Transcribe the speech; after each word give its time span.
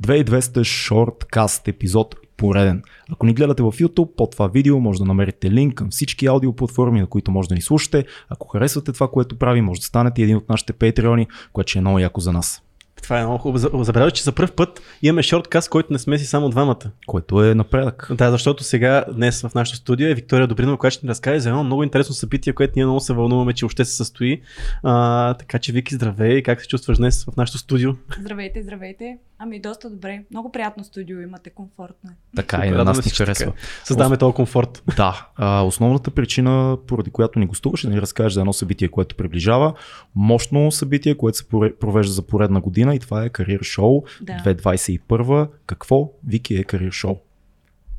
2200 0.00 0.64
шорткаст 0.64 1.68
епизод 1.68 2.14
пореден. 2.36 2.82
Ако 3.12 3.26
ни 3.26 3.34
гледате 3.34 3.62
в 3.62 3.72
YouTube, 3.72 4.16
под 4.16 4.30
това 4.30 4.48
видео 4.48 4.80
може 4.80 4.98
да 4.98 5.04
намерите 5.04 5.50
линк 5.50 5.74
към 5.74 5.90
всички 5.90 6.26
аудиоплатформи, 6.26 7.00
на 7.00 7.06
които 7.06 7.30
може 7.30 7.48
да 7.48 7.54
ни 7.54 7.62
слушате. 7.62 8.04
Ако 8.28 8.48
харесвате 8.48 8.92
това, 8.92 9.08
което 9.08 9.38
прави, 9.38 9.60
може 9.60 9.80
да 9.80 9.86
станете 9.86 10.22
един 10.22 10.36
от 10.36 10.48
нашите 10.48 10.72
патреони, 10.72 11.26
което 11.52 11.70
ще 11.70 11.78
е 11.78 11.80
много 11.80 11.98
яко 11.98 12.20
за 12.20 12.32
нас. 12.32 12.62
Това 13.02 13.20
е 13.20 13.24
много 13.24 13.38
хубаво. 13.38 13.84
Забравяй, 13.84 14.10
че 14.10 14.22
за 14.22 14.32
първ 14.32 14.52
път 14.56 14.82
имаме 15.02 15.22
шорткаст, 15.22 15.68
който 15.68 15.92
не 15.92 15.98
сме 15.98 16.18
си 16.18 16.26
само 16.26 16.48
двамата. 16.48 16.90
Което 17.06 17.44
е 17.44 17.54
напредък. 17.54 18.08
Да, 18.14 18.30
защото 18.30 18.64
сега, 18.64 19.04
днес 19.14 19.42
в 19.42 19.54
нашото 19.54 19.78
студио 19.78 20.08
е 20.08 20.14
Виктория 20.14 20.46
Добринова, 20.46 20.76
която 20.76 20.94
ще 20.94 21.06
ни 21.06 21.10
разкаже 21.10 21.40
за 21.40 21.48
едно 21.48 21.64
много 21.64 21.82
интересно 21.82 22.14
събитие, 22.14 22.52
което 22.52 22.72
ние 22.76 22.84
много 22.84 23.00
се 23.00 23.12
вълнуваме, 23.12 23.52
че 23.52 23.64
още 23.64 23.84
се 23.84 23.96
състои. 23.96 24.42
А, 24.82 25.34
така 25.34 25.58
че, 25.58 25.72
Вики, 25.72 25.94
здравей! 25.94 26.42
Как 26.42 26.60
се 26.60 26.68
чувстваш 26.68 26.98
днес 26.98 27.24
в 27.24 27.36
нашото 27.36 27.58
студио? 27.58 27.92
Здравейте, 28.20 28.62
здравейте. 28.62 29.18
Ами 29.38 29.60
доста 29.60 29.90
добре. 29.90 30.24
Много 30.30 30.52
приятно 30.52 30.84
студио 30.84 31.20
имате, 31.20 31.50
комфортно 31.50 32.10
е. 32.10 32.14
Така 32.36 32.66
и 32.66 32.70
на 32.70 32.84
нас 32.84 33.04
ни 33.04 33.10
харесва. 33.10 33.52
Създаваме 33.84 34.16
този 34.16 34.34
комфорт. 34.34 34.82
Да. 34.96 35.28
А, 35.36 35.62
основната 35.62 36.10
причина, 36.10 36.78
поради 36.86 37.10
която 37.10 37.38
ни 37.38 37.46
гостуваш, 37.46 37.84
е 37.84 37.86
да 37.86 37.94
ни 37.94 38.00
разкажеш 38.00 38.32
за 38.32 38.40
едно 38.40 38.52
събитие, 38.52 38.88
което 38.88 39.16
приближава. 39.16 39.74
Мощно 40.14 40.72
събитие, 40.72 41.16
което 41.16 41.38
се 41.38 41.48
провежда 41.80 42.12
за 42.12 42.22
поредна 42.22 42.60
година 42.60 42.94
и 42.94 42.98
това 42.98 43.24
е 43.24 43.28
Кариер 43.28 43.62
Шоу 43.62 44.02
да. 44.20 44.32
2021. 44.32 45.48
Какво, 45.66 46.10
Вики, 46.26 46.54
е 46.54 46.64
Кариер 46.64 46.92
Шоу? 46.92 47.16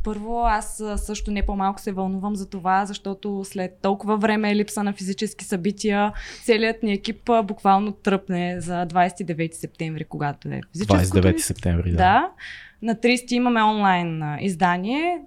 Първо, 0.06 0.46
аз 0.46 0.84
също 0.96 1.32
не 1.32 1.46
по-малко 1.46 1.82
се 1.82 1.92
вълнувам 1.92 2.36
за 2.36 2.50
това, 2.50 2.86
защото 2.86 3.42
след 3.44 3.78
толкова 3.82 4.18
време 4.18 4.56
липса 4.56 4.84
на 4.84 4.94
физически 4.94 5.46
събития, 5.46 6.14
целият 6.44 6.84
ни 6.84 6.94
екип 6.94 7.30
буквално 7.44 7.92
тръпне 7.92 8.62
за 8.62 8.74
29 8.74 9.54
септември, 9.54 10.04
когато 10.04 10.48
е 10.48 10.62
физическото. 10.72 11.18
29 11.18 11.38
септември, 11.38 11.92
да. 11.92 11.98
да. 11.98 12.30
На 12.82 12.96
30 12.96 13.32
имаме 13.32 13.64
онлайн 13.64 14.24
издание 14.40 15.22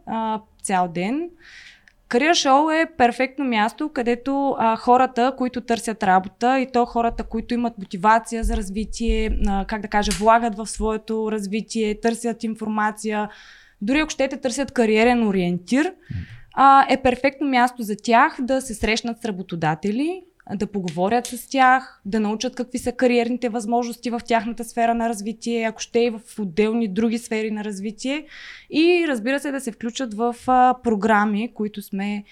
цял 0.62 0.89
ден. 0.89 1.30
Кариер 2.08 2.34
шоу 2.34 2.70
е 2.70 2.86
перфектно 2.98 3.45
място, 3.45 3.91
където 3.95 4.56
а, 4.58 4.77
хората, 4.77 5.34
които 5.39 5.61
търсят 5.61 6.02
работа 6.02 6.61
и 6.61 6.72
то 6.72 6.84
хората, 6.86 7.24
които 7.24 7.55
имат 7.55 7.78
мотивация 7.78 8.45
за 8.45 8.56
развитие, 8.56 9.39
а, 9.48 9.64
как 9.64 9.83
да 9.83 9.89
кажа, 9.89 10.12
влагат 10.12 10.56
в 10.56 10.67
своето 10.67 11.33
развитие, 11.33 12.00
търсят 12.00 12.45
информация, 12.45 13.28
дори 13.80 13.98
ако 13.98 14.10
щете 14.10 14.36
търсят 14.36 14.72
кариерен 14.72 15.28
ориентир, 15.28 15.94
а, 16.54 16.86
е 16.90 17.02
перфектно 17.02 17.48
място 17.48 17.82
за 17.82 17.96
тях 17.96 18.36
да 18.40 18.60
се 18.60 18.74
срещнат 18.74 19.20
с 19.20 19.24
работодатели, 19.24 20.22
да 20.56 20.66
поговорят 20.66 21.26
с 21.26 21.48
тях, 21.48 22.00
да 22.04 22.20
научат 22.20 22.54
какви 22.54 22.78
са 22.78 22.92
кариерните 22.92 23.48
възможности 23.48 24.10
в 24.10 24.20
тяхната 24.26 24.64
сфера 24.64 24.94
на 24.94 25.08
развитие, 25.08 25.64
ако 25.64 25.80
ще 25.80 25.98
и 25.98 26.10
в 26.10 26.20
отделни 26.38 26.88
други 26.88 27.18
сфери 27.18 27.50
на 27.50 27.64
развитие 27.64 28.26
и 28.70 29.04
разбира 29.08 29.40
се 29.40 29.50
да 29.50 29.60
се 29.60 29.72
включат 29.72 30.14
в 30.14 30.36
а, 30.46 30.74
програми, 30.82 31.54
които 31.54 31.82
сме 31.82 32.24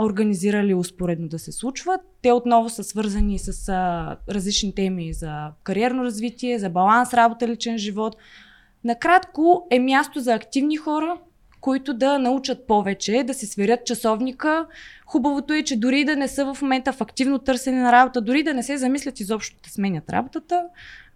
организирали 0.00 0.74
успоредно 0.74 1.28
да 1.28 1.38
се 1.38 1.52
случват. 1.52 2.00
Те 2.22 2.32
отново 2.32 2.68
са 2.68 2.84
свързани 2.84 3.38
с 3.38 3.68
а, 3.68 4.16
различни 4.30 4.74
теми 4.74 5.12
за 5.12 5.50
кариерно 5.62 6.04
развитие, 6.04 6.58
за 6.58 6.70
баланс, 6.70 7.14
работа, 7.14 7.48
личен 7.48 7.78
живот. 7.78 8.16
Накратко 8.84 9.66
е 9.70 9.78
място 9.78 10.20
за 10.20 10.34
активни 10.34 10.76
хора, 10.76 11.16
които 11.60 11.94
да 11.94 12.18
научат 12.18 12.66
повече, 12.66 13.24
да 13.26 13.34
се 13.34 13.46
сверят 13.46 13.86
часовника. 13.86 14.66
Хубавото 15.06 15.52
е, 15.52 15.62
че 15.62 15.76
дори 15.76 16.04
да 16.04 16.16
не 16.16 16.28
са 16.28 16.54
в 16.54 16.62
момента 16.62 16.92
в 16.92 17.00
активно 17.00 17.38
търсене 17.38 17.82
на 17.82 17.92
работа, 17.92 18.20
дори 18.20 18.42
да 18.42 18.54
не 18.54 18.62
се 18.62 18.76
замислят 18.76 19.20
изобщо 19.20 19.56
да 19.64 19.70
сменят 19.70 20.10
работата, 20.10 20.64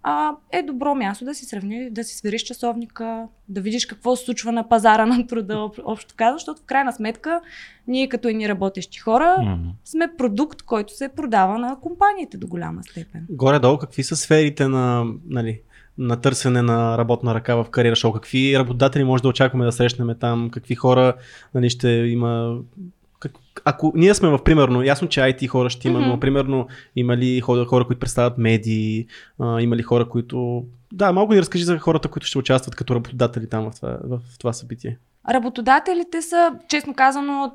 а, 0.02 0.32
е 0.52 0.62
добро 0.62 0.94
място 0.94 1.24
да 1.24 1.34
си 1.34 1.44
сравни, 1.44 1.90
да 1.90 2.04
си 2.04 2.16
свериш 2.16 2.42
часовника, 2.42 3.26
да 3.48 3.60
видиш 3.60 3.86
какво 3.86 4.16
се 4.16 4.24
случва 4.24 4.52
на 4.52 4.68
пазара 4.68 5.06
на 5.06 5.26
труда, 5.26 5.70
общо 5.84 6.14
казвам, 6.16 6.38
защото 6.38 6.60
в 6.62 6.64
крайна 6.64 6.92
сметка 6.92 7.40
ние 7.88 8.08
като 8.08 8.28
едни 8.28 8.48
работещи 8.48 8.98
хора 8.98 9.36
mm-hmm. 9.38 9.70
сме 9.84 10.08
продукт, 10.18 10.62
който 10.62 10.96
се 10.96 11.08
продава 11.08 11.58
на 11.58 11.76
компаниите 11.80 12.36
до 12.36 12.46
голяма 12.46 12.82
степен. 12.82 13.26
Горе-долу 13.30 13.78
какви 13.78 14.02
са 14.02 14.16
сферите 14.16 14.68
на, 14.68 15.04
нали, 15.26 15.60
на 15.98 16.16
търсене 16.20 16.62
на 16.62 16.98
работна 16.98 17.34
ръка 17.34 17.54
в 17.54 17.70
кариера 17.70 17.96
шоу? 17.96 18.12
Какви 18.12 18.58
работодатели 18.58 19.04
може 19.04 19.22
да 19.22 19.28
очакваме 19.28 19.64
да 19.64 19.72
срещнем 19.72 20.16
там? 20.20 20.50
Какви 20.50 20.74
хора 20.74 21.14
нали, 21.54 21.70
ще 21.70 21.88
има? 21.88 22.58
Как... 23.20 23.32
Ако 23.64 23.92
ние 23.96 24.14
сме 24.14 24.28
в 24.28 24.44
примерно, 24.44 24.82
ясно, 24.82 25.08
че 25.08 25.20
IT 25.20 25.46
хора 25.46 25.70
ще 25.70 25.88
има, 25.88 26.00
mm-hmm. 26.00 26.06
но 26.06 26.20
примерно 26.20 26.66
има 26.96 27.16
ли 27.16 27.40
хора, 27.40 27.64
хора 27.64 27.84
които 27.86 28.00
представят 28.00 28.38
медии, 28.38 29.06
а, 29.38 29.60
има 29.60 29.76
ли 29.76 29.82
хора, 29.82 30.08
които... 30.08 30.64
Да, 30.92 31.12
малко 31.12 31.32
ни 31.32 31.40
разкажи 31.40 31.64
за 31.64 31.78
хората, 31.78 32.08
които 32.08 32.26
ще 32.26 32.38
участват 32.38 32.74
като 32.74 32.94
работодатели 32.94 33.48
там 33.48 33.70
в 33.70 33.74
това, 33.74 33.98
в 34.04 34.20
това 34.38 34.52
събитие. 34.52 34.98
Работодателите 35.30 36.22
са, 36.22 36.52
честно 36.68 36.94
казано, 36.94 37.52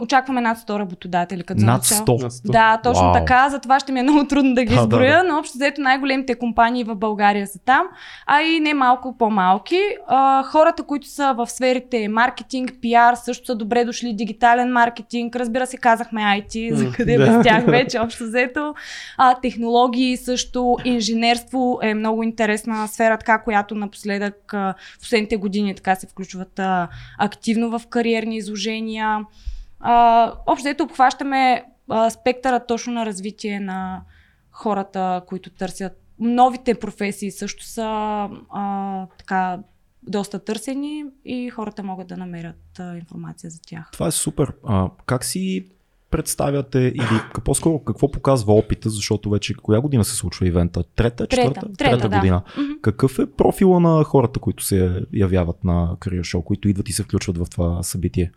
очакваме 0.00 0.40
над 0.40 0.58
100 0.58 0.78
работодатели. 0.78 1.42
Като 1.42 1.64
над 1.64 1.82
100? 1.84 2.50
Да, 2.52 2.80
точно 2.82 3.04
Вау. 3.04 3.12
така. 3.12 3.48
Затова 3.48 3.80
ще 3.80 3.92
ми 3.92 4.00
е 4.00 4.02
много 4.02 4.26
трудно 4.26 4.54
да 4.54 4.64
ги 4.64 4.74
да, 4.74 4.80
изброя, 4.80 5.16
да, 5.16 5.22
да. 5.22 5.32
но 5.32 5.38
общо 5.38 5.58
взето 5.58 5.80
най-големите 5.80 6.34
компании 6.34 6.84
в 6.84 6.94
България 6.94 7.46
са 7.46 7.58
там, 7.64 7.86
а 8.26 8.42
и 8.42 8.60
не 8.60 8.74
малко 8.74 9.18
по-малки. 9.18 9.80
А, 10.06 10.42
хората, 10.42 10.82
които 10.82 11.08
са 11.08 11.34
в 11.36 11.46
сферите 11.46 12.08
маркетинг, 12.08 12.72
пиар, 12.82 13.14
също 13.14 13.46
са 13.46 13.54
добре 13.54 13.84
дошли, 13.84 14.12
дигитален 14.12 14.72
маркетинг, 14.72 15.36
разбира 15.36 15.66
се, 15.66 15.76
казахме 15.76 16.20
IT, 16.20 16.74
за 16.74 16.92
къде 16.92 17.16
да. 17.16 17.26
без 17.26 17.46
тях 17.46 17.64
вече, 17.66 17.98
общо 17.98 18.24
взето. 18.24 18.74
А, 19.18 19.34
технологии 19.40 20.16
също, 20.16 20.76
инженерство 20.84 21.78
е 21.82 21.94
много 21.94 22.22
интересна 22.22 22.88
сфера, 22.88 23.18
така, 23.18 23.42
която 23.42 23.74
напоследък 23.74 24.52
в 24.52 24.74
последните 25.00 25.36
години 25.36 25.74
така 25.74 25.94
се 25.94 26.06
включват 26.06 26.60
активно 27.18 27.78
в 27.78 27.86
кариерни 27.86 28.36
изложения. 28.36 29.24
А, 29.80 30.32
общо 30.46 30.68
ето 30.68 30.84
обхващаме 30.84 31.64
спектъра 32.10 32.66
точно 32.66 32.92
на 32.92 33.06
развитие 33.06 33.60
на 33.60 34.02
хората, 34.50 35.22
които 35.26 35.50
търсят. 35.50 36.02
Новите 36.18 36.74
професии 36.74 37.30
също 37.30 37.64
са 37.64 37.84
а, 38.50 39.06
така 39.18 39.58
доста 40.02 40.38
търсени 40.38 41.04
и 41.24 41.50
хората 41.50 41.82
могат 41.82 42.06
да 42.06 42.16
намерят 42.16 42.78
а, 42.78 42.96
информация 42.96 43.50
за 43.50 43.60
тях. 43.62 43.90
Това 43.92 44.06
е 44.06 44.10
супер. 44.10 44.52
А, 44.66 44.90
как 45.06 45.24
си 45.24 45.66
представяте 46.10 46.78
или 46.78 47.42
по-скоро 47.44 47.78
какво 47.78 48.10
показва 48.10 48.54
опита, 48.54 48.90
защото 48.90 49.30
вече 49.30 49.54
коя 49.54 49.80
година 49.80 50.04
се 50.04 50.16
случва 50.16 50.46
ивента? 50.46 50.82
Трета, 50.82 51.26
четвърта? 51.26 51.60
Трета, 51.60 51.72
трета, 51.72 51.96
трета 51.96 52.08
да. 52.08 52.16
година. 52.16 52.42
Mm-hmm. 52.46 52.80
Какъв 52.80 53.18
е 53.18 53.26
профила 53.26 53.80
на 53.80 54.04
хората, 54.04 54.40
които 54.40 54.64
се 54.64 55.02
явяват 55.12 55.64
на 55.64 55.96
кариер 56.00 56.24
шоу, 56.24 56.42
които 56.42 56.68
идват 56.68 56.88
и 56.88 56.92
се 56.92 57.02
включват 57.02 57.38
в 57.38 57.46
това 57.50 57.82
събитие? 57.82 58.32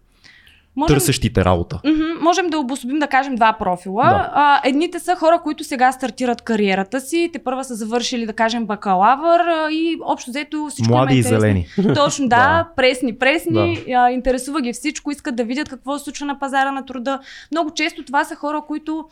Можем, 0.80 0.96
търсещите 0.96 1.46
работа. 1.46 1.80
М- 1.86 1.94
можем 2.22 2.50
да 2.50 2.60
обособим, 2.60 3.00
да 3.00 3.08
кажем, 3.08 3.36
два 3.36 3.54
профила. 3.54 4.04
Да. 4.04 4.30
А, 4.34 4.62
едните 4.64 5.00
са 5.00 5.16
хора, 5.16 5.40
които 5.44 5.64
сега 5.64 5.92
стартират 5.92 6.42
кариерата 6.42 7.02
си, 7.02 7.30
те 7.34 7.40
първа 7.40 7.64
са 7.64 7.76
завършили, 7.76 8.26
да 8.26 8.34
кажем, 8.34 8.66
бакалавър 8.66 9.40
а, 9.40 9.72
и 9.72 9.98
общо 10.06 10.32
взето 10.32 10.68
всичко 10.70 10.94
Млади 10.94 11.16
и 11.16 11.24
зелени. 11.24 11.68
Точно, 11.96 12.28
да, 12.28 12.36
да. 12.38 12.68
пресни, 12.76 13.16
пресни, 13.16 13.80
да. 13.88 13.94
а, 13.94 14.12
интересува 14.12 14.62
ги 14.62 14.74
всичко, 14.74 15.12
искат 15.12 15.36
да 15.36 15.44
видят 15.44 15.70
какво 15.70 15.98
се 15.98 16.04
случва 16.04 16.26
на 16.26 16.40
пазара 16.40 16.72
на 16.72 16.86
труда. 16.86 17.20
Много 17.52 17.72
често 17.72 18.04
това 18.04 18.24
са 18.24 18.36
хора, 18.36 18.62
които 18.68 19.06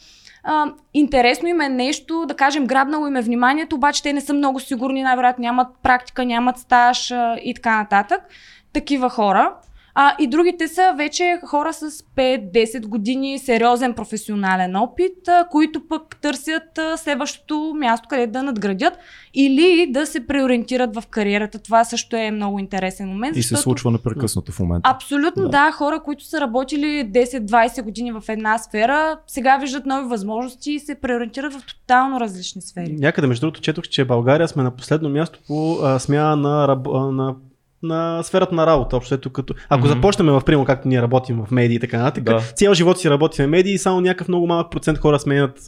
а, 0.43 0.65
интересно 0.93 1.47
им 1.47 1.61
е 1.61 1.69
нещо, 1.69 2.25
да 2.27 2.33
кажем, 2.33 2.65
грабнало 2.67 3.07
им 3.07 3.15
е 3.15 3.21
вниманието, 3.21 3.75
обаче 3.75 4.03
те 4.03 4.13
не 4.13 4.21
са 4.21 4.33
много 4.33 4.59
сигурни, 4.59 5.03
най-вероятно 5.03 5.41
нямат 5.41 5.67
практика, 5.83 6.25
нямат 6.25 6.57
стаж 6.57 7.11
а, 7.11 7.37
и 7.43 7.53
така 7.53 7.77
нататък. 7.77 8.21
Такива 8.73 9.09
хора. 9.09 9.53
А, 9.99 10.15
и 10.19 10.27
другите 10.27 10.67
са 10.67 10.93
вече 10.97 11.39
хора 11.45 11.73
с 11.73 11.91
5-10 11.91 12.87
години 12.87 13.39
сериозен 13.39 13.93
професионален 13.93 14.75
опит, 14.75 15.27
а, 15.27 15.47
които 15.51 15.87
пък 15.89 16.15
търсят 16.21 16.77
а, 16.77 16.97
следващото 16.97 17.73
място, 17.77 18.07
къде 18.09 18.27
да 18.27 18.43
надградят 18.43 18.93
или 19.33 19.91
да 19.91 20.05
се 20.05 20.27
преориентират 20.27 20.95
в 20.95 21.03
кариерата. 21.09 21.59
Това 21.59 21.83
също 21.83 22.15
е 22.15 22.31
много 22.31 22.59
интересен 22.59 23.07
момент. 23.07 23.37
И 23.37 23.41
защото... 23.41 23.57
се 23.57 23.63
случва 23.63 23.91
непрекъснато 23.91 24.51
в 24.51 24.59
момента. 24.59 24.89
Абсолютно 24.89 25.43
да. 25.43 25.49
да. 25.49 25.71
Хора, 25.71 25.99
които 26.05 26.23
са 26.23 26.41
работили 26.41 26.85
10-20 26.85 27.83
години 27.83 28.11
в 28.11 28.23
една 28.27 28.57
сфера, 28.57 29.17
сега 29.27 29.57
виждат 29.57 29.85
нови 29.85 30.07
възможности 30.07 30.71
и 30.71 30.79
се 30.79 30.95
преориентират 30.95 31.53
в 31.53 31.65
тотално 31.65 32.19
различни 32.19 32.61
сфери. 32.61 32.95
Някъде, 32.99 33.27
между 33.27 33.41
другото, 33.41 33.61
четох, 33.61 33.87
че 33.87 34.05
България 34.05 34.47
сме 34.47 34.63
на 34.63 34.71
последно 34.71 35.09
място 35.09 35.39
по 35.47 35.77
а, 35.83 35.99
смяна 35.99 36.35
на, 36.35 36.67
на 37.11 37.35
на 37.83 38.23
сферата 38.23 38.55
на 38.55 38.67
работа. 38.67 38.97
Общото, 38.97 39.29
като... 39.29 39.53
Ако 39.69 39.85
mm-hmm. 39.85 39.87
започнем 39.87 40.27
в 40.27 40.41
примерно 40.45 40.65
както 40.65 40.87
ние 40.87 41.01
работим 41.01 41.45
в 41.45 41.51
медии 41.51 41.75
и 41.75 41.79
така 41.79 41.97
нататък, 41.97 42.23
да. 42.23 42.39
цял 42.39 42.73
живот 42.73 42.99
си 42.99 43.09
работим 43.09 43.45
в 43.45 43.49
медии 43.49 43.73
и 43.73 43.77
само 43.77 44.01
някакъв 44.01 44.27
много 44.27 44.47
малък 44.47 44.71
процент 44.71 44.97
хора 44.97 45.19
сменят 45.19 45.59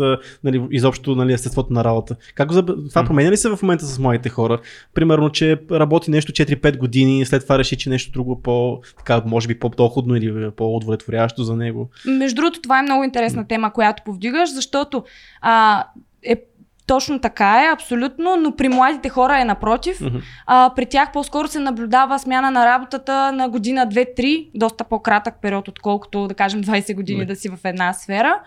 нали, 0.44 0.68
изобщо 0.72 1.16
нали, 1.16 1.34
естеството 1.34 1.74
на 1.74 1.84
работа. 1.84 2.16
Как 2.36 2.52
за... 2.52 2.66
Това 2.66 2.78
mm-hmm. 2.78 3.06
променя 3.06 3.32
ли 3.32 3.38
се 3.38 3.50
в 3.50 3.60
момента 3.62 3.86
с 3.86 4.00
моите 4.00 4.30
хора? 4.30 4.60
Примерно, 4.94 5.30
че 5.30 5.62
работи 5.72 6.12
нещо 6.12 6.32
4-5 6.32 6.78
години 6.78 7.20
и 7.20 7.26
след 7.26 7.44
това 7.44 7.58
реши, 7.58 7.78
че 7.78 7.90
нещо 7.90 8.12
друго 8.12 8.42
по, 8.42 8.82
така, 8.98 9.22
може 9.26 9.48
би 9.48 9.60
по-доходно 9.60 10.16
или 10.16 10.52
по-удовлетворящо 10.52 11.44
за 11.44 11.56
него. 11.56 11.90
Между 12.06 12.36
другото, 12.36 12.62
това 12.62 12.80
е 12.80 12.84
много 12.84 13.04
интересна 13.04 13.48
тема, 13.48 13.74
която 13.74 14.04
повдигаш, 14.06 14.54
защото 14.54 15.04
а, 15.42 15.84
е 16.24 16.36
Точно 16.89 17.19
така 17.19 17.63
е, 17.63 17.74
абсолютно, 17.74 18.36
но 18.36 18.56
при 18.56 18.69
младите 18.69 19.09
хора 19.09 19.41
е 19.41 19.45
напротив. 19.45 20.01
Мгм. 20.01 20.18
А, 20.45 20.71
при 20.75 20.86
тях 20.86 21.12
по-скоро 21.12 21.47
се 21.47 21.59
наблюдава 21.59 22.19
смяна 22.19 22.51
на 22.51 22.65
работата 22.65 23.31
на 23.31 23.50
година, 23.50 23.88
2-3, 23.88 24.50
доста 24.56 24.83
по-кратък 24.83 25.36
период, 25.41 25.68
отколкото 25.68 26.27
да 26.27 26.33
кажем 26.33 26.63
20 26.63 26.95
години 26.95 27.19
Не. 27.19 27.25
да 27.25 27.36
си 27.36 27.50
в 27.50 27.57
една 27.63 27.94
сфера. 27.94 28.39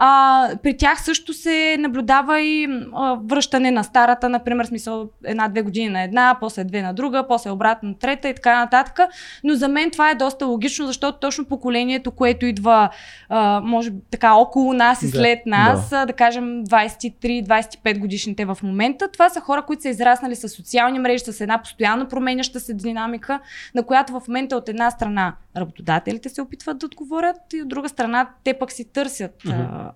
А, 0.00 0.48
при 0.62 0.76
тях 0.76 1.02
също 1.04 1.32
се 1.32 1.76
наблюдава 1.78 2.40
и 2.40 2.68
а, 2.94 3.16
връщане 3.24 3.70
на 3.70 3.84
старата, 3.84 4.28
например, 4.28 4.64
смисъл 4.64 5.08
една-две 5.24 5.62
години 5.62 5.88
на 5.88 6.02
една, 6.02 6.36
после 6.40 6.64
две 6.64 6.82
на 6.82 6.94
друга, 6.94 7.24
после 7.28 7.50
обратно 7.50 7.88
на 7.88 7.98
трета 7.98 8.28
и 8.28 8.34
така 8.34 8.58
нататък. 8.58 9.00
Но 9.44 9.54
за 9.54 9.68
мен 9.68 9.90
това 9.90 10.10
е 10.10 10.14
доста 10.14 10.46
логично, 10.46 10.86
защото 10.86 11.18
точно 11.18 11.44
поколението, 11.44 12.10
което 12.10 12.46
идва, 12.46 12.88
а, 13.28 13.60
може 13.64 13.90
така 14.10 14.34
около 14.34 14.72
нас 14.72 15.02
и 15.02 15.06
Да. 15.06 15.18
след 15.18 15.38
нас, 15.46 15.90
да, 15.90 16.06
да 16.06 16.12
кажем 16.12 16.64
23-25 16.64 17.87
годишните 17.94 18.44
в 18.44 18.58
момента, 18.62 19.08
това 19.08 19.30
са 19.30 19.40
хора, 19.40 19.62
които 19.62 19.82
са 19.82 19.88
израснали 19.88 20.36
с 20.36 20.48
социални 20.48 20.98
мрежи, 20.98 21.24
с 21.24 21.40
една 21.40 21.62
постоянно 21.62 22.08
променяща 22.08 22.60
се 22.60 22.74
динамика, 22.74 23.40
на 23.74 23.82
която 23.82 24.20
в 24.20 24.28
момента 24.28 24.56
от 24.56 24.68
една 24.68 24.90
страна 24.90 25.36
работодателите 25.56 26.28
се 26.28 26.42
опитват 26.42 26.78
да 26.78 26.86
отговорят 26.86 27.36
и 27.54 27.62
от 27.62 27.68
друга 27.68 27.88
страна 27.88 28.30
те 28.44 28.54
пък 28.54 28.72
си 28.72 28.92
търсят 28.92 29.44
Мгм. 29.44 29.54
а, 29.54 29.92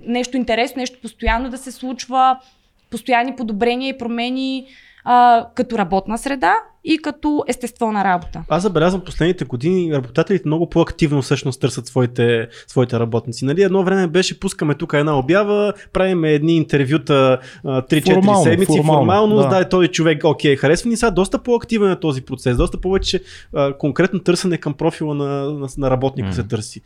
нещо 0.00 0.36
интересно, 0.36 0.80
нещо 0.80 0.98
постоянно 1.02 1.50
да 1.50 1.58
се 1.58 1.72
случва, 1.72 2.40
постоянни 2.90 3.36
подобрения 3.36 3.88
и 3.88 3.98
промени 3.98 4.66
а, 5.08 5.46
като 5.54 5.78
работна 5.78 6.18
среда 6.18 6.54
и 6.84 6.98
като 6.98 7.44
естество 7.48 7.92
на 7.92 8.04
работа. 8.04 8.44
Аз 8.48 8.62
забелязвам 8.62 9.00
последните 9.00 9.44
години 9.44 9.92
работодателите 9.92 10.48
много 10.48 10.70
по-активно 10.70 11.22
всъщност 11.22 11.60
търсят 11.60 11.86
своите, 11.86 12.48
своите 12.66 12.98
работници. 12.98 13.44
Нали, 13.44 13.62
едно 13.62 13.84
време 13.84 14.06
беше 14.06 14.40
пускаме 14.40 14.74
тук 14.74 14.92
една 14.92 15.18
обява, 15.18 15.72
правим 15.92 16.24
едни 16.24 16.56
интервюта 16.56 17.38
а, 17.64 17.82
3-4 17.82 18.14
Формално, 18.14 18.42
седмици, 18.42 18.76
формално, 18.76 19.00
формално, 19.00 19.36
да. 19.36 19.48
да. 19.48 19.68
този 19.68 19.88
човек, 19.88 20.24
окей, 20.24 20.56
харесва 20.56 20.90
ни 20.90 20.96
сега, 20.96 21.10
доста 21.10 21.38
по-активен 21.38 21.90
е 21.90 22.00
този 22.00 22.22
процес, 22.22 22.56
доста 22.56 22.80
повече 22.80 23.22
а, 23.54 23.78
конкретно 23.78 24.20
търсене 24.20 24.58
към 24.58 24.74
профила 24.74 25.14
на, 25.14 25.52
на, 25.52 25.68
на 25.78 25.90
работника 25.90 26.26
М. 26.28 26.32
се 26.34 26.42
търси. 26.42 26.80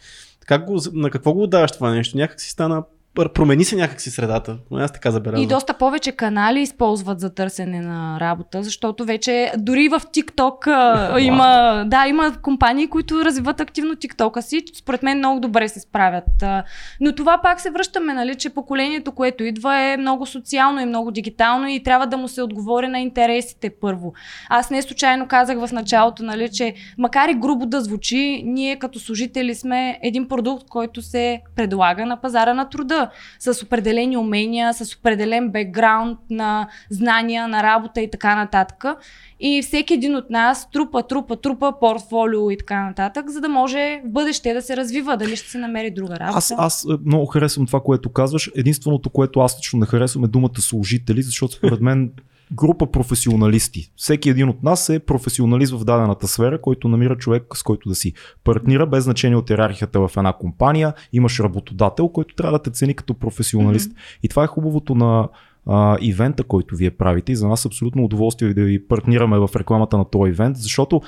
Как 0.47 0.67
го, 0.67 0.81
на 0.93 1.11
какво 1.11 1.33
го 1.33 1.47
даваш 1.47 1.73
това 1.73 1.91
нещо? 1.91 2.17
Някак 2.17 2.41
си 2.41 2.51
стана 2.51 2.83
промени 3.15 3.65
се 3.65 3.77
някакси 3.77 4.11
средата. 4.11 4.59
Аз 4.73 4.93
така 4.93 5.11
забелязвам. 5.11 5.45
И 5.45 5.47
доста 5.47 5.75
повече 5.75 6.13
канали 6.13 6.61
използват 6.61 7.21
за 7.21 7.35
търсене 7.35 7.81
на 7.81 8.21
работа, 8.21 8.63
защото 8.63 9.05
вече 9.05 9.53
дори 9.59 9.89
в 9.89 10.01
TikTok 10.01 11.19
има, 11.19 11.85
да, 11.87 12.07
има 12.07 12.37
компании, 12.43 12.87
които 12.87 13.25
развиват 13.25 13.61
активно 13.61 13.95
TikTok-а 13.95 14.43
си. 14.43 14.65
Според 14.75 15.03
мен 15.03 15.19
много 15.19 15.41
добре 15.41 15.69
се 15.69 15.81
справят. 15.81 16.25
Но 17.01 17.15
това 17.15 17.41
пак 17.43 17.61
се 17.61 17.71
връщаме, 17.71 18.15
нали, 18.15 18.35
че 18.35 18.51
поколението, 18.51 19.13
което 19.13 19.45
идва 19.45 19.79
е 19.79 19.97
много 19.97 20.27
социално 20.27 20.81
и 20.81 20.87
много 20.87 21.11
дигитално 21.11 21.69
и 21.69 21.83
трябва 21.83 22.07
да 22.07 22.17
му 22.17 22.29
се 22.29 22.43
отговори 22.43 22.89
на 22.89 23.01
интересите 23.01 23.71
първо. 23.81 24.13
Аз 24.49 24.71
не 24.71 24.83
случайно 24.83 25.29
казах 25.29 25.59
в 25.59 25.73
началото, 25.73 26.23
нали, 26.23 26.49
че 26.49 26.75
макар 26.99 27.29
и 27.29 27.35
грубо 27.35 27.67
да 27.67 27.81
звучи, 27.81 28.43
ние 28.47 28.79
като 28.79 28.99
служители 28.99 29.55
сме 29.55 29.99
един 30.03 30.29
продукт, 30.29 30.69
който 30.69 31.03
се 31.03 31.41
предлага 31.57 32.07
на 32.07 32.21
пазара 32.21 32.55
на 32.55 32.69
труда 32.69 33.00
с 33.39 33.63
определени 33.63 34.17
умения, 34.17 34.75
с 34.75 34.97
определен 34.97 35.51
бекграунд 35.51 36.19
на 36.31 36.69
знания, 36.91 37.49
на 37.49 37.63
работа 37.63 38.01
и 38.01 38.11
така 38.11 38.37
нататък. 38.37 38.85
И 39.41 39.63
всеки 39.63 39.95
един 39.95 40.17
от 40.17 40.31
нас 40.31 40.71
трупа, 40.71 41.03
трупа, 41.03 41.37
трупа 41.37 41.73
портфолио 41.81 42.51
и 42.51 42.57
така 42.57 42.85
нататък, 42.85 43.31
за 43.31 43.41
да 43.41 43.49
може 43.49 44.01
в 44.05 44.09
бъдеще 44.09 44.55
да 44.55 44.63
се 44.63 44.77
развива, 44.77 45.17
дали 45.17 45.37
ще 45.37 45.51
се 45.51 45.59
намери 45.59 45.91
друга 45.91 46.19
работа. 46.21 46.39
Аз, 46.39 46.55
аз 46.59 46.85
е, 46.85 46.99
много 47.05 47.27
харесвам 47.27 47.67
това, 47.67 47.81
което 47.81 48.13
казваш. 48.13 48.51
Единственото, 48.57 49.11
което 49.11 49.41
аз 49.41 49.59
лично 49.59 49.79
не 49.79 49.87
харесвам 49.87 50.25
е 50.25 50.29
думата 50.29 50.61
служители, 50.61 51.23
защото 51.23 51.55
според 51.55 51.81
мен 51.81 52.11
група 52.53 52.91
професионалисти. 52.91 53.91
Всеки 53.97 54.31
един 54.31 54.49
от 54.49 54.63
нас 54.63 54.89
е 54.89 54.99
професионалист 54.99 55.73
в 55.73 55.85
дадената 55.85 56.29
сфера, 56.29 56.61
който 56.61 56.89
намира 56.89 57.17
човек, 57.17 57.45
с 57.55 57.63
който 57.63 57.89
да 57.89 57.95
си 57.95 58.13
партнира, 58.45 58.87
без 58.87 59.05
значение 59.05 59.37
от 59.37 59.51
иерархията 59.51 60.09
в 60.09 60.17
една 60.17 60.33
компания. 60.33 60.95
Имаш 61.13 61.41
работодател, 61.41 62.09
който 62.09 62.35
трябва 62.35 62.59
да 62.59 62.63
те 62.63 62.71
цени 62.71 62.95
като 62.95 63.15
професионалист. 63.15 63.91
Mm-hmm. 63.91 64.19
И 64.23 64.29
това 64.29 64.45
е 64.45 64.47
хубавото 64.47 64.95
на 64.95 65.29
а, 65.67 65.99
ивента, 66.01 66.45
който 66.45 66.77
вие 66.77 66.91
правите. 66.91 67.33
И 67.33 67.37
за 67.37 67.49
нас 67.49 67.65
е 67.65 67.69
абсолютно 67.69 68.05
удоволствие 68.05 68.55
да 68.55 68.63
ви 68.63 68.87
партнираме 68.87 69.39
в 69.39 69.51
рекламата 69.57 69.99
на 69.99 70.05
този 70.05 70.31
ивент, 70.31 70.57
защото 70.57 71.03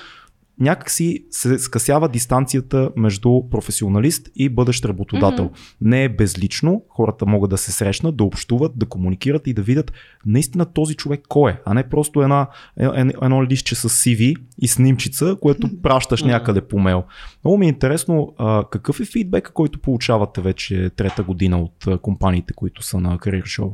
някак 0.61 0.91
си 0.91 1.25
се 1.31 1.59
скъсява 1.59 2.09
дистанцията 2.09 2.91
между 2.97 3.43
професионалист 3.51 4.29
и 4.37 4.49
бъдещ 4.49 4.85
работодател. 4.85 5.45
Mm-hmm. 5.45 5.77
Не 5.81 6.05
е 6.05 6.09
безлично, 6.09 6.83
хората 6.89 7.27
могат 7.27 7.51
да 7.51 7.59
се 7.59 7.73
срещнат, 7.73 8.17
да 8.17 8.25
общуват, 8.25 8.73
да 8.77 8.87
комуникират 8.87 9.47
и 9.47 9.55
да 9.55 9.63
видят 9.63 9.93
наистина 10.27 10.67
този 10.67 10.95
човек 10.95 11.21
кой 11.29 11.51
е, 11.51 11.57
а 11.65 11.75
не 11.75 11.89
просто 11.89 12.23
една, 12.23 12.47
едно, 12.77 13.13
едно 13.23 13.45
листче 13.45 13.75
с 13.75 13.89
CV 13.89 14.37
и 14.59 14.69
снимчица, 14.69 15.37
което 15.41 15.69
пращаш 15.83 16.23
някъде 16.23 16.61
по 16.61 16.79
мейл. 16.79 17.05
Много 17.45 17.59
ми 17.59 17.67
е 17.67 17.69
интересно 17.69 18.35
а, 18.39 18.65
какъв 18.71 19.01
е 19.01 19.05
фидбека, 19.05 19.53
който 19.53 19.79
получавате 19.79 20.41
вече 20.41 20.91
трета 20.97 21.23
година 21.23 21.59
от 21.59 22.01
компаниите, 22.03 22.53
които 22.53 22.83
са 22.83 23.01
на 23.01 23.19
Career 23.19 23.43
Show? 23.43 23.73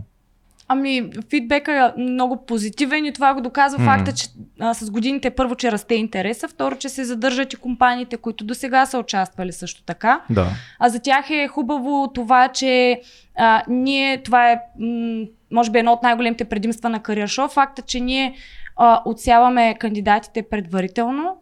Ами, 0.70 1.10
фидбека 1.30 1.92
е 1.96 2.00
много 2.00 2.46
позитивен 2.46 3.04
и 3.04 3.12
това 3.12 3.34
го 3.34 3.40
доказва 3.40 3.78
mm. 3.78 3.84
факта, 3.84 4.12
че 4.12 4.28
а, 4.60 4.74
с 4.74 4.90
годините 4.90 5.30
първо, 5.30 5.54
че 5.54 5.72
расте 5.72 5.94
интереса, 5.94 6.48
второ, 6.48 6.76
че 6.76 6.88
се 6.88 7.04
задържат 7.04 7.52
и 7.52 7.56
компаниите, 7.56 8.16
които 8.16 8.44
до 8.44 8.54
сега 8.54 8.86
са 8.86 8.98
участвали 8.98 9.52
също 9.52 9.82
така. 9.82 10.20
Да. 10.30 10.46
А 10.78 10.88
за 10.88 11.00
тях 11.00 11.30
е 11.30 11.48
хубаво 11.48 12.10
това, 12.14 12.48
че 12.48 13.00
а, 13.36 13.62
ние, 13.68 14.22
това 14.22 14.52
е 14.52 14.60
м- 14.78 15.24
може 15.52 15.70
би 15.70 15.78
едно 15.78 15.92
от 15.92 16.02
най-големите 16.02 16.44
предимства 16.44 16.88
на 16.88 17.00
Career 17.00 17.24
Show, 17.24 17.48
факта, 17.48 17.82
че 17.82 18.00
ние 18.00 18.34
а, 18.76 19.02
отсяваме 19.04 19.74
кандидатите 19.74 20.42
предварително, 20.42 21.36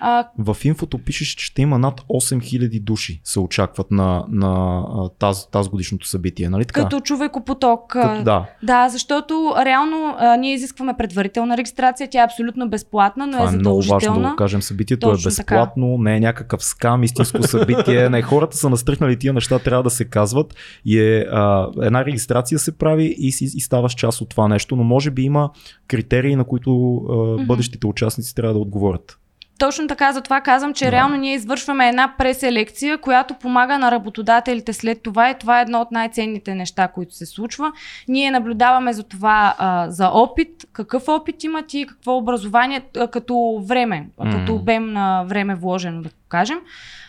а... 0.00 0.28
В 0.38 0.56
инфото 0.64 0.98
пишеш, 0.98 1.28
че 1.28 1.46
ще 1.46 1.62
има 1.62 1.78
над 1.78 2.00
8000 2.00 2.82
души 2.82 3.20
се 3.24 3.40
очакват 3.40 3.90
на, 3.90 4.24
на 4.28 4.82
тази, 5.18 5.50
тази 5.52 5.70
годишното 5.70 6.06
събитие, 6.06 6.48
нали 6.48 6.64
така? 6.64 6.82
Като 6.82 7.00
човекопоток. 7.00 7.88
Като, 7.88 8.22
да. 8.22 8.46
да, 8.62 8.88
защото 8.88 9.54
реално 9.64 10.16
а, 10.18 10.36
ние 10.36 10.54
изискваме 10.54 10.94
предварителна 10.98 11.56
регистрация, 11.56 12.10
тя 12.10 12.20
е 12.20 12.24
абсолютно 12.24 12.68
безплатна, 12.70 13.26
но 13.26 13.32
Това 13.32 13.44
е 13.44 13.54
е 13.54 13.56
много 13.56 13.82
задължителна. 13.82 14.14
важно 14.14 14.22
да 14.22 14.30
го 14.30 14.36
кажем, 14.36 14.62
събитието 14.62 15.10
Точно 15.10 15.28
е 15.28 15.30
безплатно, 15.30 15.96
така. 15.96 16.02
не 16.02 16.16
е 16.16 16.20
някакъв 16.20 16.64
скам, 16.64 17.02
истинско 17.02 17.42
събитие, 17.42 18.08
не, 18.08 18.22
хората 18.22 18.56
са 18.56 18.70
настръхнали 18.70 19.18
тия 19.18 19.32
неща, 19.32 19.58
трябва 19.58 19.82
да 19.82 19.90
се 19.90 20.04
казват 20.04 20.54
и 20.84 21.00
е, 21.00 21.18
а, 21.18 21.68
една 21.82 22.04
регистрация 22.04 22.58
се 22.58 22.78
прави 22.78 23.04
и, 23.18 23.28
и, 23.28 23.44
и 23.54 23.60
ставаш 23.60 23.94
част 23.94 24.20
от 24.20 24.28
това 24.28 24.48
нещо, 24.48 24.76
но 24.76 24.84
може 24.84 25.10
би 25.10 25.22
има 25.22 25.50
критерии, 25.88 26.36
на 26.36 26.44
които 26.44 26.96
а, 26.96 27.44
бъдещите 27.44 27.86
участници 27.86 28.34
трябва 28.34 28.54
да 28.54 28.60
отговорят. 28.60 29.18
Точно 29.58 29.88
така, 29.88 30.12
затова 30.12 30.40
казвам, 30.40 30.74
че 30.74 30.84
да. 30.84 30.92
реално 30.92 31.16
ние 31.16 31.34
извършваме 31.34 31.88
една 31.88 32.14
преселекция, 32.18 32.98
която 32.98 33.34
помага 33.34 33.78
на 33.78 33.90
работодателите 33.90 34.72
след 34.72 35.02
това 35.02 35.30
и 35.30 35.38
това 35.38 35.58
е 35.58 35.62
едно 35.62 35.80
от 35.80 35.92
най-ценните 35.92 36.54
неща, 36.54 36.88
които 36.88 37.14
се 37.14 37.26
случва. 37.26 37.72
Ние 38.08 38.30
наблюдаваме 38.30 38.92
за 38.92 39.02
това 39.02 39.54
а, 39.58 39.90
за 39.90 40.08
опит, 40.08 40.48
какъв 40.72 41.08
опит 41.08 41.44
имат 41.44 41.74
и 41.74 41.86
какво 41.86 42.16
образование 42.16 42.82
а, 42.96 43.08
като 43.08 43.62
време, 43.66 44.06
mm. 44.20 44.32
като 44.32 44.54
обем 44.54 44.92
на 44.92 45.24
време 45.26 45.54
вложено, 45.54 46.02
да 46.02 46.10
кажем. 46.28 46.58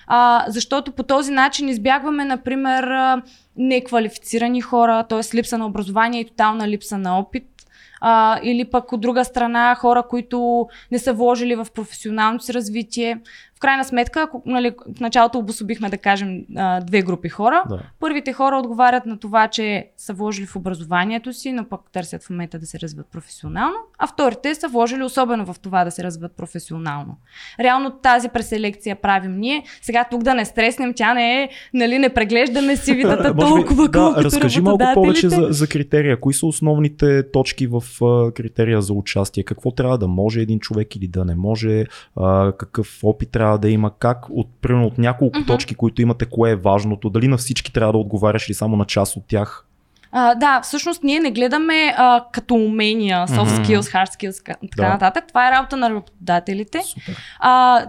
А, 0.07 0.45
защото 0.47 0.91
по 0.91 1.03
този 1.03 1.31
начин 1.31 1.69
избягваме, 1.69 2.25
например, 2.25 2.91
неквалифицирани 3.57 4.61
хора, 4.61 5.03
т.е. 5.03 5.35
липса 5.35 5.57
на 5.57 5.65
образование 5.65 6.21
и 6.21 6.25
тотална 6.25 6.67
липса 6.67 6.97
на 6.97 7.19
опит 7.19 7.45
а, 8.01 8.39
или 8.43 8.65
пък 8.65 8.93
от 8.93 9.01
друга 9.01 9.25
страна 9.25 9.75
хора, 9.75 10.03
които 10.09 10.67
не 10.91 10.99
са 10.99 11.13
вложили 11.13 11.55
в 11.55 11.67
професионалното 11.73 12.45
си 12.45 12.53
развитие. 12.53 13.21
В 13.59 13.61
крайна 13.61 13.83
сметка, 13.83 14.21
ако, 14.21 14.43
нали, 14.45 14.71
в 14.97 14.99
началото 14.99 15.37
обособихме, 15.37 15.89
да 15.89 15.97
кажем, 15.97 16.45
две 16.81 17.01
групи 17.01 17.29
хора. 17.29 17.63
Да. 17.69 17.79
Първите 17.99 18.33
хора 18.33 18.57
отговарят 18.57 19.05
на 19.05 19.19
това, 19.19 19.47
че 19.47 19.87
са 19.97 20.13
вложили 20.13 20.45
в 20.45 20.55
образованието 20.55 21.33
си, 21.33 21.51
но 21.51 21.65
пък 21.65 21.81
търсят 21.91 22.23
в 22.23 22.29
момента 22.29 22.59
да 22.59 22.65
се 22.65 22.79
развиват 22.79 23.07
професионално, 23.11 23.75
а 23.97 24.07
вторите 24.07 24.55
са 24.55 24.67
вложили 24.67 25.03
особено 25.03 25.45
в 25.45 25.59
това 25.59 25.83
да 25.83 25.91
се 25.91 26.03
развиват 26.03 26.31
професионално. 26.37 27.17
Реално 27.59 27.91
тази 27.91 28.29
преселекция 28.29 28.95
правим 28.95 29.39
ние. 29.39 29.63
Сега 29.81 30.05
тук 30.11 30.23
да 30.23 30.33
не 30.33 30.45
стреснем, 30.45 30.93
тя 30.95 31.13
не 31.13 31.43
е, 31.43 31.49
нали, 31.73 31.99
не 31.99 32.09
преглеждаме 32.09 32.75
си 32.75 32.93
видата 32.93 33.35
толкова 33.35 33.87
да, 33.87 33.99
колкото 33.99 34.23
Разкажи 34.23 34.61
малко 34.61 34.83
повече 34.93 35.29
за, 35.29 35.47
за 35.49 35.67
критерия. 35.67 36.19
Кои 36.19 36.33
са 36.33 36.45
основните 36.45 37.31
точки 37.31 37.67
в 37.67 37.83
а, 38.01 38.31
критерия 38.31 38.81
за 38.81 38.93
участие? 38.93 39.43
Какво 39.43 39.71
трябва 39.71 39.97
да 39.97 40.07
може 40.07 40.41
един 40.41 40.59
човек 40.59 40.95
или 40.95 41.07
да 41.07 41.25
не 41.25 41.35
може? 41.35 41.85
А, 42.15 42.51
какъв 42.51 42.99
опит 43.03 43.31
трябва 43.31 43.48
да 43.57 43.69
има? 43.69 43.91
Как 43.99 44.25
от, 44.29 44.47
примерно, 44.61 44.87
от 44.87 44.97
няколко 44.97 45.39
uh-huh. 45.39 45.47
точки, 45.47 45.75
които 45.75 46.01
имате, 46.01 46.25
кое 46.25 46.51
е 46.51 46.55
важното? 46.55 47.09
Дали 47.09 47.27
на 47.27 47.37
всички 47.37 47.73
трябва 47.73 47.93
да 47.93 47.97
отговаряш 47.97 48.47
или 48.47 48.53
само 48.53 48.77
на 48.77 48.85
част 48.85 49.15
от 49.15 49.23
тях? 49.27 49.65
А, 50.11 50.35
да, 50.35 50.61
всъщност 50.61 51.03
ние 51.03 51.19
не 51.19 51.31
гледаме 51.31 51.93
а, 51.97 52.25
като 52.31 52.55
умения, 52.55 53.27
soft 53.27 53.63
skills, 53.63 53.79
hard 53.81 54.07
skills, 54.07 54.43
така 54.45 54.83
да. 54.83 54.89
нататък. 54.89 55.27
Това 55.27 55.47
е 55.47 55.51
работа 55.51 55.77
на 55.77 55.89
работодателите. 55.89 56.81
Супер. 56.83 57.17
А, 57.39 57.85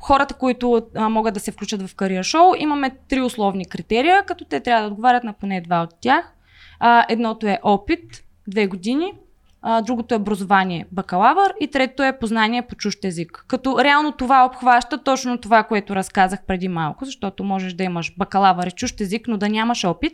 хората, 0.00 0.34
които 0.34 0.82
а, 0.94 1.08
могат 1.08 1.34
да 1.34 1.40
се 1.40 1.52
включат 1.52 1.88
в 1.88 1.94
кариер 1.94 2.24
шоу, 2.24 2.54
имаме 2.58 2.90
три 3.08 3.20
условни 3.20 3.66
критерия, 3.68 4.22
като 4.22 4.44
те 4.44 4.60
трябва 4.60 4.82
да 4.82 4.88
отговарят 4.88 5.24
на 5.24 5.32
поне 5.32 5.60
два 5.60 5.82
от 5.82 5.94
тях. 6.00 6.32
А, 6.80 7.06
едното 7.08 7.46
е 7.46 7.58
опит, 7.62 8.24
две 8.48 8.66
години, 8.66 9.12
а, 9.68 9.82
другото 9.82 10.14
е 10.14 10.16
образование 10.16 10.86
бакалавър 10.92 11.54
и 11.60 11.70
третото 11.70 12.02
е 12.02 12.18
познание 12.18 12.62
по 12.62 12.74
чужд 12.74 13.04
език. 13.04 13.44
Като 13.48 13.84
реално 13.84 14.12
това 14.12 14.44
обхваща 14.44 15.02
точно 15.02 15.38
това, 15.38 15.62
което 15.62 15.96
разказах 15.96 16.42
преди 16.46 16.68
малко, 16.68 17.04
защото 17.04 17.44
можеш 17.44 17.72
да 17.72 17.84
имаш 17.84 18.12
бакалавър 18.18 18.66
и 18.66 18.70
чужд 18.70 19.00
език, 19.00 19.28
но 19.28 19.36
да 19.36 19.48
нямаш 19.48 19.84
опит 19.84 20.12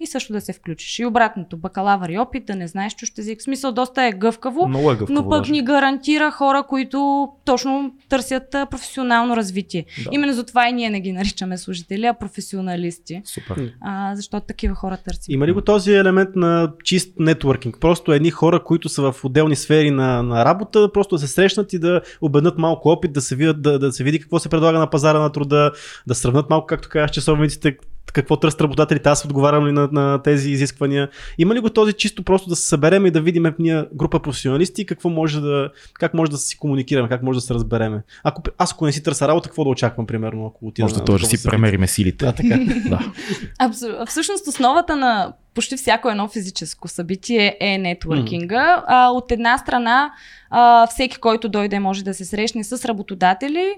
и 0.00 0.06
също 0.06 0.32
да 0.32 0.40
се 0.40 0.52
включиш. 0.52 0.98
И 0.98 1.04
обратното, 1.04 1.56
бакалавър 1.56 2.08
и 2.08 2.18
опит, 2.18 2.46
да 2.46 2.54
не 2.54 2.68
знаеш 2.68 2.94
чужд 2.94 3.18
език. 3.18 3.40
В 3.40 3.42
смисъл 3.42 3.72
доста 3.72 4.02
е 4.02 4.12
гъвкаво, 4.12 4.68
Много 4.68 4.90
е 4.90 4.96
гъвкаво, 4.96 5.12
но 5.12 5.28
пък 5.28 5.40
даже. 5.40 5.52
ни 5.52 5.64
гарантира 5.64 6.30
хора, 6.30 6.62
които 6.68 7.28
точно 7.44 7.94
търсят 8.08 8.50
професионално 8.50 9.36
развитие. 9.36 9.84
Да. 10.04 10.10
Именно 10.12 10.32
затова 10.32 10.68
и 10.68 10.72
ние 10.72 10.90
не 10.90 11.00
ги 11.00 11.12
наричаме 11.12 11.58
служители, 11.58 12.06
а 12.06 12.14
професионалисти. 12.14 13.22
Супер. 13.24 13.72
А, 13.80 14.16
защото 14.16 14.46
такива 14.46 14.74
хора 14.74 14.96
търсим. 14.96 15.34
Има 15.34 15.46
ли 15.46 15.52
го 15.52 15.60
този 15.60 15.92
елемент 15.92 16.36
на 16.36 16.72
чист 16.84 17.14
нетворкинг? 17.18 17.76
Просто 17.80 18.12
едни 18.12 18.30
хора, 18.30 18.64
които 18.64 18.88
са 18.88 19.12
в 19.12 19.24
отделни 19.24 19.56
сфери 19.56 19.90
на, 19.90 20.22
на 20.22 20.44
работа, 20.44 20.92
просто 20.92 21.14
да 21.14 21.18
се 21.18 21.28
срещнат 21.28 21.72
и 21.72 21.78
да 21.78 22.00
обеднат 22.20 22.58
малко 22.58 22.88
опит, 22.88 23.12
да 23.12 23.20
се, 23.20 23.36
видят, 23.36 23.62
да, 23.62 23.78
да 23.78 23.92
се 23.92 24.04
види 24.04 24.20
какво 24.20 24.38
се 24.38 24.48
предлага 24.48 24.78
на 24.78 24.90
пазара 24.90 25.18
на 25.18 25.32
труда, 25.32 25.72
да 26.06 26.14
сравнат 26.14 26.50
малко, 26.50 26.66
както 26.66 26.88
казах, 26.88 27.10
часовниците, 27.10 27.76
какво 28.12 28.36
търсят 28.36 28.60
работодателите, 28.60 29.08
аз 29.08 29.24
отговарям 29.24 29.66
ли 29.66 29.72
на, 29.72 29.88
на 29.92 30.22
тези 30.22 30.50
изисквания. 30.50 31.08
Има 31.38 31.54
ли 31.54 31.60
го 31.60 31.70
този 31.70 31.92
чисто 31.92 32.22
просто 32.22 32.48
да 32.48 32.56
се 32.56 32.68
съберем 32.68 33.06
и 33.06 33.10
да 33.10 33.20
видим 33.20 33.46
ние 33.58 33.84
група 33.94 34.20
професионалисти, 34.20 34.86
какво 34.86 35.08
може 35.08 35.40
да, 35.40 35.70
как 35.94 36.14
може 36.14 36.30
да 36.30 36.38
си 36.38 36.58
комуникираме, 36.58 37.08
как 37.08 37.22
може 37.22 37.36
да 37.36 37.40
се 37.40 37.54
разбереме. 37.54 38.02
Ако, 38.24 38.42
аз 38.58 38.72
ако 38.72 38.86
не 38.86 38.92
си 38.92 39.02
търся 39.02 39.28
работа, 39.28 39.48
какво 39.48 39.64
да 39.64 39.70
очаквам, 39.70 40.06
примерно, 40.06 40.46
ако 40.46 40.66
отида 40.66 40.84
Може 40.84 40.94
да 40.94 41.04
такова 41.04 41.26
си 41.26 41.42
премериме 41.42 41.86
силите. 41.86 42.24
Да, 42.24 42.32
така. 42.32 42.58
да. 42.88 43.12
Абсолютно. 43.58 44.06
Всъщност 44.06 44.46
основата 44.46 44.96
на 44.96 45.32
почти 45.54 45.76
всяко 45.76 46.10
едно 46.10 46.28
физическо 46.28 46.88
събитие 46.88 47.56
е 47.60 47.78
нетворкинга. 47.78 48.84
А, 48.86 49.08
от 49.08 49.32
една 49.32 49.58
страна, 49.58 50.12
а, 50.50 50.86
всеки, 50.86 51.18
който 51.18 51.48
дойде, 51.48 51.78
може 51.78 52.04
да 52.04 52.14
се 52.14 52.24
срещне 52.24 52.64
с 52.64 52.84
работодатели. 52.84 53.74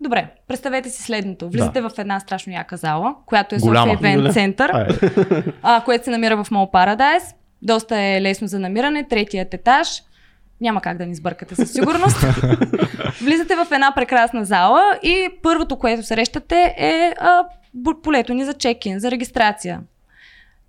Добре, 0.00 0.28
представете 0.48 0.90
си 0.90 1.02
следното. 1.02 1.50
Влизате 1.50 1.80
в 1.80 1.90
една 1.98 2.20
страшно 2.20 2.52
яка 2.52 2.76
зала, 2.76 3.14
която 3.26 3.54
е. 3.54 3.58
София 3.60 3.74
Event 3.74 4.16
Голяма. 4.16 4.32
Center, 4.32 4.74
Айде. 4.74 5.52
а, 5.62 5.82
което 5.84 6.04
се 6.04 6.10
намира 6.10 6.44
в 6.44 6.50
Mall 6.50 6.72
Paradise. 6.72 7.34
Доста 7.62 8.00
е 8.00 8.22
лесно 8.22 8.48
за 8.48 8.58
намиране. 8.58 9.08
Третият 9.08 9.54
етаж. 9.54 9.88
Няма 10.60 10.80
как 10.80 10.98
да 10.98 11.06
ни 11.06 11.14
сбъркате 11.14 11.54
със 11.54 11.72
сигурност. 11.72 12.16
Влизате 13.22 13.56
в 13.56 13.66
една 13.72 13.92
прекрасна 13.94 14.44
зала 14.44 14.98
и 15.02 15.28
първото, 15.42 15.76
което 15.76 16.02
срещате 16.02 16.74
е 16.78 17.14
а, 17.18 17.44
полето 18.02 18.34
ни 18.34 18.44
за 18.44 18.54
чекин, 18.54 18.98
за 18.98 19.10
регистрация. 19.10 19.80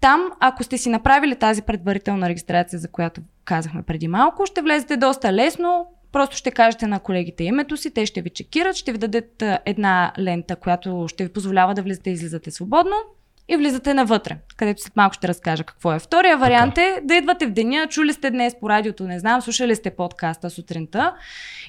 Там, 0.01 0.29
ако 0.39 0.63
сте 0.63 0.77
си 0.77 0.89
направили 0.89 1.35
тази 1.35 1.61
предварителна 1.61 2.29
регистрация, 2.29 2.79
за 2.79 2.87
която 2.87 3.21
казахме 3.45 3.81
преди 3.81 4.07
малко, 4.07 4.45
ще 4.45 4.61
влезете 4.61 4.97
доста 4.97 5.33
лесно. 5.33 5.85
Просто 6.17 6.37
ще 6.37 6.51
кажете 6.51 6.87
на 6.87 6.99
колегите 6.99 7.43
името 7.43 7.77
си, 7.77 7.93
те 7.93 8.05
ще 8.05 8.21
ви 8.21 8.29
чекират, 8.29 8.75
ще 8.75 8.91
ви 8.91 8.97
дадат 8.97 9.43
една 9.65 10.11
лента, 10.19 10.55
която 10.55 11.05
ще 11.07 11.23
ви 11.23 11.33
позволява 11.33 11.73
да 11.73 11.81
влизате 11.81 12.09
и 12.09 12.13
излизате 12.13 12.51
свободно 12.51 12.95
и 13.47 13.57
влизате 13.57 13.93
навътре, 13.93 14.37
където 14.55 14.81
след 14.81 14.95
малко 14.95 15.13
ще 15.13 15.27
разкажа 15.27 15.63
какво 15.63 15.93
е. 15.93 15.99
Втория 15.99 16.37
вариант 16.37 16.77
е 16.77 17.01
да 17.03 17.15
идвате 17.15 17.45
в 17.45 17.51
деня, 17.51 17.87
чули 17.89 18.13
сте 18.13 18.29
днес 18.31 18.55
по 18.59 18.69
радиото, 18.69 19.03
не 19.03 19.19
знам, 19.19 19.41
слушали 19.41 19.75
сте 19.75 19.89
подкаста 19.89 20.49
сутринта 20.49 21.13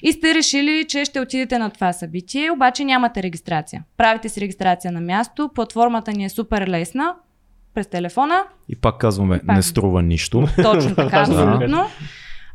и 0.01 0.13
сте 0.13 0.33
решили, 0.33 0.85
че 0.87 1.05
ще 1.05 1.21
отидете 1.21 1.57
на 1.57 1.69
това 1.69 1.93
събитие, 1.93 2.51
обаче 2.51 2.85
нямате 2.85 3.23
регистрация. 3.23 3.83
Правите 3.97 4.29
си 4.29 4.41
регистрация 4.41 4.91
на 4.91 5.01
място, 5.01 5.49
платформата 5.55 6.11
ни 6.11 6.25
е 6.25 6.29
супер 6.29 6.67
лесна, 6.67 7.15
през 7.73 7.87
телефона, 7.87 8.43
И 8.69 8.75
пак 8.75 8.97
казваме, 8.97 9.39
Пак. 9.47 9.55
не 9.55 9.61
струва 9.61 10.01
нищо. 10.01 10.47
точно 10.63 10.95
така, 10.95 11.19
абсолютно. 11.19 11.85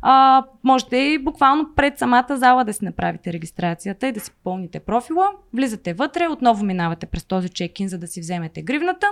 А, 0.01 0.43
можете 0.63 0.97
и 0.97 1.17
буквално 1.17 1.69
пред 1.75 1.99
самата 1.99 2.25
зала 2.29 2.63
да 2.63 2.73
си 2.73 2.85
направите 2.85 3.33
регистрацията 3.33 4.07
и 4.07 4.11
да 4.11 4.19
си 4.19 4.31
попълните 4.31 4.79
профила. 4.79 5.29
Влизате 5.53 5.93
вътре, 5.93 6.27
отново 6.27 6.65
минавате 6.65 7.05
през 7.05 7.25
този 7.25 7.49
чекин, 7.49 7.87
за 7.87 7.97
да 7.97 8.07
си 8.07 8.19
вземете 8.19 8.61
гривната. 8.61 9.07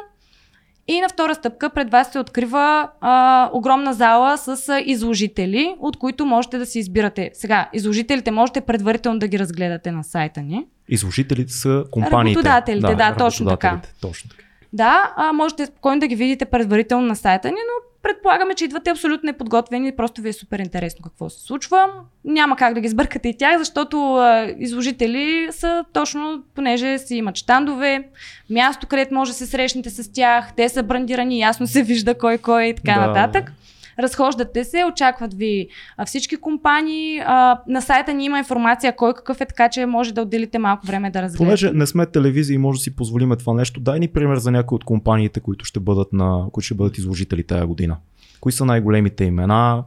И 0.88 1.02
на 1.02 1.10
втора 1.10 1.36
стъпка 1.36 1.70
пред 1.70 1.92
вас 1.92 2.12
се 2.12 2.20
открива 2.20 2.90
а, 3.02 3.50
огромна 3.54 3.94
зала 3.94 4.38
с 4.38 4.70
а, 4.70 4.80
изложители, 4.86 5.76
от 5.80 5.98
които 5.98 6.26
можете 6.26 6.58
да 6.58 6.66
си 6.66 6.80
избирате. 6.80 7.32
Сега, 7.34 7.70
изложителите 7.74 8.32
можете 8.32 8.62
предварително 8.62 9.20
да 9.20 9.28
ги 9.28 9.40
разгледате 9.40 9.92
на 9.92 10.04
сайта 10.04 10.42
ни. 10.42 10.66
Изложителите 10.90 11.54
са 11.54 11.86
компаниите. 11.92 12.38
Работодателите, 12.38 12.96
да, 12.96 13.16
точно 13.16 13.50
така. 13.50 13.82
Точно 14.02 14.30
така. 14.30 14.44
Да, 14.74 15.14
а, 15.16 15.34
можете 15.34 15.66
спокойно 15.66 16.00
да 16.00 16.08
ги 16.08 16.16
видите 16.16 16.46
предварително 16.46 17.08
на 17.08 17.16
сайта 17.16 17.48
ни, 17.48 17.54
но 17.58 17.93
предполагаме, 18.04 18.54
че 18.56 18.66
идвате 18.66 18.90
абсолютно 18.90 19.28
неподготвени, 19.28 19.96
просто 19.96 20.22
ви 20.22 20.30
е 20.30 20.34
супер 20.34 20.60
интересно 20.60 21.04
какво 21.04 21.30
се 21.30 21.46
случва. 21.46 21.88
Няма 22.26 22.56
как 22.56 22.74
да 22.74 22.82
ги 22.82 22.88
сбъркате 22.90 23.30
и 23.30 23.38
тях, 23.38 23.58
защото 23.58 24.16
а, 24.16 24.54
изложители 24.60 25.48
са 25.52 25.86
точно, 25.94 26.44
понеже 26.56 26.98
си 26.98 27.16
имат 27.16 27.36
щандове, 27.36 28.04
място, 28.50 28.88
където 28.88 29.14
може 29.14 29.32
да 29.32 29.38
се 29.38 29.46
срещнете 29.46 29.90
с 29.90 30.12
тях, 30.12 30.54
те 30.56 30.70
са 30.70 30.84
брандирани, 30.84 31.40
ясно 31.40 31.68
се 31.68 31.84
вижда 31.84 32.18
кой 32.18 32.38
кой 32.38 32.64
и 32.64 32.76
така 32.76 32.94
Да. 32.94 33.08
нататък. 33.08 33.52
Разхождате 34.00 34.64
се, 34.64 34.86
очакват 34.92 35.34
ви 35.34 35.68
всички 36.06 36.38
компании. 36.38 37.20
На 37.68 37.82
сайта 37.82 38.14
ни 38.14 38.26
има 38.26 38.38
информация 38.38 38.96
кой 38.96 39.14
какъв 39.14 39.42
е, 39.42 39.46
така 39.46 39.70
че 39.70 39.86
може 39.86 40.14
да 40.14 40.22
отделите 40.22 40.60
малко 40.60 40.88
време 40.88 41.12
да 41.12 41.22
разгледате. 41.22 41.46
Понеже 41.46 41.72
не 41.74 41.86
сме 41.86 42.06
телевизия 42.06 42.56
и 42.56 42.58
може 42.58 42.78
да 42.80 42.84
си 42.84 42.96
позволиме 42.96 43.36
това 43.36 43.54
нещо, 43.54 43.80
дай 43.80 44.00
ни 44.00 44.08
пример 44.08 44.38
за 44.38 44.52
някои 44.52 44.76
от 44.76 44.84
компаниите, 44.84 45.40
които 45.40 45.66
ще 45.66 45.80
бъдат, 45.80 46.14
на, 46.14 46.46
които 46.52 46.66
ще 46.66 46.76
бъдат 46.76 46.98
изложители 46.98 47.44
тази 47.44 47.66
година. 47.66 47.98
Кои 48.40 48.52
са 48.52 48.66
най-големите 48.66 49.24
имена? 49.24 49.84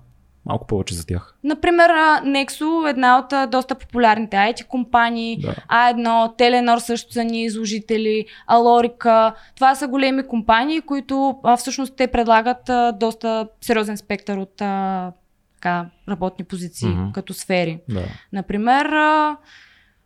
Малко 0.47 0.67
повече 0.67 0.95
за 0.95 1.07
тях. 1.07 1.35
Например, 1.45 1.91
Nexo, 2.25 2.91
една 2.91 3.19
от 3.19 3.51
доста 3.51 3.75
популярните 3.75 4.37
IT 4.37 4.67
компании, 4.67 5.39
Да. 5.41 5.55
А1, 5.71 6.37
Теленор 6.37 6.79
също 6.79 7.13
са 7.13 7.25
ни 7.25 7.45
изложители, 7.45 8.27
Алорика. 8.47 9.35
Това 9.55 9.75
са 9.75 9.89
големи 9.89 10.27
компании, 10.27 10.81
които 10.81 11.39
а, 11.43 11.57
всъщност 11.57 11.97
те 11.97 12.07
предлагат 12.07 12.69
а, 12.69 12.93
доста 12.93 13.49
сериозен 13.61 13.97
спектър 13.97 14.37
от 14.37 14.61
а, 14.61 15.13
така, 15.55 15.87
работни 16.09 16.45
позиции 16.45 16.89
Мгм. 16.89 17.11
като 17.13 17.35
сфери. 17.35 17.81
Да. 17.89 18.03
Например, 18.33 18.87
а, 18.87 19.37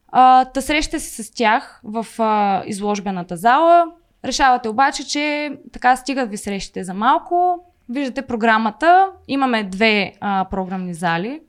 а, 0.08 0.44
та 0.44 0.60
срещате 0.60 0.98
се 1.00 1.22
с 1.22 1.34
тях 1.34 1.80
в 1.84 2.06
а, 2.18 2.62
изложбената 2.66 3.36
зала. 3.36 3.86
Решавате 4.24 4.68
обаче, 4.68 5.06
че 5.06 5.52
така 5.72 5.96
стигат 5.96 6.30
ви 6.30 6.36
срещите 6.36 6.84
за 6.84 6.94
малко. 6.94 7.64
Виждате 7.90 8.22
програмата. 8.22 9.06
Имаме 9.28 9.64
две 9.64 10.12
а, 10.20 10.46
програмни 10.50 10.94
зали. 10.94 11.40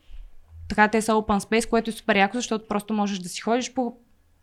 Така 0.69 0.88
те 0.88 1.01
са 1.01 1.12
open 1.12 1.39
space, 1.39 1.69
което 1.69 1.89
е 1.89 1.93
супер 1.93 2.15
яко, 2.15 2.38
защото 2.38 2.67
просто 2.67 2.93
можеш 2.93 3.19
да 3.19 3.29
си 3.29 3.41
ходиш 3.41 3.74
по 3.74 3.93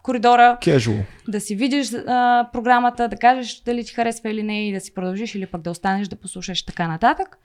коридора, 0.02 0.58
Casual. 0.62 1.02
да 1.28 1.40
си 1.40 1.56
видиш 1.56 1.92
а, 1.94 2.48
програмата, 2.52 3.08
да 3.08 3.16
кажеш 3.16 3.62
дали 3.62 3.84
ти 3.84 3.94
харесва 3.94 4.30
или 4.30 4.42
не 4.42 4.68
и 4.68 4.72
да 4.72 4.80
си 4.80 4.94
продължиш 4.94 5.34
или 5.34 5.46
пък 5.46 5.60
да 5.62 5.70
останеш 5.70 6.08
да 6.08 6.16
послушаш 6.16 6.64
така 6.64 6.88
нататък. 6.88 7.38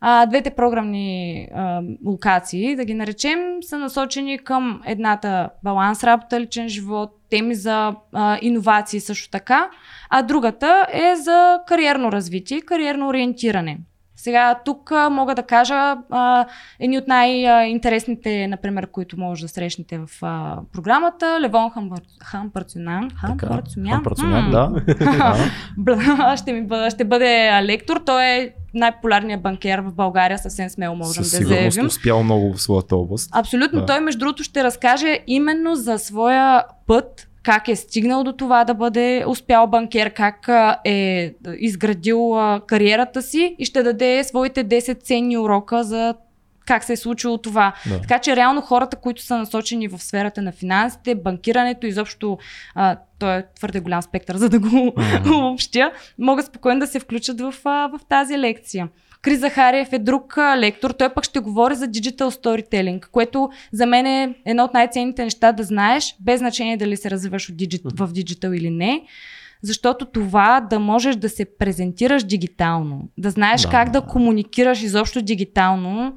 А, 0.00 0.26
двете 0.26 0.50
програмни 0.50 1.48
а, 1.54 1.82
локации, 2.06 2.76
да 2.76 2.84
ги 2.84 2.94
наречем, 2.94 3.38
са 3.60 3.78
насочени 3.78 4.38
към 4.38 4.82
едната 4.86 5.50
баланс, 5.64 6.04
работа, 6.04 6.40
личен 6.40 6.68
живот, 6.68 7.10
теми 7.30 7.54
за 7.54 7.94
а, 8.12 8.38
иновации 8.42 9.00
също 9.00 9.30
така, 9.30 9.70
а 10.10 10.22
другата 10.22 10.86
е 10.92 11.16
за 11.16 11.60
кариерно 11.66 12.12
развитие, 12.12 12.60
кариерно 12.60 13.08
ориентиране. 13.08 13.78
Сега 14.16 14.54
тук 14.64 14.92
а, 14.92 15.10
мога 15.10 15.34
да 15.34 15.42
кажа 15.42 15.96
а, 16.10 16.46
едни 16.80 16.98
от 16.98 17.08
най-интересните, 17.08 18.46
например, 18.48 18.86
които 18.86 19.20
може 19.20 19.42
да 19.42 19.48
срещнете 19.48 19.98
в 19.98 20.08
а, 20.22 20.58
програмата. 20.72 21.40
Левон 21.40 21.70
Хампарцюнян. 22.22 23.10
Хампарцюнян. 23.96 24.50
Да. 24.50 26.36
ще, 26.36 26.52
ми 26.52 26.66
бъде, 26.66 26.90
ще 26.90 27.04
бъде 27.04 27.60
лектор. 27.62 28.02
Той 28.06 28.24
е 28.24 28.54
най-популярният 28.76 29.42
банкер 29.42 29.78
в 29.78 29.92
България. 29.94 30.38
Съвсем 30.38 30.70
смело 30.70 30.96
можем 30.96 31.24
Със 31.24 31.40
да 31.40 31.46
заявим. 31.46 31.86
успял 31.86 32.22
много 32.22 32.52
в 32.52 32.62
своята 32.62 32.96
област. 32.96 33.30
Абсолютно. 33.32 33.80
Да. 33.80 33.86
Той, 33.86 34.00
между 34.00 34.18
другото, 34.18 34.42
ще 34.42 34.64
разкаже 34.64 35.18
именно 35.26 35.74
за 35.74 35.98
своя 35.98 36.64
път, 36.86 37.28
как 37.42 37.68
е 37.68 37.76
стигнал 37.76 38.24
до 38.24 38.32
това 38.32 38.64
да 38.64 38.74
бъде 38.74 39.24
успял 39.28 39.66
банкер, 39.66 40.10
как 40.10 40.48
е 40.84 41.34
изградил 41.58 42.36
кариерата 42.66 43.22
си 43.22 43.56
и 43.58 43.64
ще 43.64 43.82
даде 43.82 44.24
своите 44.24 44.64
10 44.64 45.02
ценни 45.02 45.38
урока 45.38 45.84
за 45.84 46.14
как 46.66 46.84
се 46.84 46.92
е 46.92 46.96
случило 46.96 47.38
това. 47.38 47.72
Да. 47.88 48.00
Така 48.00 48.18
че 48.18 48.36
реално 48.36 48.60
хората, 48.60 48.96
които 48.96 49.22
са 49.22 49.38
насочени 49.38 49.88
в 49.88 49.98
сферата 49.98 50.42
на 50.42 50.52
финансите, 50.52 51.14
банкирането, 51.14 51.86
изобщо 51.86 52.38
а, 52.74 52.96
той 53.18 53.36
е 53.36 53.44
твърде 53.56 53.80
голям 53.80 54.02
спектър, 54.02 54.36
за 54.36 54.48
да 54.48 54.58
го 54.58 54.92
Мгм. 54.96 55.34
обобщя, 55.34 55.90
могат 56.18 56.46
спокойно 56.46 56.80
да 56.80 56.86
се 56.86 57.00
включат 57.00 57.40
в, 57.40 57.54
а, 57.64 57.86
в 57.88 58.00
тази 58.08 58.38
лекция. 58.38 58.88
Крис 59.22 59.40
Захариев 59.40 59.92
е 59.92 59.98
друг 59.98 60.38
лектор, 60.56 60.90
той 60.90 61.14
пък 61.14 61.24
ще 61.24 61.38
говори 61.40 61.74
за 61.74 61.88
digital 61.88 62.30
storytelling, 62.30 63.06
което 63.10 63.48
за 63.72 63.86
мен 63.86 64.06
е 64.06 64.34
едно 64.44 64.64
от 64.64 64.74
най-ценните 64.74 65.24
неща 65.24 65.52
да 65.52 65.62
знаеш, 65.62 66.16
без 66.20 66.38
значение 66.38 66.76
дали 66.76 66.96
се 66.96 67.10
развиваш 67.10 67.52
в 67.94 68.12
диджитал 68.12 68.50
или 68.50 68.70
не. 68.70 69.02
защото 69.62 70.04
това 70.04 70.60
да 70.70 70.78
можеш 70.78 71.16
да 71.16 71.28
се 71.28 71.46
презентираш 71.58 72.24
дигитално, 72.24 73.08
да 73.18 73.30
знаеш 73.30 73.62
Да, 73.62 73.70
как 73.70 73.90
да, 73.90 74.00
да. 74.00 74.06
комуникираш 74.06 74.82
изобщо 74.82 75.22
дигитално, 75.22 76.16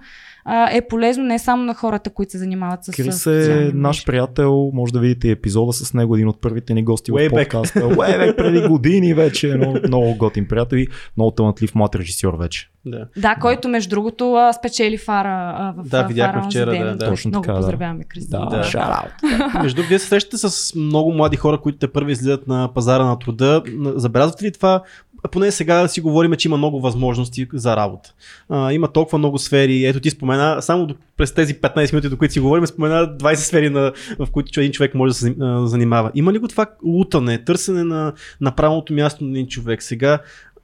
а, 0.51 0.69
е 0.71 0.87
полезно 0.87 1.23
не 1.23 1.39
само 1.39 1.63
на 1.63 1.73
хората, 1.73 2.09
които 2.09 2.31
се 2.31 2.37
занимават 2.37 2.85
с 2.85 2.91
Крис 2.91 3.25
е 3.25 3.71
наш 3.73 4.05
приятел, 4.05 4.71
може 4.73 4.93
да 4.93 4.99
видите 4.99 5.29
епизода 5.29 5.73
с 5.73 5.93
него, 5.93 6.15
един 6.15 6.27
от 6.27 6.41
първите 6.41 6.73
ни 6.73 6.83
гости 6.83 7.11
Way 7.11 7.27
в 7.27 7.29
подкаста. 7.29 7.79
Back 7.79 8.35
преди 8.35 8.67
години 8.67 9.13
вече, 9.13 9.47
много, 9.55 9.77
много 9.87 10.15
готин 10.15 10.47
приятел 10.47 10.77
и 10.77 10.87
много 11.17 11.31
талантлив 11.31 11.75
млад 11.75 11.95
режисьор 11.95 12.33
вече. 12.33 12.69
Да. 12.85 13.07
Да, 13.17 13.35
който 13.35 13.69
между 13.69 13.89
другото 13.89 14.33
а, 14.33 14.53
спечели 14.53 14.97
фара 14.97 15.53
а, 15.57 15.73
в 15.77 15.87
Да, 15.87 16.03
видяхме 16.03 16.41
вчера, 16.49 16.71
ден. 16.71 16.83
да, 16.83 16.95
да. 16.95 17.09
Точно 17.09 17.29
Много 17.29 17.43
така, 17.43 17.53
да. 17.53 17.59
поздравяваме, 17.59 18.03
Кристина. 18.03 18.39
Да, 18.39 18.49
Да. 18.49 18.63
out. 18.63 19.61
Между 19.61 19.75
другото, 19.75 19.89
вие 19.89 19.99
се 19.99 20.07
срещате 20.07 20.37
с 20.37 20.75
много 20.75 21.13
млади 21.13 21.37
хора, 21.37 21.57
които 21.57 21.77
те 21.77 21.87
първи 21.87 22.11
излизат 22.11 22.47
на 22.47 22.73
пазара 22.73 23.05
на 23.05 23.19
труда. 23.19 23.63
Забелязвате 23.95 24.45
ли 24.45 24.51
това? 24.51 24.83
Поне 25.31 25.51
сега 25.51 25.87
си 25.87 26.01
говорим, 26.01 26.33
че 26.33 26.47
има 26.47 26.57
много 26.57 26.81
възможности 26.81 27.47
за 27.53 27.75
работа. 27.75 28.13
А, 28.49 28.73
има 28.73 28.87
толкова 28.87 29.17
много 29.17 29.37
сфери. 29.37 29.85
Ето 29.85 29.99
ти 29.99 30.09
спомена, 30.09 30.61
само 30.61 30.87
през 31.17 31.33
тези 31.33 31.55
15 31.55 31.93
минути, 31.93 32.09
до 32.09 32.17
които 32.17 32.33
си 32.33 32.39
говорим, 32.39 32.67
спомена 32.67 33.17
20 33.17 33.35
сфери, 33.35 33.69
на, 33.69 33.93
в 34.19 34.27
които 34.31 34.59
един 34.59 34.71
човек 34.71 34.95
може 34.95 35.09
да 35.09 35.13
се 35.13 35.35
а, 35.41 35.67
занимава. 35.67 36.11
Има 36.15 36.33
ли 36.33 36.39
го 36.39 36.47
това 36.47 36.65
лутане, 36.83 37.43
търсене 37.43 37.83
на, 37.83 38.13
на 38.41 38.51
правилното 38.51 38.93
място 38.93 39.23
на 39.23 39.29
един 39.29 39.47
човек? 39.47 39.83
Сега 39.83 40.19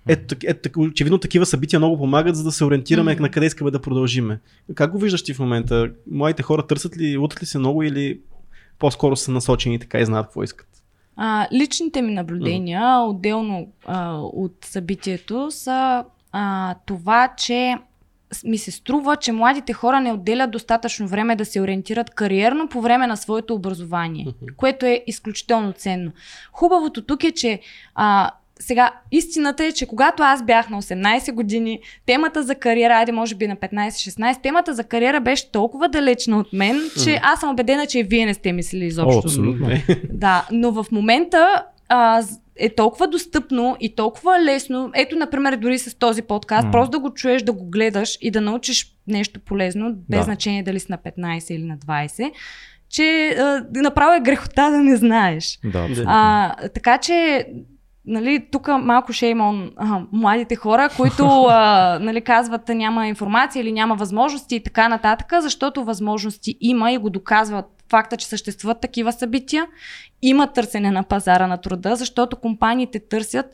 ето, 0.08 0.36
ето, 0.44 0.70
очевидно 0.80 1.18
такива 1.18 1.46
събития 1.46 1.80
много 1.80 1.98
помагат, 1.98 2.36
за 2.36 2.44
да 2.44 2.52
се 2.52 2.66
ориентираме 2.66 3.14
Мгм. 3.14 3.22
на 3.22 3.30
къде 3.30 3.46
искаме 3.46 3.72
да 3.72 3.82
продължиме. 3.82 4.40
Как 4.76 4.92
го 4.92 5.00
виждаш 5.00 5.24
ти 5.24 5.34
в 5.34 5.40
момента? 5.40 5.90
Младите 6.12 6.44
хора 6.44 6.68
търсят 6.68 6.98
ли, 6.98 7.18
лутат 7.18 7.42
ли 7.42 7.46
се 7.46 7.58
много 7.58 7.84
или 7.84 8.20
по-скоро 8.80 9.16
са 9.16 9.32
насочени 9.32 9.80
така 9.80 10.00
и 10.00 10.06
знаят 10.06 10.26
какво 10.26 10.44
искат? 10.44 10.68
А, 11.18 11.48
личните 11.54 12.02
ми 12.02 12.14
наблюдения, 12.14 13.00
отделно 13.00 13.68
а, 13.86 14.18
от 14.18 14.56
събитието, 14.62 15.52
са 15.52 16.06
а, 16.32 16.76
това, 16.86 17.28
че 17.38 17.76
ми 18.46 18.58
се 18.58 18.72
струва, 18.72 19.16
че 19.16 19.32
младите 19.32 19.74
хора 19.74 20.02
не 20.02 20.14
отделят 20.14 20.52
достатъчно 20.52 21.08
време 21.08 21.36
да 21.36 21.46
се 21.46 21.62
ориентират 21.62 22.10
кариерно 22.10 22.68
по 22.68 22.82
време 22.82 23.08
на 23.08 23.18
своето 23.18 23.54
образование, 23.54 24.28
което 24.58 24.86
е 24.86 25.04
изключително 25.08 25.74
ценно. 25.74 26.12
Хубавото 26.52 27.02
тук 27.02 27.24
е, 27.24 27.32
че 27.32 27.60
а, 27.96 28.32
сега, 28.60 28.92
истината 29.12 29.66
е, 29.66 29.72
че 29.72 29.86
когато 29.86 30.24
аз 30.24 30.44
бях 30.46 30.70
на 30.70 30.82
18 30.82 31.32
години, 31.32 31.80
темата 32.06 32.44
за 32.44 32.56
кариера, 32.56 32.94
айде 32.94 33.12
може 33.12 33.36
би 33.36 33.48
на 33.48 33.56
15-16, 33.56 34.42
темата 34.42 34.74
за 34.74 34.84
кариера 34.84 35.22
беше 35.22 35.52
толкова 35.52 35.90
далечна 35.90 36.40
от 36.40 36.54
мен, 36.54 36.82
че 37.04 37.20
аз 37.24 37.40
съм 37.40 37.50
убедена, 37.50 37.88
че 37.88 38.00
и 38.00 38.04
вие 38.04 38.26
не 38.26 38.34
сте 38.34 38.52
мислили 38.52 38.86
изобщо. 38.86 39.18
О, 39.18 39.22
абсолютно. 39.26 39.70
Да, 40.12 40.48
но 40.52 40.72
в 40.72 40.86
момента 40.92 41.64
а, 41.90 42.24
е 42.56 42.70
толкова 42.70 43.08
достъпно 43.08 43.78
и 43.80 43.96
толкова 43.96 44.40
лесно. 44.42 44.92
Ето, 44.96 45.16
например, 45.16 45.56
дори 45.56 45.80
с 45.80 45.96
този 45.96 46.22
подкаст, 46.22 46.66
М. 46.66 46.72
просто 46.72 46.92
да 46.92 47.00
го 47.00 47.14
чуеш, 47.14 47.42
да 47.42 47.54
го 47.54 47.66
гледаш 47.66 48.18
и 48.22 48.32
да 48.32 48.42
научиш 48.42 48.96
нещо 49.08 49.40
полезно, 49.40 49.94
без 50.10 50.20
Да. 50.20 50.24
значение 50.24 50.64
дали 50.64 50.80
си 50.80 50.88
на 50.90 50.98
15 50.98 51.52
или 51.52 51.64
на 51.64 51.78
20, 51.78 52.32
че 52.90 53.30
а, 53.30 53.66
направо 53.74 54.14
е 54.14 54.20
грехота 54.20 54.72
да 54.72 54.78
не 54.78 54.96
знаеш. 54.96 55.60
Да, 55.64 55.80
абсолютно. 55.80 56.06
А, 56.08 56.56
така 56.70 56.98
че, 56.98 57.48
нали, 58.08 58.48
тук 58.52 58.68
малко 58.68 59.14
шейм 59.14 59.42
он 59.42 59.72
а, 59.76 60.02
младите 60.12 60.56
хора, 60.56 60.90
които 60.98 61.26
а, 61.50 62.00
нали, 62.02 62.22
казват 62.22 62.70
няма 62.70 63.08
информация 63.08 63.62
или 63.62 63.72
няма 63.72 63.96
възможности 63.96 64.56
и 64.56 64.64
така 64.64 64.90
нататък, 64.90 65.34
защото 65.42 65.84
възможности 65.84 66.58
има 66.62 66.92
и 66.92 66.98
го 66.98 67.10
доказват 67.10 67.66
факта, 67.90 68.18
че 68.18 68.28
съществуват 68.28 68.82
такива 68.82 69.12
събития. 69.12 69.68
Има 70.22 70.48
търсене 70.48 70.92
на 70.92 71.04
пазара 71.04 71.48
на 71.48 71.58
труда, 71.58 71.96
защото 71.96 72.36
компаниите 72.36 73.00
търсят 73.00 73.46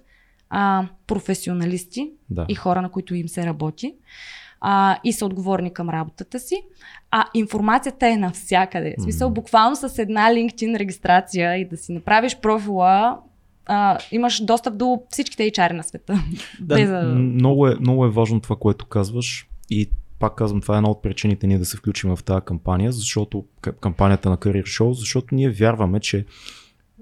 а, 0.50 0.86
професионалисти 1.08 2.12
да. 2.30 2.46
и 2.50 2.56
хора, 2.56 2.82
на 2.82 2.90
които 2.90 3.16
им 3.16 3.28
се 3.28 3.46
работи 3.46 3.94
а, 4.62 4.98
и 5.04 5.14
са 5.14 5.26
отговорни 5.26 5.74
към 5.74 5.90
работата 5.90 6.40
си. 6.40 6.56
А 7.12 7.26
информацията 7.34 8.08
е 8.08 8.18
навсякъде. 8.18 8.96
В 8.98 9.02
смисъл, 9.02 9.30
буквално 9.30 9.76
с 9.76 10.00
една 10.00 10.30
LinkedIn 10.30 10.78
регистрация 10.78 11.58
и 11.58 11.70
да 11.70 11.78
си 11.78 11.92
направиш 11.92 12.38
профила, 12.38 13.20
а, 13.74 13.98
имаш 14.12 14.44
достъп 14.46 14.78
до 14.78 15.02
всичките 15.10 15.44
HR 15.44 15.74
на 15.74 15.84
света. 15.84 16.24
Да, 16.60 16.76
Без. 16.76 16.90
Много 17.16 17.68
е, 17.68 17.76
много 17.80 18.06
е 18.06 18.10
важно 18.10 18.42
това, 18.42 18.56
което 18.56 18.86
казваш 18.86 19.48
и 19.70 19.90
пак 20.20 20.36
казвам, 20.36 20.62
това 20.62 20.76
е 20.76 20.78
една 20.78 20.90
от 20.90 21.02
причините 21.02 21.48
ние 21.48 21.58
да 21.58 21.66
се 21.66 21.78
включим 21.78 22.16
в 22.16 22.24
тази 22.24 22.46
кампания, 22.46 22.92
защото 22.92 23.46
кампанията 23.82 24.30
на 24.30 24.38
Career 24.38 24.64
Show, 24.64 24.92
защото 24.92 25.36
ние 25.36 25.50
вярваме, 25.50 26.00
че 26.00 26.26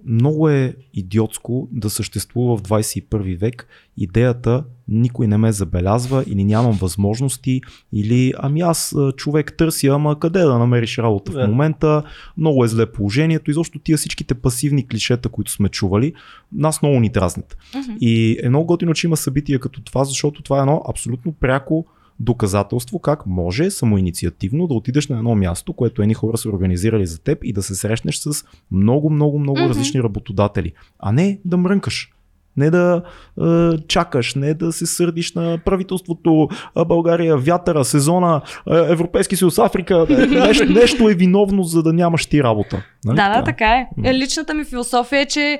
много 0.06 0.50
е 0.50 0.76
идиотско 0.94 1.68
да 1.72 1.90
съществува 1.90 2.58
в 2.58 2.62
21 2.62 3.38
век 3.38 3.68
идеята 3.98 4.64
никой 4.88 5.28
не 5.28 5.38
ме 5.38 5.52
забелязва 5.52 6.24
или 6.28 6.44
нямам 6.44 6.78
възможности 6.78 7.62
или 7.94 8.34
ами 8.38 8.62
аз 8.62 8.96
човек 9.16 9.54
търся, 9.58 9.88
ама 9.88 10.20
къде 10.20 10.40
да 10.40 10.60
намериш 10.60 10.98
работа 10.98 11.32
Да. 11.32 11.46
в 11.46 11.48
момента, 11.48 12.04
много 12.38 12.66
е 12.66 12.68
зле 12.68 12.92
положението 12.92 13.52
и 13.52 13.54
защо 13.54 13.80
тия 13.80 13.98
всичките 13.98 14.34
пасивни 14.34 14.88
клишета, 14.88 15.30
които 15.30 15.52
сме 15.52 15.70
чували, 15.70 16.14
нас 16.52 16.82
много 16.82 17.00
ни 17.00 17.10
дразнят. 17.10 17.58
Мгм. 17.76 17.92
И 18.02 18.38
е 18.44 18.50
много 18.50 18.66
готино, 18.66 18.94
че 18.94 19.08
има 19.08 19.18
събития 19.18 19.60
като 19.60 19.82
това, 19.82 20.04
защото 20.04 20.42
това 20.42 20.58
е 20.58 20.62
едно 20.62 20.82
абсолютно 20.90 21.32
пряко 21.32 21.86
доказателство 22.19 22.99
как 22.99 23.25
може 23.25 23.71
самоинициативно 23.71 24.67
да 24.67 24.73
отидеш 24.73 25.08
на 25.08 25.17
едно 25.17 25.36
място, 25.36 25.73
което 25.73 26.01
едни 26.01 26.13
хора 26.13 26.38
са 26.38 26.49
организирали 26.49 27.05
за 27.05 27.21
теб 27.23 27.39
и 27.43 27.53
да 27.53 27.63
се 27.63 27.75
срещнеш 27.75 28.17
с 28.17 28.45
много, 28.71 29.10
много, 29.10 29.39
много 29.39 29.60
Мгм. 29.60 29.69
различни 29.69 30.03
работодатели, 30.03 30.73
а 30.99 31.12
не 31.12 31.39
да 31.45 31.58
мрънкаш. 31.58 32.12
Не 32.58 32.69
да 32.69 33.03
е, 33.41 33.77
чакаш, 33.88 34.36
не 34.36 34.53
да 34.53 34.71
се 34.71 34.86
сърдиш 34.86 35.34
на 35.34 35.58
правителството, 35.65 36.49
България, 36.88 37.38
вятъра, 37.38 37.86
сезона, 37.86 38.41
е, 38.71 38.75
Европейски 38.75 39.36
съюз, 39.36 39.60
Африка. 39.60 40.05
Е, 40.10 40.25
нещо, 40.25 40.65
нещо 40.65 41.10
е 41.10 41.13
виновно, 41.13 41.63
за 41.63 41.84
да 41.84 41.93
нямаш 41.93 42.25
ти 42.25 42.43
работа. 42.43 42.84
Нали 43.05 43.15
Да, 43.15 43.38
да, 43.38 43.43
така 43.43 43.65
е. 43.65 43.88
М. 43.97 44.10
Е, 44.10 44.13
Личната 44.13 44.53
ми 44.53 44.63
философия 44.63 45.21
е, 45.21 45.25
че 45.25 45.60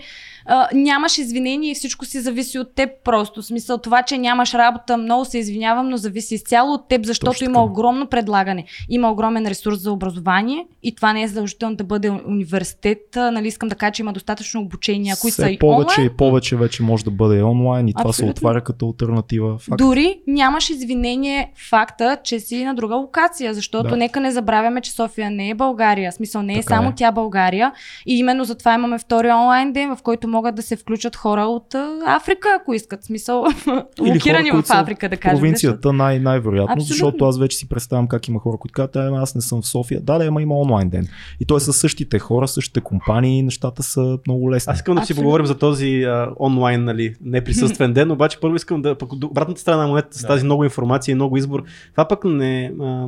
а, 0.52 0.68
нямаш 0.74 1.18
извинения 1.18 1.72
и 1.72 1.76
всичко 1.76 2.06
си 2.06 2.20
зависи 2.22 2.60
от 2.60 2.76
теб 2.76 2.90
просто. 3.04 3.42
В 3.42 3.46
смисъл 3.46 3.78
това, 3.78 4.04
че 4.04 4.18
нямаш 4.18 4.54
работа, 4.54 4.98
много 4.98 5.26
се 5.26 5.38
извинявам, 5.38 5.90
но 5.90 5.98
зависи 5.98 6.36
изцяло 6.36 6.74
от 6.74 6.88
теб, 6.88 7.06
защото 7.06 7.32
Точно 7.32 7.46
има 7.46 7.64
огромно 7.64 8.08
предлагане. 8.08 8.66
Има 8.90 9.12
огромен 9.12 9.48
ресурс 9.48 9.80
за 9.80 9.92
образование 9.92 10.66
и 10.84 10.96
това 10.96 11.14
не 11.14 11.24
е 11.24 11.28
задължително 11.28 11.76
да 11.76 11.84
бъде 11.84 12.10
университет. 12.10 13.00
Нали, 13.16 13.48
искам 13.48 13.70
да 13.70 13.76
кажа, 13.76 13.92
че 13.92 14.02
има 14.02 14.14
достатъчно 14.14 14.62
обучения, 14.62 15.16
които 15.22 15.36
са 15.36 15.50
и 15.50 15.60
повече 15.60 16.00
онлайн. 16.00 16.08
и 16.14 16.18
повече 16.18 16.56
вече 16.56 16.84
може 16.84 17.04
да 17.06 17.12
бъде 17.12 17.44
онлайн 17.44 17.88
и 17.88 17.94
това 17.94 18.04
се 18.04 18.10
Абсолютно. 18.10 18.32
отваря 18.32 18.62
като 18.62 18.86
альтернатива. 18.88 19.58
Факт. 19.58 19.78
Дори 19.78 20.20
нямаш 20.28 20.70
извинение 20.70 21.52
факта, 21.70 22.18
че 22.24 22.40
си 22.40 22.64
на 22.66 22.76
друга 22.76 22.96
локация, 22.96 23.54
защото 23.54 23.90
Да. 23.90 23.98
нека 23.98 24.20
не 24.20 24.32
забравяме, 24.32 24.82
че 24.82 24.92
София 24.92 25.32
не 25.32 25.50
е 25.50 25.54
България. 25.54 26.12
В 26.12 26.16
смисъл 26.16 26.42
не 26.42 26.54
е 26.54 26.56
Така 26.56 26.68
само 26.76 26.90
е. 26.90 26.94
тя 26.96 27.12
България. 27.12 27.72
И 28.06 28.18
именно 28.20 28.44
затова 28.44 28.74
имаме 28.74 28.98
втори 29.00 29.32
онлайн 29.32 29.74
ден, 29.74 29.96
в 29.96 30.02
който 30.02 30.28
могат 30.40 30.56
да 30.56 30.62
се 30.62 30.76
включат 30.76 31.16
хора 31.16 31.42
от 31.42 31.76
Африка, 32.08 32.48
ако 32.62 32.74
искат. 32.74 33.04
Смисъл, 33.04 33.46
Или 34.02 34.10
локирани 34.14 34.50
хора, 34.50 34.62
в 34.62 34.68
са 34.68 34.74
Африка, 34.76 35.10
да 35.10 35.18
кажем. 35.18 35.38
Провинцията 35.40 35.94
най- 35.94 36.20
най-вероятно, 36.20 36.74
Абсолютно. 36.74 36.86
защото 36.94 37.26
аз 37.26 37.40
вече 37.40 37.58
си 37.58 37.70
представям 37.70 38.08
как 38.08 38.28
има 38.28 38.40
хора, 38.40 38.58
които 38.58 38.74
казват, 38.74 38.96
ама 38.96 39.18
аз 39.22 39.36
не 39.36 39.42
съм 39.42 39.62
в 39.62 39.68
София. 39.68 40.02
Да, 40.02 40.18
да, 40.18 40.26
ама 40.26 40.42
има 40.42 40.60
онлайн 40.60 40.90
ден. 40.90 41.08
И 41.40 41.46
той 41.46 41.58
е 41.58 41.60
със 41.60 41.78
същите 41.78 42.20
хора, 42.20 42.48
същите 42.48 42.82
компании, 42.82 43.42
нещата 43.44 43.84
са 43.84 44.18
много 44.28 44.52
лесни. 44.52 44.72
Аз 44.72 44.78
искам 44.78 44.96
да 44.96 45.06
си 45.06 45.16
поговорим 45.16 45.46
за 45.46 45.58
този 45.58 46.04
а, 46.04 46.30
онлайн, 46.40 46.84
нали, 46.84 47.16
неприсъствен 47.22 47.94
ден, 47.94 48.12
обаче 48.12 48.40
първо 48.40 48.56
искам 48.56 48.82
да, 48.82 48.96
пък 48.98 49.14
обратната 49.14 49.62
страна 49.62 49.82
на 49.82 49.88
монетата 49.88 50.18
с 50.18 50.22
Да. 50.22 50.28
тази 50.28 50.46
много 50.46 50.64
информация 50.64 51.12
и 51.12 51.16
много 51.16 51.38
избор, 51.38 51.64
това 51.92 52.08
пък 52.08 52.24
не, 52.26 52.72
а, 52.82 53.08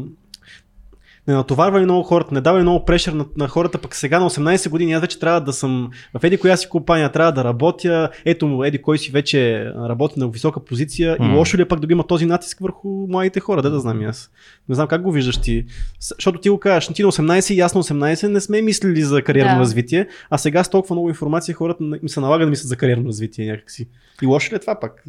не 1.28 1.34
натоварва 1.34 1.80
ли 1.80 1.84
много 1.84 2.04
хората, 2.04 2.34
не 2.34 2.42
дава 2.42 2.60
ли 2.60 2.62
много 2.62 2.86
прешър 2.86 3.14
на, 3.14 3.26
на 3.38 3.48
хората, 3.48 3.78
пък 3.78 3.96
сега 3.96 4.20
на 4.20 4.30
18 4.30 4.70
години 4.70 4.94
аз 4.94 5.02
вече 5.02 5.20
трябва 5.20 5.42
да 5.42 5.54
съм 5.54 5.90
в 6.20 6.24
еди 6.24 6.38
коя 6.38 6.58
си 6.58 6.70
компания, 6.70 7.12
трябва 7.12 7.32
да 7.32 7.44
работя, 7.44 8.10
ето 8.26 8.64
еди 8.66 8.82
кой 8.82 8.98
си 8.98 9.12
вече 9.12 9.66
работи 9.90 10.20
на 10.20 10.30
висока 10.30 10.66
позиция 10.66 11.18
и 11.20 11.24
М. 11.24 11.38
лошо 11.38 11.58
ли 11.58 11.62
е 11.62 11.68
пък 11.68 11.80
да 11.80 11.88
го 11.88 11.94
има 11.94 12.08
този 12.08 12.26
натиск 12.26 12.60
върху 12.60 13.08
младите 13.08 13.40
хора, 13.40 13.62
да 13.62 13.70
да 13.70 13.80
знам 13.80 14.02
и 14.02 14.06
аз. 14.06 14.32
Не 14.70 14.76
знам 14.76 14.88
как 14.88 15.02
го 15.02 15.12
виждаш 15.12 15.38
ти, 15.38 15.66
защото 16.00 16.40
ти 16.40 16.50
го 16.50 16.60
кажеш, 16.60 16.88
ти 16.88 17.04
на 17.04 17.12
18 17.12 17.54
и 17.54 17.60
аз 17.60 17.76
на 17.76 17.84
18 17.84 18.28
не 18.28 18.42
сме 18.42 18.62
мислили 18.62 19.02
за 19.02 19.22
кариерно 19.22 19.54
Да. 19.54 19.60
развитие, 19.60 20.08
а 20.30 20.38
сега 20.38 20.64
с 20.64 20.70
толкова 20.70 20.96
много 20.96 21.10
информация 21.10 21.56
хората 21.56 21.84
им 21.84 22.10
се 22.10 22.20
налага 22.20 22.46
да 22.46 22.50
мислят 22.50 22.68
за 22.68 22.76
кариерно 22.78 23.08
развитие 23.08 23.52
някакси. 23.52 23.88
И 24.22 24.26
лошо 24.26 24.52
ли 24.52 24.56
е 24.56 24.60
това 24.60 24.80
пак? 24.80 25.04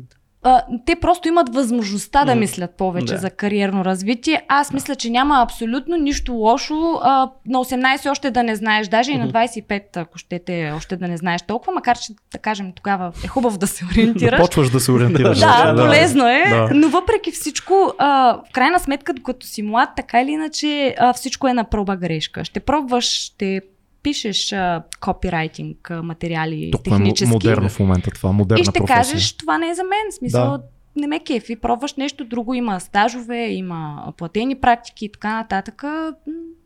А, 0.45 0.63
те 0.87 0.97
просто 0.97 1.29
имат 1.29 1.55
възможността 1.55 2.25
да 2.25 2.35
мислят 2.35 2.71
повече 2.77 3.15
Да. 3.15 3.19
за 3.21 3.31
кариерно 3.31 3.85
развитие. 3.85 4.43
Аз 4.49 4.73
мисля, 4.73 4.95
че 4.95 5.11
няма 5.11 5.43
абсолютно 5.43 5.97
нищо 5.97 6.33
лошо 6.33 6.75
а, 7.03 7.31
на 7.47 7.59
18 7.59 8.11
още 8.11 8.31
да 8.31 8.43
не 8.43 8.57
знаеш, 8.57 8.89
даже 8.89 9.13
и 9.13 9.17
на 9.19 9.25
Мгм. 9.25 9.33
25, 9.39 9.83
ако 9.97 10.19
щете 10.19 10.73
още 10.77 10.97
да 10.97 11.09
не 11.09 11.17
знаеш 11.17 11.43
толкова, 11.43 11.73
макар 11.73 11.99
че 11.99 12.13
да 12.33 12.39
кажем 12.39 12.73
тогава 12.73 13.13
е 13.25 13.29
хубаво 13.29 13.59
да 13.59 13.67
се 13.67 13.85
ориентираш. 13.93 14.41
Почваш 14.41 14.71
да 14.71 14.81
се 14.81 14.93
ориентираш. 14.93 15.39
Да, 15.39 15.73
Да, 15.73 15.85
полезно 15.87 16.29
е, 16.29 16.45
Да. 16.51 16.69
но 16.75 16.89
въпреки 16.89 17.31
всичко, 17.31 17.93
а, 17.99 18.39
в 18.51 18.53
крайна 18.53 18.79
сметка, 18.81 19.13
докато 19.15 19.47
си 19.47 19.63
млад, 19.63 19.89
така 19.97 20.21
или 20.23 20.31
иначе, 20.31 20.95
а, 20.99 21.13
всичко 21.13 21.49
е 21.49 21.55
на 21.55 21.65
проба 21.65 21.97
грешка. 21.97 22.45
Ще 22.45 22.61
пробваш, 22.61 23.05
ще 23.05 23.61
пишеш 24.03 24.53
а, 24.53 24.83
копирайтинг 25.01 25.91
а, 25.91 26.03
материали, 26.03 26.71
Толкова 26.73 26.97
технически. 26.97 27.25
е 27.25 27.29
модерно 27.29 27.69
в 27.69 27.79
момента 27.81 28.11
това, 28.11 28.33
модерна 28.33 28.61
и 28.61 28.65
ще 28.65 28.73
професия. 28.73 28.97
кажеш, 28.97 29.33
това 29.33 29.59
не 29.59 29.69
е 29.69 29.75
за 29.75 29.83
мен. 29.83 30.13
Смисъл, 30.13 30.45
Да. 30.49 30.63
Не 30.97 31.07
ме 31.07 31.21
кефи, 31.21 31.57
пробваш 31.57 31.95
нещо 31.95 32.25
друго, 32.25 32.55
има 32.55 32.81
стажове, 32.81 33.47
има 33.47 34.13
платени 34.17 34.55
практики 34.55 35.05
и 35.05 35.13
така 35.13 35.35
нататък. 35.35 35.83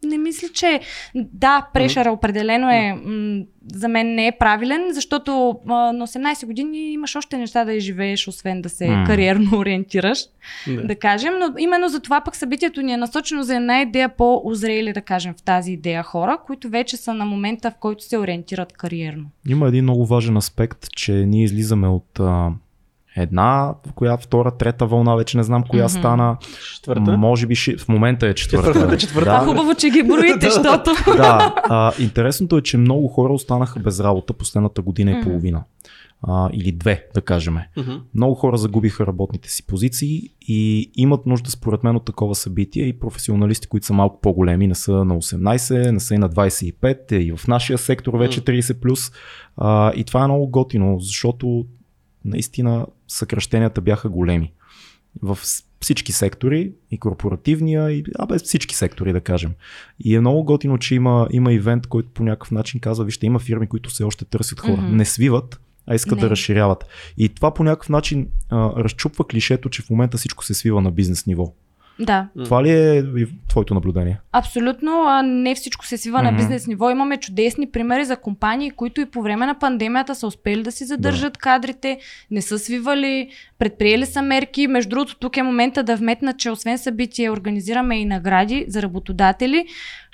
Не 0.04 0.18
мисля, 0.18 0.48
че 0.54 0.80
да, 1.14 1.68
прешъра 1.74 2.12
определено 2.12 2.70
е 2.70 2.92
м- 2.94 3.44
за 3.74 3.88
мен 3.88 4.14
не 4.14 4.26
е 4.26 4.32
правилен, 4.32 4.84
защото 4.92 5.56
а, 5.68 5.92
на 5.92 6.06
18 6.06 6.46
години 6.46 6.92
имаш 6.92 7.16
още 7.16 7.38
неща 7.38 7.64
да 7.64 7.72
изживееш, 7.72 8.28
освен 8.28 8.62
да 8.62 8.68
се 8.68 8.88
М. 8.88 9.04
кариерно 9.06 9.58
ориентираш, 9.58 10.18
Да. 10.66 10.82
да 10.82 10.96
кажем. 10.96 11.32
Но 11.38 11.54
именно 11.58 11.88
за 11.88 12.00
това 12.00 12.20
пък 12.20 12.36
събитието 12.36 12.82
ни 12.82 12.92
е 12.92 12.96
насочено 12.96 13.42
за 13.42 13.56
една 13.56 13.80
идея 13.80 14.08
по-озрели, 14.08 14.92
да 14.92 15.00
кажем, 15.00 15.34
в 15.34 15.42
тази 15.42 15.72
идея 15.72 16.02
хора, 16.02 16.38
които 16.46 16.68
вече 16.68 16.96
са 16.96 17.14
на 17.14 17.24
момента, 17.24 17.70
в 17.70 17.74
който 17.74 18.04
се 18.04 18.18
ориентират 18.18 18.72
кариерно. 18.72 19.24
Има 19.48 19.68
един 19.68 19.84
много 19.84 20.06
важен 20.06 20.36
аспект, 20.36 20.90
че 20.90 21.12
ние 21.12 21.44
излизаме 21.44 21.88
от 21.88 22.20
а, 22.20 22.50
една, 23.16 23.74
коя 23.94 24.16
втора, 24.16 24.50
трета 24.50 24.86
вълна, 24.86 25.16
вече 25.16 25.36
не 25.36 25.42
знам 25.42 25.62
коя 25.62 25.84
Мгм. 25.84 25.88
стана. 25.90 26.36
Четвърта. 26.74 27.16
Може 27.16 27.46
би 27.46 27.54
ще, 27.54 27.76
в 27.76 27.88
момента 27.88 28.26
е 28.26 28.34
четвърта. 28.34 28.96
Четвърта. 28.98 29.30
А 29.30 29.40
Да, 29.40 29.46
хубаво, 29.46 29.74
че 29.74 29.90
ги 29.90 30.02
броите, 30.02 30.50
защото... 30.50 30.90
да. 31.06 31.54
А, 31.64 31.92
интересното 31.98 32.56
е, 32.56 32.62
че 32.62 32.76
много 32.76 33.08
хора 33.08 33.32
останаха 33.32 33.80
без 33.80 34.00
работа 34.00 34.32
последната 34.32 34.82
година 34.82 35.10
и 35.10 35.14
Мгм. 35.14 35.22
половина. 35.22 35.64
А, 36.22 36.50
или 36.52 36.72
две, 36.72 37.06
да 37.14 37.20
кажем. 37.20 37.56
Мгм. 37.76 37.92
Много 38.14 38.34
хора 38.34 38.56
загубиха 38.56 39.06
работните 39.06 39.50
си 39.50 39.66
позиции 39.66 40.22
и 40.40 40.90
имат 40.96 41.26
нужда 41.26 41.50
според 41.50 41.84
мен 41.84 41.96
от 41.96 42.04
такова 42.04 42.34
събитие 42.34 42.84
и 42.84 42.98
професионалисти, 42.98 43.66
които 43.66 43.86
са 43.86 43.92
малко 43.92 44.20
по-големи, 44.20 44.66
не 44.66 44.74
са 44.74 44.92
на 44.92 45.16
18, 45.16 45.90
не 45.90 46.00
са 46.00 46.14
и 46.14 46.18
на 46.18 46.30
25, 46.30 47.12
и 47.12 47.36
в 47.36 47.48
нашия 47.48 47.78
сектор 47.78 48.14
вече 48.14 48.40
30+. 48.40 48.80
плюс. 48.80 49.12
А, 49.56 49.92
и 49.92 50.04
това 50.04 50.22
е 50.22 50.26
много 50.26 50.48
готино, 50.48 50.96
защото 51.00 51.64
наистина 52.26 52.86
съкръщенията 53.08 53.80
бяха 53.80 54.08
големи. 54.08 54.52
В 55.22 55.38
всички 55.80 56.12
сектори, 56.12 56.72
и 56.90 56.98
корпоративния, 56.98 57.90
и 57.92 58.04
абе, 58.18 58.38
всички 58.38 58.76
сектори, 58.76 59.12
да 59.12 59.20
кажем. 59.20 59.52
И 60.00 60.16
е 60.16 60.20
много 60.20 60.44
готино, 60.44 60.78
че 60.78 60.94
има, 60.94 61.28
има 61.30 61.52
ивент, 61.52 61.86
който 61.86 62.08
по 62.08 62.22
някакъв 62.22 62.50
начин 62.50 62.80
казва, 62.80 63.04
вижте, 63.04 63.26
има 63.26 63.38
фирми, 63.38 63.66
които 63.66 63.90
все 63.90 64.04
още 64.04 64.24
търсят 64.24 64.60
хора. 64.60 64.82
Мгм. 64.82 64.96
Не 64.96 65.04
свиват, 65.04 65.60
а 65.86 65.94
искат 65.94 66.16
Не. 66.16 66.20
да 66.20 66.30
разширяват. 66.30 66.84
И 67.18 67.28
това 67.28 67.54
по 67.54 67.64
някакъв 67.64 67.88
начин 67.88 68.28
а, 68.50 68.84
разчупва 68.84 69.26
клишето, 69.26 69.68
че 69.68 69.82
в 69.82 69.90
момента 69.90 70.18
всичко 70.18 70.44
се 70.44 70.54
свива 70.54 70.80
на 70.80 70.90
бизнес 70.90 71.26
ниво. 71.26 71.52
Да. 71.98 72.28
Това 72.44 72.62
ли 72.64 72.70
е 72.70 73.04
твоето 73.48 73.74
наблюдение? 73.74 74.18
Абсолютно, 74.32 75.04
а, 75.06 75.22
не 75.22 75.54
всичко 75.54 75.86
се 75.86 75.96
свива 75.98 76.18
Мгм. 76.18 76.26
на 76.26 76.32
бизнес 76.36 76.66
ниво. 76.66 76.90
Имаме 76.90 77.16
чудесни 77.16 77.70
примери 77.70 78.04
за 78.04 78.16
компании, 78.16 78.70
които 78.70 79.00
и 79.00 79.06
по 79.06 79.22
време 79.22 79.46
на 79.46 79.58
пандемията 79.58 80.14
са 80.14 80.26
успели 80.26 80.62
да 80.62 80.72
си 80.72 80.84
задържат 80.84 81.36
кадрите, 81.38 81.98
не 82.30 82.42
са 82.42 82.58
свивали, 82.58 83.28
предприели 83.58 84.06
са 84.06 84.22
мерки. 84.22 84.66
Между 84.66 84.88
другото, 84.90 85.18
тук 85.18 85.36
е 85.36 85.42
момента 85.42 85.82
да 85.82 85.96
вметна, 85.96 86.32
че 86.32 86.50
освен 86.50 86.78
събития, 86.78 87.32
организираме 87.32 87.98
и 87.98 88.04
награди 88.04 88.64
за 88.68 88.82
работодатели, 88.82 89.66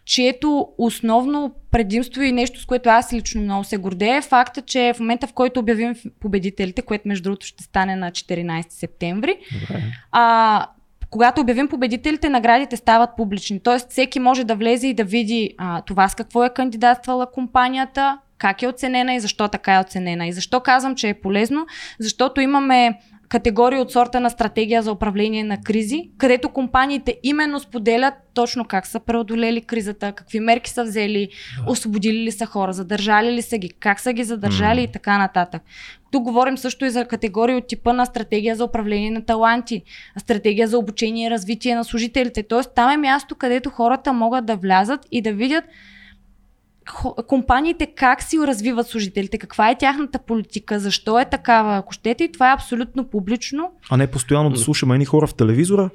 чието 0.04 0.68
основно 0.78 1.54
предимство 1.70 2.22
и 2.22 2.32
нещо, 2.32 2.60
с 2.60 2.66
което 2.66 2.88
аз 2.88 3.12
лично 3.12 3.42
много 3.42 3.64
се 3.64 3.76
гордея, 3.76 4.16
е 4.16 4.22
факта, 4.22 4.62
че 4.62 4.92
в 4.96 5.00
момента, 5.00 5.26
в 5.26 5.32
който 5.32 5.60
обявим 5.60 5.94
победителите, 6.20 6.82
което 6.82 7.08
между 7.08 7.22
другото 7.22 7.46
ще 7.46 7.62
стане 7.62 7.96
на 7.96 8.10
14 8.10 8.64
септември, 8.68 9.36
Добре. 9.60 9.82
а, 10.12 10.66
когато 11.12 11.40
обявим 11.40 11.68
победителите, 11.68 12.28
наградите 12.28 12.76
стават 12.76 13.10
публични. 13.16 13.60
Тоест, 13.60 13.90
всеки 13.90 14.20
може 14.20 14.44
да 14.44 14.56
влезе 14.56 14.86
и 14.86 14.94
да 14.94 15.04
види 15.04 15.54
а, 15.58 15.82
това 15.82 16.08
с 16.08 16.14
какво 16.14 16.44
е 16.44 16.54
кандидатствала 16.54 17.30
компанията, 17.30 18.18
как 18.38 18.62
е 18.62 18.68
оценена 18.68 19.14
и 19.14 19.20
защо 19.20 19.48
така 19.48 19.74
е 19.74 19.80
оценена. 19.80 20.26
И 20.26 20.32
защо 20.32 20.60
казвам, 20.60 20.94
че 20.94 21.08
е 21.08 21.20
полезно? 21.20 21.66
Защото 22.00 22.40
имаме 22.40 22.98
категории 23.32 23.78
от 23.78 23.92
сорта 23.92 24.20
на 24.20 24.30
стратегия 24.30 24.82
за 24.82 24.92
управление 24.92 25.44
на 25.44 25.60
кризи, 25.60 26.10
където 26.18 26.48
компаниите 26.48 27.18
именно 27.22 27.60
споделят 27.60 28.14
точно 28.34 28.64
как 28.64 28.86
са 28.86 29.00
преодолели 29.00 29.60
кризата, 29.60 30.12
какви 30.12 30.40
мерки 30.40 30.70
са 30.70 30.84
взели, 30.84 31.28
освободили 31.68 32.24
ли 32.24 32.32
са 32.32 32.46
хора, 32.46 32.72
задържали 32.72 33.32
ли 33.32 33.42
са 33.42 33.58
ги, 33.58 33.70
как 33.70 34.00
са 34.00 34.12
ги 34.12 34.24
задържали 34.24 34.82
и 34.82 34.92
така 34.92 35.18
нататък. 35.18 35.62
Тук 36.10 36.22
говорим 36.22 36.58
също 36.58 36.84
и 36.84 36.90
за 36.90 37.04
категории 37.04 37.54
от 37.54 37.66
типа 37.66 37.92
на 37.92 38.06
стратегия 38.06 38.56
за 38.56 38.64
управление 38.64 39.10
на 39.10 39.24
таланти, 39.24 39.82
стратегия 40.18 40.68
за 40.68 40.78
обучение 40.78 41.26
и 41.26 41.30
развитие 41.30 41.74
на 41.74 41.84
служителите. 41.84 42.42
Тоест 42.42 42.70
там 42.74 42.90
е 42.90 42.96
място, 42.96 43.34
където 43.34 43.70
хората 43.70 44.12
могат 44.12 44.46
да 44.46 44.56
влязат 44.56 45.00
и 45.10 45.22
да 45.22 45.32
видят 45.32 45.64
компаниите 47.26 47.86
как 47.86 48.22
си 48.22 48.38
развиват 48.38 48.86
служителите, 48.86 49.38
каква 49.38 49.70
е 49.70 49.78
тяхната 49.78 50.18
политика, 50.18 50.78
защо 50.78 51.18
е 51.18 51.24
такава, 51.24 51.76
ако 51.76 51.92
щете, 51.92 52.24
и 52.24 52.32
това 52.32 52.50
е 52.50 52.54
абсолютно 52.54 53.04
публично. 53.04 53.72
А 53.90 53.96
не 53.96 54.06
постоянно 54.06 54.50
да 54.50 54.58
слушаме 54.58 54.94
едни 54.94 55.04
хора 55.04 55.26
в 55.26 55.34
телевизора, 55.34 55.90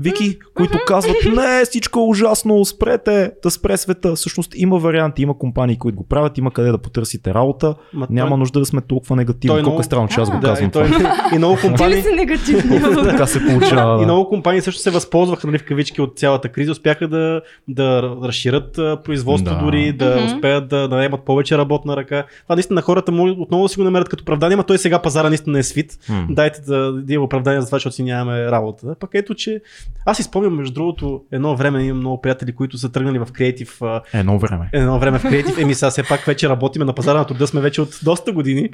Вики, 0.00 0.38
които 0.54 0.78
казват, 0.86 1.16
не, 1.36 1.64
всичко 1.64 1.98
е 1.98 2.02
ужасно, 2.02 2.64
спрете, 2.64 3.32
да 3.42 3.50
спре 3.50 3.76
света. 3.76 4.14
Всъщност 4.14 4.52
има 4.56 4.78
варианти, 4.78 5.22
има 5.22 5.38
компании, 5.38 5.76
които 5.76 5.96
го 5.96 6.06
правят, 6.06 6.38
има 6.38 6.50
къде 6.50 6.70
да 6.70 6.78
потърсите 6.78 7.34
работа. 7.34 7.74
Ма 7.92 8.06
Няма 8.10 8.28
той- 8.30 8.38
нужда 8.38 8.58
да 8.60 8.66
сме 8.66 8.80
толкова 8.80 9.16
негативни. 9.16 9.48
той 9.48 9.58
Колко 9.58 9.70
много- 9.70 9.80
е 9.80 9.84
странно, 9.84 10.08
че 10.08 10.20
аз 10.20 10.30
го. 10.30 10.38
Да, 10.38 10.46
казвам 10.46 10.68
и, 10.68 10.72
той, 10.72 10.88
и 11.34 11.38
много 11.38 11.56
Ти 11.56 11.58
ли 11.58 11.68
компании. 11.68 12.02
си 12.02 12.08
негативни? 12.10 12.80
така 13.04 13.26
се 13.26 13.46
получава. 13.46 14.02
И 14.02 14.04
много 14.04 14.28
компании 14.28 14.60
също 14.60 14.80
се 14.82 14.90
възползваха 14.90 15.46
нали, 15.46 15.58
в 15.58 15.64
кавички 15.64 16.00
от 16.00 16.18
цялата 16.18 16.48
криза, 16.48 16.72
успяха 16.72 17.08
да, 17.08 17.40
да 17.68 18.02
разширят 18.22 18.72
производство 19.04 19.54
Да. 19.54 19.60
дори, 19.60 19.92
да 19.92 20.22
успеят 20.26 20.68
да 20.68 20.88
наемат 20.88 21.22
повече 21.22 21.58
работна 21.58 21.96
ръка. 21.96 22.24
Това 22.42 22.54
наистина 22.54 22.82
хората 22.82 23.12
могат 23.12 23.36
отново 23.38 23.62
да 23.64 23.68
си 23.68 23.78
го 23.78 23.84
намерят 23.84 24.08
като 24.08 24.22
оправдание, 24.22 24.56
но 24.56 24.62
той 24.62 24.78
сега 24.78 24.98
пазара 24.98 25.28
наистина 25.28 25.58
е 25.58 25.62
свит. 25.62 25.98
Дайте 26.30 26.60
да, 26.60 26.92
да 26.92 27.14
има 27.14 27.24
оправдание 27.24 27.60
за 27.60 27.66
това, 27.66 27.76
защото 27.76 27.96
си 27.96 28.02
нямаме 28.02 28.44
работа. 28.44 28.94
Пък 29.00 29.10
ето, 29.14 29.34
че 29.34 29.60
аз 30.04 30.16
си 30.16 30.22
спомням, 30.22 30.56
между 30.56 30.74
другото, 30.74 31.22
едно 31.32 31.56
време 31.56 31.82
имам 31.82 31.98
много 31.98 32.20
приятели, 32.20 32.52
които 32.52 32.78
са 32.78 32.92
тръгнали 32.92 33.18
в 33.18 33.28
креатив. 33.32 33.80
Едно 34.14 34.38
време. 34.38 34.68
Едно 34.72 34.98
време 34.98 35.18
в 35.18 35.22
креатив. 35.22 35.58
Еми 35.58 35.74
сега 35.74 35.90
все 35.90 36.02
пак 36.02 36.20
вече 36.20 36.48
работиме 36.48 36.84
на 36.84 36.92
пазара 36.94 37.18
на 37.18 37.26
труда, 37.26 37.46
сме 37.46 37.60
вече 37.60 37.80
от 37.80 37.98
доста 38.02 38.32
години. 38.32 38.68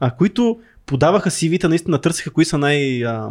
а, 0.00 0.10
които 0.10 0.58
подаваха 0.86 1.30
CV-та, 1.30 1.68
наистина 1.68 1.98
търсиха 2.00 2.30
кои 2.30 2.44
са 2.44 2.58
най, 2.58 3.04
а, 3.04 3.30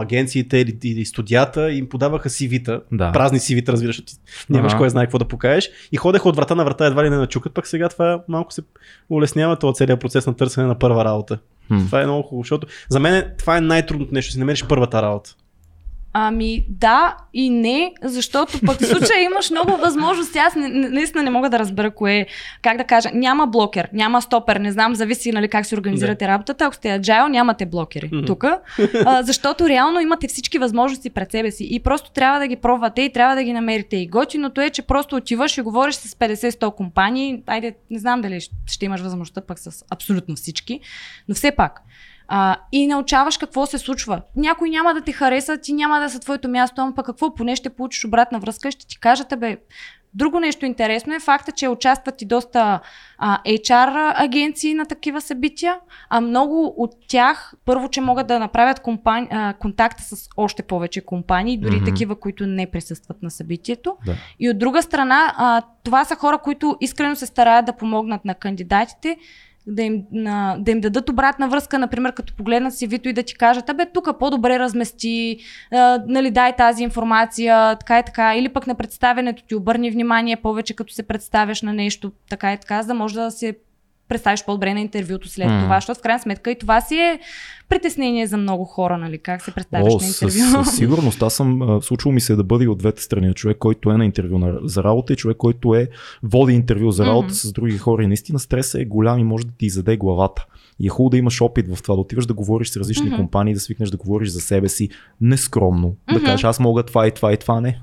агенциите 0.00 0.58
или, 0.58 0.78
или 0.84 1.04
студията, 1.04 1.72
им 1.72 1.88
подаваха 1.88 2.28
CV-та, 2.28 2.80
Да. 2.92 3.12
празни 3.12 3.38
CV-та, 3.38 3.72
разбираш, 3.72 4.04
ти 4.04 4.14
нямаш 4.50 4.72
Ага. 4.72 4.78
кой 4.78 4.90
знае 4.90 5.04
какво 5.04 5.18
да 5.18 5.24
покажеш. 5.24 5.70
И 5.92 5.96
ходеха 5.96 6.28
от 6.28 6.36
врата 6.36 6.54
на 6.54 6.64
врата, 6.64 6.86
едва 6.86 7.04
ли 7.04 7.10
не 7.10 7.16
начукат, 7.16 7.54
пък 7.54 7.66
сега 7.66 7.88
това 7.88 8.22
малко 8.28 8.52
се 8.52 8.62
улеснява 9.10 9.56
този 9.56 9.74
целият 9.76 10.00
процес 10.00 10.26
на 10.26 10.34
търсене 10.36 10.66
на 10.66 10.78
първа 10.78 11.04
работа. 11.04 11.38
М. 11.70 11.78
Това 11.86 12.02
е 12.02 12.04
много 12.04 12.22
хубаво, 12.22 12.42
защото 12.42 12.66
за 12.88 13.00
мен 13.00 13.24
това 13.38 13.56
е 13.56 13.60
най-трудното 13.60 14.14
нещо, 14.14 14.32
си 14.32 14.38
намериш 14.38 14.64
първата 14.68 15.02
работа. 15.02 15.34
Ами 16.12 16.64
да 16.68 17.16
и 17.34 17.50
не, 17.50 17.92
защото 18.02 18.60
пък 18.66 18.78
в 18.78 18.86
случая 18.86 19.22
имаш 19.22 19.50
много 19.50 19.76
възможности. 19.76 20.38
Аз 20.38 20.54
не, 20.54 20.68
наистина 20.68 21.22
не 21.22 21.30
мога 21.30 21.50
да 21.50 21.58
разбера 21.58 21.90
кое 21.90 22.14
е. 22.14 22.26
Как 22.62 22.76
да 22.76 22.84
кажа, 22.84 23.10
няма 23.14 23.46
блокер, 23.46 23.88
няма 23.92 24.22
стопер, 24.22 24.56
не 24.56 24.72
знам, 24.72 24.94
зависи 24.94 25.32
нали, 25.32 25.48
как 25.48 25.66
си 25.66 25.74
организирате 25.74 26.28
работата. 26.28 26.64
Ако 26.64 26.74
сте 26.74 26.88
agile, 27.00 27.28
нямате 27.28 27.66
блокери 27.66 28.10
Мгм. 28.12 28.26
тук, 28.26 28.44
защото 29.22 29.68
реално 29.68 30.00
имате 30.00 30.28
всички 30.28 30.58
възможности 30.58 31.10
пред 31.10 31.30
себе 31.30 31.50
си 31.50 31.68
и 31.70 31.80
просто 31.80 32.10
трябва 32.10 32.38
да 32.38 32.46
ги 32.46 32.56
пробвате 32.56 33.02
и 33.02 33.12
трябва 33.12 33.36
да 33.36 33.42
ги 33.42 33.52
намерите. 33.52 33.96
И 33.96 34.08
готиното 34.08 34.60
е, 34.60 34.70
че 34.70 34.82
просто 34.82 35.16
отиваш 35.16 35.58
и 35.58 35.62
говориш 35.62 35.94
с 35.94 36.14
50-100 36.14 36.74
компании. 36.74 37.42
Айде, 37.46 37.74
не 37.90 37.98
знам 37.98 38.20
дали 38.20 38.40
ще 38.66 38.84
имаш 38.84 39.00
възможността 39.00 39.40
пък 39.40 39.58
с 39.58 39.84
абсолютно 39.90 40.36
всички, 40.36 40.80
но 41.28 41.34
все 41.34 41.50
пак. 41.50 41.80
А, 42.28 42.56
и 42.72 42.86
научаваш 42.86 43.36
какво 43.36 43.66
се 43.66 43.78
случва. 43.78 44.22
Някой 44.36 44.70
няма 44.70 44.94
да 44.94 45.00
те 45.00 45.12
хареса, 45.12 45.58
ти 45.58 45.72
няма 45.72 46.00
да 46.00 46.10
са 46.10 46.20
твоето 46.20 46.48
място, 46.48 46.80
ама 46.80 46.94
пък 46.94 47.06
какво, 47.06 47.34
поне 47.34 47.56
ще 47.56 47.70
получиш 47.70 48.04
обратна 48.04 48.38
връзка 48.38 48.68
и 48.68 48.72
ще 48.72 48.86
ти 48.86 49.00
кажат, 49.00 49.34
бе, 49.38 49.56
Друго 50.14 50.40
нещо 50.40 50.66
интересно 50.66 51.14
е 51.14 51.20
факта, 51.20 51.52
че 51.52 51.68
участват 51.68 52.22
и 52.22 52.24
доста 52.24 52.80
а, 53.18 53.42
HR 53.42 54.12
агенции 54.16 54.74
на 54.74 54.86
такива 54.86 55.20
събития, 55.20 55.78
а 56.10 56.20
много 56.20 56.74
от 56.76 56.90
тях, 57.08 57.52
първо, 57.64 57.88
че 57.88 58.00
могат 58.00 58.26
да 58.26 58.38
направят 58.38 58.80
компани... 58.80 59.28
а, 59.30 59.54
контакта 59.54 60.02
с 60.02 60.28
още 60.36 60.62
повече 60.62 61.00
компании, 61.00 61.58
дори 61.58 61.76
Мгм. 61.76 61.84
такива, 61.84 62.16
които 62.16 62.46
не 62.46 62.70
присъстват 62.70 63.22
на 63.22 63.30
събитието. 63.30 63.96
Да. 64.06 64.14
И 64.40 64.50
от 64.50 64.58
друга 64.58 64.82
страна, 64.82 65.34
а, 65.36 65.62
това 65.84 66.04
са 66.04 66.14
хора, 66.14 66.38
които 66.38 66.76
искрено 66.80 67.16
се 67.16 67.26
стараят 67.26 67.66
да 67.66 67.72
помогнат 67.72 68.24
на 68.24 68.34
кандидатите, 68.34 69.16
да 69.68 69.82
им, 69.82 70.02
на, 70.12 70.56
да 70.60 70.70
им 70.70 70.80
дадат 70.80 71.08
обратна 71.08 71.48
връзка, 71.48 71.78
например, 71.78 72.12
като 72.12 72.34
погледнат 72.34 72.74
си 72.74 72.86
вито 72.86 73.08
и 73.08 73.12
да 73.12 73.22
ти 73.22 73.34
кажат, 73.34 73.68
абе, 73.68 73.86
тук 73.86 74.08
по-добре 74.18 74.58
размести, 74.58 75.38
а, 75.72 76.02
нали, 76.06 76.30
дай 76.30 76.56
тази 76.56 76.82
информация, 76.82 77.76
така 77.76 77.98
и 77.98 78.02
така, 78.02 78.36
или 78.36 78.48
пък 78.48 78.66
на 78.66 78.74
представенето 78.74 79.42
ти 79.42 79.54
обърни 79.54 79.90
внимание 79.90 80.36
повече, 80.36 80.76
като 80.76 80.92
се 80.92 81.02
представяш 81.02 81.62
на 81.62 81.72
нещо, 81.72 82.12
така 82.30 82.52
и 82.52 82.56
така, 82.56 82.82
за 82.82 82.88
да 82.88 82.94
може 82.94 83.14
да 83.14 83.30
се 83.30 83.56
представиш 84.08 84.44
по-добре 84.44 84.74
на 84.74 84.80
интервюто 84.80 85.28
след 85.28 85.48
М. 85.48 85.62
това, 85.62 85.76
защото 85.76 85.98
в 85.98 86.02
крайна 86.02 86.20
сметка 86.22 86.50
и 86.50 86.58
това 86.58 86.80
си 86.80 86.94
е 86.94 87.20
притеснение 87.68 88.26
за 88.26 88.36
много 88.36 88.64
хора, 88.64 88.98
нали? 88.98 89.18
Как 89.18 89.42
се 89.42 89.50
представяш 89.54 89.92
О, 89.92 89.96
на 89.96 90.00
със, 90.00 90.36
интервю. 90.36 90.64
със 90.64 90.76
сигурност. 90.76 91.22
Аз 91.22 91.34
съм 91.34 91.62
а, 91.62 91.82
случвало 91.82 92.14
ми 92.14 92.20
се 92.20 92.36
да 92.36 92.44
бъде 92.44 92.68
от 92.68 92.78
двете 92.78 93.02
страни. 93.02 93.34
Човек, 93.34 93.56
който 93.58 93.90
е 93.90 93.96
на 93.96 94.04
интервю 94.04 94.38
на, 94.38 94.58
за 94.62 94.84
работа 94.84 95.12
и 95.12 95.16
човек, 95.16 95.36
който 95.36 95.74
е 95.74 95.88
води 96.22 96.52
интервю 96.52 96.90
за 96.90 97.06
работа 97.06 97.24
Мгм. 97.26 97.34
с 97.34 97.52
други 97.52 97.78
хора. 97.78 98.02
И 98.02 98.06
наистина 98.06 98.38
стресът 98.38 98.80
е 98.80 98.84
голям 98.84 99.18
и 99.18 99.24
може 99.24 99.46
да 99.46 99.52
ти 99.58 99.66
изяде 99.66 99.96
главата. 99.96 100.46
И 100.80 100.86
е 100.86 100.90
хубаво 100.90 101.10
да 101.10 101.16
имаш 101.16 101.40
опит 101.40 101.76
в 101.76 101.82
това, 101.82 101.94
да 101.94 102.00
отиваш 102.00 102.26
да 102.26 102.34
говориш 102.34 102.68
с 102.68 102.76
различни 102.76 103.06
Мгм. 103.06 103.16
компании, 103.16 103.54
да 103.54 103.60
свикнеш 103.60 103.90
да 103.90 103.96
говориш 103.96 104.28
за 104.28 104.40
себе 104.40 104.68
си 104.68 104.88
нескромно. 105.20 105.94
Да 106.08 106.14
Мгм. 106.14 106.24
кажеш, 106.24 106.44
аз 106.44 106.60
мога 106.60 106.82
това 106.82 107.06
и 107.06 107.10
това 107.10 107.32
и 107.32 107.36
това, 107.36 107.60
не. 107.60 107.80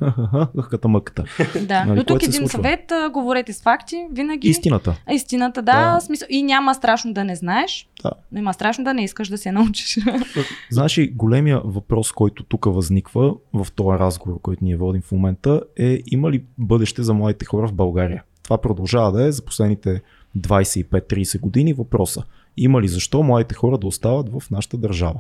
Хъхката 0.56 0.88
мъката. 0.88 1.24
да. 1.62 1.86
Нали, 1.86 1.98
Но 1.98 2.04
тук 2.04 2.24
един 2.24 2.48
съвет, 2.48 2.92
а, 2.92 3.10
говорете 3.10 3.54
с 3.54 3.62
факти, 3.62 4.06
винаги. 4.12 4.48
Истината. 4.48 4.96
А, 5.06 5.14
Истината, 5.14 5.62
да, 5.62 5.94
Да. 5.94 6.00
Смисъл, 6.00 6.26
и 6.30 6.44
няма 6.44 6.76
страшно 6.76 7.14
да 7.14 7.24
не 7.24 7.36
знаеш, 7.36 7.90
Да. 8.04 8.12
но 8.32 8.40
има 8.40 8.54
страшно 8.54 8.84
да 8.84 8.94
не 8.94 9.04
искаш 9.04 9.28
да 9.30 9.38
се 9.38 9.52
научиш. 9.52 9.98
Знаеш 10.72 10.98
ли, 10.98 11.08
големия 11.08 11.62
въпрос, 11.66 12.12
който 12.12 12.44
тук 12.44 12.66
възниква 12.66 13.34
в 13.54 13.68
този 13.72 14.00
разговор, 14.00 14.42
който 14.42 14.64
ние 14.64 14.78
водим 14.78 15.02
в 15.02 15.12
момента 15.12 15.62
е 15.78 16.00
има 16.06 16.32
ли 16.32 16.44
бъдеще 16.58 17.04
за 17.04 17.14
младите 17.14 17.46
хора 17.46 17.68
в 17.68 17.74
България? 17.74 18.24
Това 18.44 18.58
продължава 18.58 19.12
да 19.12 19.26
е 19.26 19.32
за 19.32 19.42
последните 19.42 20.02
25-30 20.38 21.40
години 21.40 21.74
въпроса. 21.74 22.24
Има 22.58 22.82
ли 22.82 22.88
защо 22.88 23.24
младите 23.24 23.56
хора 23.56 23.78
да 23.78 23.88
остават 23.88 24.30
в 24.30 24.52
нашата 24.52 24.78
държава? 24.78 25.20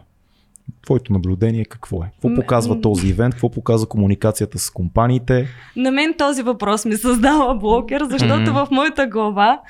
Твоето 0.85 1.13
наблюдение 1.13 1.65
какво 1.65 2.03
е? 2.03 2.11
Какво 2.11 2.35
показва 2.35 2.81
този 2.81 3.07
ивент? 3.07 3.33
Какво 3.33 3.49
показва 3.49 3.87
комуникацията 3.87 4.59
с 4.59 4.69
компаниите? 4.69 5.47
На 5.75 5.91
мен 5.91 6.13
този 6.17 6.41
въпрос 6.41 6.85
ми 6.85 6.95
създава 6.95 7.55
блокер, 7.55 8.03
защото 8.09 8.53
в 8.53 8.67
моята 8.71 9.07
глава 9.07 9.61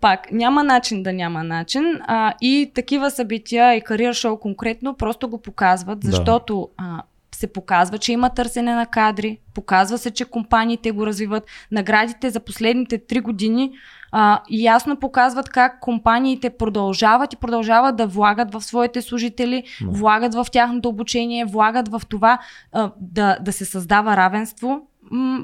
пак 0.00 0.32
няма 0.32 0.64
начин 0.64 1.02
да 1.02 1.12
няма 1.12 1.44
начин 1.44 1.84
а, 2.06 2.34
и 2.40 2.70
такива 2.74 3.10
събития 3.10 3.74
и 3.74 3.80
кариер 3.80 4.14
шоу 4.14 4.36
конкретно 4.36 4.94
просто 4.94 5.28
го 5.28 5.38
показват, 5.38 5.98
защото 6.04 6.68
а, 6.76 7.02
се 7.34 7.46
показва, 7.46 7.98
че 7.98 8.12
има 8.12 8.30
търсене 8.30 8.74
на 8.74 8.86
кадри, 8.86 9.38
показва 9.54 9.98
се, 9.98 10.10
че 10.10 10.24
компаниите 10.24 10.90
го 10.90 11.06
развиват. 11.06 11.44
Наградите 11.70 12.30
за 12.30 12.40
последните 12.40 12.98
три 12.98 13.20
години 13.20 13.72
а, 14.12 14.40
ясно 14.50 14.96
показват 14.96 15.48
как 15.48 15.80
компаниите 15.80 16.50
продължават 16.50 17.32
и 17.32 17.36
продължават 17.36 17.96
да 17.96 18.06
влагат 18.06 18.52
в 18.52 18.60
своите 18.60 19.02
служители, 19.02 19.64
Да. 19.80 19.90
влагат 19.90 20.34
в 20.34 20.46
тяхното 20.52 20.88
обучение, 20.88 21.44
влагат 21.44 21.88
в 21.88 22.02
това 22.08 22.38
а, 22.72 22.90
да, 23.00 23.38
да 23.40 23.52
се 23.52 23.64
създава 23.64 24.16
равенство 24.16 24.80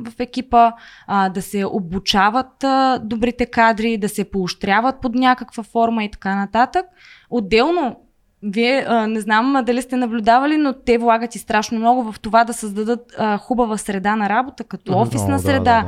в 0.06 0.12
екипа, 0.18 0.72
а, 1.06 1.28
да 1.28 1.42
се 1.42 1.64
обучават 1.66 2.64
а, 2.64 2.98
добрите 3.04 3.46
кадри, 3.46 3.98
да 3.98 4.08
се 4.08 4.30
поощряват 4.30 5.00
под 5.00 5.14
някаква 5.14 5.62
форма 5.62 6.04
и 6.04 6.10
така 6.10 6.34
нататък. 6.36 6.86
Отделно, 7.30 7.96
вие 8.42 8.84
а, 8.88 9.06
не 9.06 9.20
знам 9.20 9.56
а, 9.56 9.62
дали 9.62 9.82
сте 9.82 9.96
наблюдавали, 9.96 10.56
но 10.56 10.72
те 10.72 10.98
влагат 10.98 11.34
и 11.34 11.38
страшно 11.38 11.78
много 11.78 12.12
в 12.12 12.20
това 12.20 12.44
да 12.44 12.52
създадат 12.52 13.00
а, 13.18 13.38
хубава 13.38 13.76
среда 13.76 14.16
на 14.16 14.28
работа, 14.28 14.64
като 14.64 14.98
офисна 14.98 15.36
О, 15.36 15.38
среда. 15.38 15.84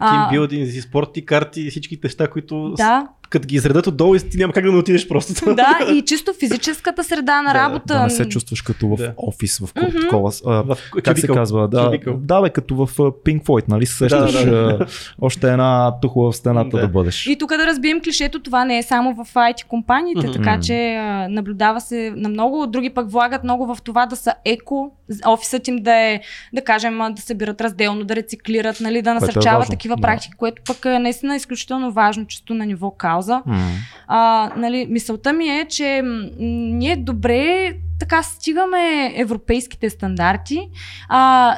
Да, 0.00 0.06
да, 0.06 0.12
да. 0.12 0.28
Тимбилдинг, 0.28 0.82
спорти, 0.82 1.26
карти, 1.26 1.70
всички 1.70 1.98
неща, 2.04 2.28
които 2.28 2.72
да, 2.76 3.08
като 3.34 3.46
ги 3.46 3.56
изредат 3.56 3.86
отдолу, 3.86 4.14
и 4.14 4.28
ти 4.30 4.36
няма 4.36 4.52
как 4.52 4.64
да 4.64 4.72
не 4.72 4.78
отидеш 4.78 5.08
просто. 5.08 5.54
да, 5.54 5.78
и 5.92 6.02
чисто 6.02 6.32
физическата 6.40 7.04
среда 7.04 7.42
на 7.42 7.52
Да, 7.52 7.58
работа. 7.58 7.94
Да 7.94 8.02
не 8.02 8.10
се 8.10 8.24
чувстваш 8.24 8.62
като 8.62 8.88
в 8.88 8.96
Да. 8.96 9.12
офис, 9.16 9.58
в 9.58 9.68
Мгм. 9.76 10.00
такова. 10.00 10.32
а, 10.46 10.50
В 10.62 10.78
как 11.04 11.18
се 11.18 11.26
cubicle. 11.26 11.34
казва? 11.34 11.68
Да, 11.68 11.90
да, 12.16 12.40
бе, 12.42 12.50
като 12.50 12.76
в 12.76 12.86
Pink 12.96 13.42
Floyd, 13.42 13.68
нали? 13.68 13.86
се 13.86 13.94
Сещаш 13.94 14.32
Да, 14.44 14.50
да, 14.50 14.78
а, 14.80 14.86
още 15.20 15.50
една 15.52 15.94
тухла 16.02 16.32
в 16.32 16.36
стената 16.36 16.76
да, 16.76 16.82
Да. 16.82 16.88
бъдеш. 16.88 17.26
И 17.26 17.36
тук 17.38 17.50
да 17.50 17.66
разбием 17.66 18.00
клишето, 18.00 18.40
това 18.40 18.64
не 18.64 18.78
е 18.78 18.82
само 18.82 19.14
в 19.14 19.34
IT 19.34 19.64
компаниите, 19.64 20.26
Мгм. 20.26 20.32
така 20.32 20.60
че 20.60 20.94
а, 20.94 21.28
наблюдава 21.28 21.80
се 21.80 22.12
на 22.16 22.28
много, 22.28 22.66
други 22.66 22.90
пък 22.90 23.10
влагат 23.10 23.44
много 23.44 23.66
в 23.66 23.82
това 23.82 24.06
да 24.06 24.16
са 24.16 24.34
еко, 24.44 24.90
офисът 25.26 25.68
им 25.68 25.76
да 25.76 25.94
е, 25.94 26.20
да 26.52 26.62
кажем, 26.62 26.98
да 27.10 27.22
събират 27.22 27.60
разделно, 27.60 28.04
да 28.04 28.16
рециклират, 28.16 28.80
нали, 28.80 29.02
да 29.02 29.10
е 29.10 29.14
насърчават 29.14 29.58
важно, 29.58 29.70
такива 29.70 29.96
да. 29.96 30.02
практики, 30.02 30.34
което 30.36 30.62
пък 30.66 30.84
е 30.84 30.98
наистина 30.98 31.36
изключително 31.36 31.92
важно, 31.92 32.26
чисто 32.26 32.54
на 32.54 32.66
ниво 32.66 32.90
кауза. 32.90 33.23
М. 33.46 33.70
А, 34.06 34.50
нали, 34.56 34.86
мисълта 34.90 35.32
ми 35.32 35.48
е, 35.48 35.66
че 35.68 36.02
м, 36.04 36.28
ние 36.76 36.96
добре 36.96 37.72
така 37.98 38.22
стигаме 38.22 39.12
европейските 39.16 39.90
стандарти. 39.90 40.68
А, 41.08 41.54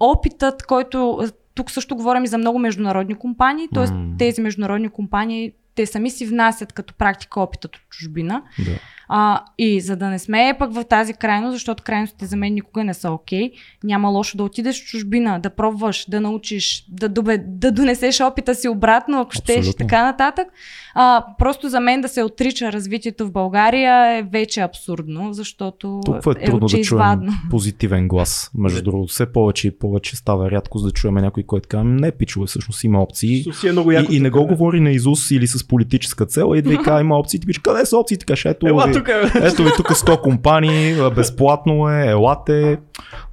опитът, 0.00 0.62
който 0.62 1.20
тук 1.54 1.70
също 1.70 1.96
говорим 1.96 2.24
и 2.24 2.28
за 2.28 2.38
много 2.38 2.58
международни 2.58 3.14
компании, 3.14 3.68
т.е. 3.74 3.92
М. 3.92 4.14
тези 4.18 4.40
международни 4.40 4.88
компании 4.88 5.52
те 5.74 5.86
сами 5.86 6.10
си 6.10 6.26
внасят 6.26 6.72
като 6.72 6.94
практика 6.94 7.40
опитът 7.40 7.76
от 7.76 7.82
чужбина. 7.90 8.42
Да. 8.58 8.78
А, 9.12 9.44
и 9.58 9.80
за 9.80 9.96
да 9.96 10.08
не 10.08 10.18
сме 10.18 10.56
пък 10.58 10.74
в 10.74 10.84
тази 10.84 11.14
крайност, 11.14 11.52
защото 11.52 11.82
крайностите 11.82 12.26
за 12.26 12.36
мен 12.36 12.54
никога 12.54 12.84
не 12.84 12.94
са 12.94 13.10
окей, 13.10 13.50
няма 13.84 14.08
лошо 14.08 14.36
да 14.36 14.44
отидеш 14.44 14.82
в 14.82 14.86
чужбина, 14.86 15.40
да 15.40 15.50
пробваш, 15.50 16.06
да 16.08 16.20
научиш, 16.20 16.84
да, 16.88 17.08
добе, 17.08 17.38
да 17.38 17.72
донесеш 17.72 18.20
опита 18.20 18.54
си 18.54 18.68
обратно, 18.68 19.20
ако 19.20 19.32
щеш 19.32 19.66
и 19.66 19.76
така 19.76 20.04
нататък. 20.04 20.48
А, 20.94 21.24
просто 21.38 21.68
за 21.68 21.80
мен 21.80 22.00
да 22.00 22.08
се 22.08 22.22
отрича 22.22 22.72
развитието 22.72 23.26
в 23.26 23.32
България 23.32 24.18
е 24.18 24.22
вече 24.22 24.60
абсурдно, 24.60 25.32
защото 25.32 26.00
Толкова 26.04 26.34
е 26.38 26.42
е 26.42 26.46
трудно 26.46 26.68
да 26.68 26.80
чуем 26.80 27.20
позитивен 27.50 28.08
глас. 28.08 28.50
Между 28.54 28.82
другото, 28.82 29.12
все 29.12 29.32
повече 29.32 29.68
и 29.68 29.70
повече 29.70 30.16
става 30.16 30.50
рядко 30.50 30.80
да 30.80 30.90
чуем 30.90 31.14
някой, 31.14 31.42
който 31.42 31.68
казва, 31.68 31.84
не, 31.84 32.10
пичове, 32.10 32.46
всъщност 32.46 32.84
има 32.84 33.02
опции. 33.02 33.44
Си 33.52 33.68
е 33.68 33.72
много 33.72 33.92
яко. 33.92 34.12
И, 34.12 34.16
и 34.16 34.20
не 34.20 34.30
тук, 34.30 34.40
го 34.40 34.46
говори 34.46 34.80
на 34.80 34.90
Изус 34.90 35.30
или 35.30 35.46
с 35.46 35.68
политическа 35.68 36.26
цел, 36.26 36.52
а 36.52 36.58
идва 36.58 36.74
и 36.74 36.76
казва, 36.76 37.00
има 37.00 37.18
опции, 37.18 37.40
ти 37.40 37.46
пиш, 37.46 37.58
къде 37.58 37.86
са 37.86 37.96
опциите? 37.96 38.34
Ето, 38.44 38.68
Ела 38.68 38.86
ви, 38.86 38.99
тук, 39.04 39.42
ето 39.42 39.64
ви 39.64 39.70
тук 39.76 39.90
100 39.90 40.20
компании, 40.20 40.94
безплатно 41.14 41.88
е, 41.88 42.06
елате. 42.06 42.78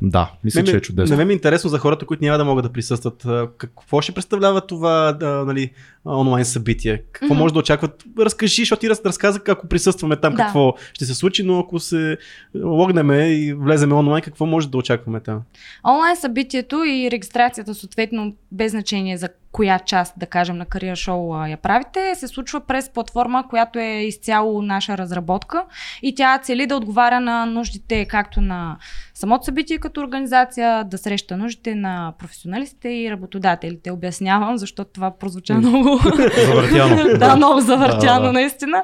Да, 0.01 0.31
мисля, 0.43 0.59
Мен 0.59 0.65
че 0.65 0.77
е 0.77 0.81
чудесно. 0.81 1.13
На 1.13 1.17
мен 1.17 1.27
ми 1.27 1.33
е 1.33 1.35
интересно 1.35 1.69
за 1.69 1.79
хората, 1.79 2.05
които 2.05 2.23
няма 2.23 2.37
да 2.37 2.45
могат 2.45 2.65
да 2.65 2.71
присъстват. 2.71 3.25
А, 3.25 3.47
Какво 3.57 4.01
ще 4.01 4.11
представлява 4.11 4.61
това 4.61 5.13
да, 5.13 5.27
нали, 5.45 5.71
онлайн 6.05 6.45
събитие? 6.45 7.03
Какво 7.11 7.33
Мгм. 7.33 7.43
може 7.43 7.53
да 7.53 7.59
очакват? 7.59 8.03
Разкажи, 8.19 8.61
защото 8.61 8.79
ти 8.79 8.89
раз, 8.89 9.01
разказа 9.05 9.39
ако 9.47 9.67
присъстваме 9.67 10.15
там 10.15 10.33
Да. 10.33 10.43
какво 10.43 10.73
ще 10.93 11.05
се 11.05 11.15
случи, 11.15 11.43
но 11.43 11.59
ако 11.59 11.79
се 11.79 12.17
логнеме 12.55 13.27
и 13.27 13.53
влеземе 13.53 13.93
онлайн, 13.93 14.23
какво 14.23 14.45
може 14.45 14.69
да 14.69 14.77
очакваме 14.77 15.19
там? 15.19 15.41
Онлайн 15.87 16.15
събитието 16.15 16.83
и 16.83 17.11
регистрацията, 17.11 17.75
съответно, 17.75 18.35
без 18.51 18.71
значение 18.71 19.17
за 19.17 19.29
коя 19.51 19.79
част, 19.79 20.13
да 20.19 20.25
кажем, 20.25 20.57
на 20.57 20.65
кариер 20.65 20.95
шоу 20.95 21.33
а, 21.33 21.47
я 21.47 21.57
правите, 21.57 22.15
се 22.15 22.27
случва 22.27 22.59
през 22.59 22.89
платформа, 22.89 23.43
която 23.49 23.79
е 23.79 24.03
изцяло 24.07 24.61
наша 24.61 24.97
разработка 24.97 25.63
и 26.01 26.15
тя 26.15 26.37
цели 26.37 26.65
да 26.65 26.75
отговаря 26.75 27.19
на 27.19 27.45
нуждите 27.45 28.05
както 28.05 28.41
на 28.41 28.77
самото 29.17 29.45
събитие 29.45 29.77
като 29.77 30.01
организация, 30.01 30.83
да 30.83 30.97
среща 30.97 31.37
нуждите 31.37 31.75
на 31.75 32.13
професионалистите 32.19 32.89
и 32.89 33.11
работодателите. 33.11 33.91
Обяснявам, 33.91 34.57
защото 34.57 34.91
това 34.93 35.17
прозвуча 35.17 35.53
много 35.53 35.99
Завъртяно. 36.45 37.17
да, 37.19 37.35
много 37.35 37.59
завъртяно, 37.59 38.21
Да, 38.21 38.27
да. 38.27 38.33
наистина. 38.33 38.83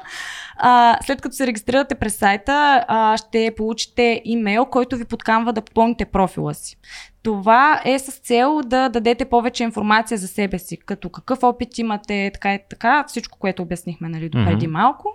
А, 0.56 0.98
след 1.02 1.20
като 1.20 1.34
се 1.34 1.46
регистрирате 1.46 1.94
през 1.94 2.16
сайта, 2.16 2.84
а, 2.88 3.16
ще 3.16 3.54
получите 3.56 4.22
имейл, 4.24 4.66
който 4.66 4.96
ви 4.96 5.04
подканва 5.04 5.52
да 5.52 5.62
попълните 5.62 6.04
профила 6.04 6.54
си. 6.54 6.76
Това 7.22 7.80
е 7.84 7.98
с 7.98 8.12
цел 8.12 8.60
да 8.66 8.88
дадете 8.88 9.24
повече 9.24 9.64
информация 9.64 10.18
за 10.18 10.28
себе 10.28 10.58
си, 10.58 10.76
като 10.76 11.08
какъв 11.08 11.42
опит 11.42 11.78
имате, 11.78 12.30
така 12.34 12.54
и 12.54 12.58
така, 12.70 13.04
всичко, 13.08 13.38
което 13.38 13.62
обяснихме 13.62 14.08
нали, 14.08 14.28
до 14.28 14.44
преди 14.44 14.66
Мгм. 14.66 14.72
малко. 14.72 15.08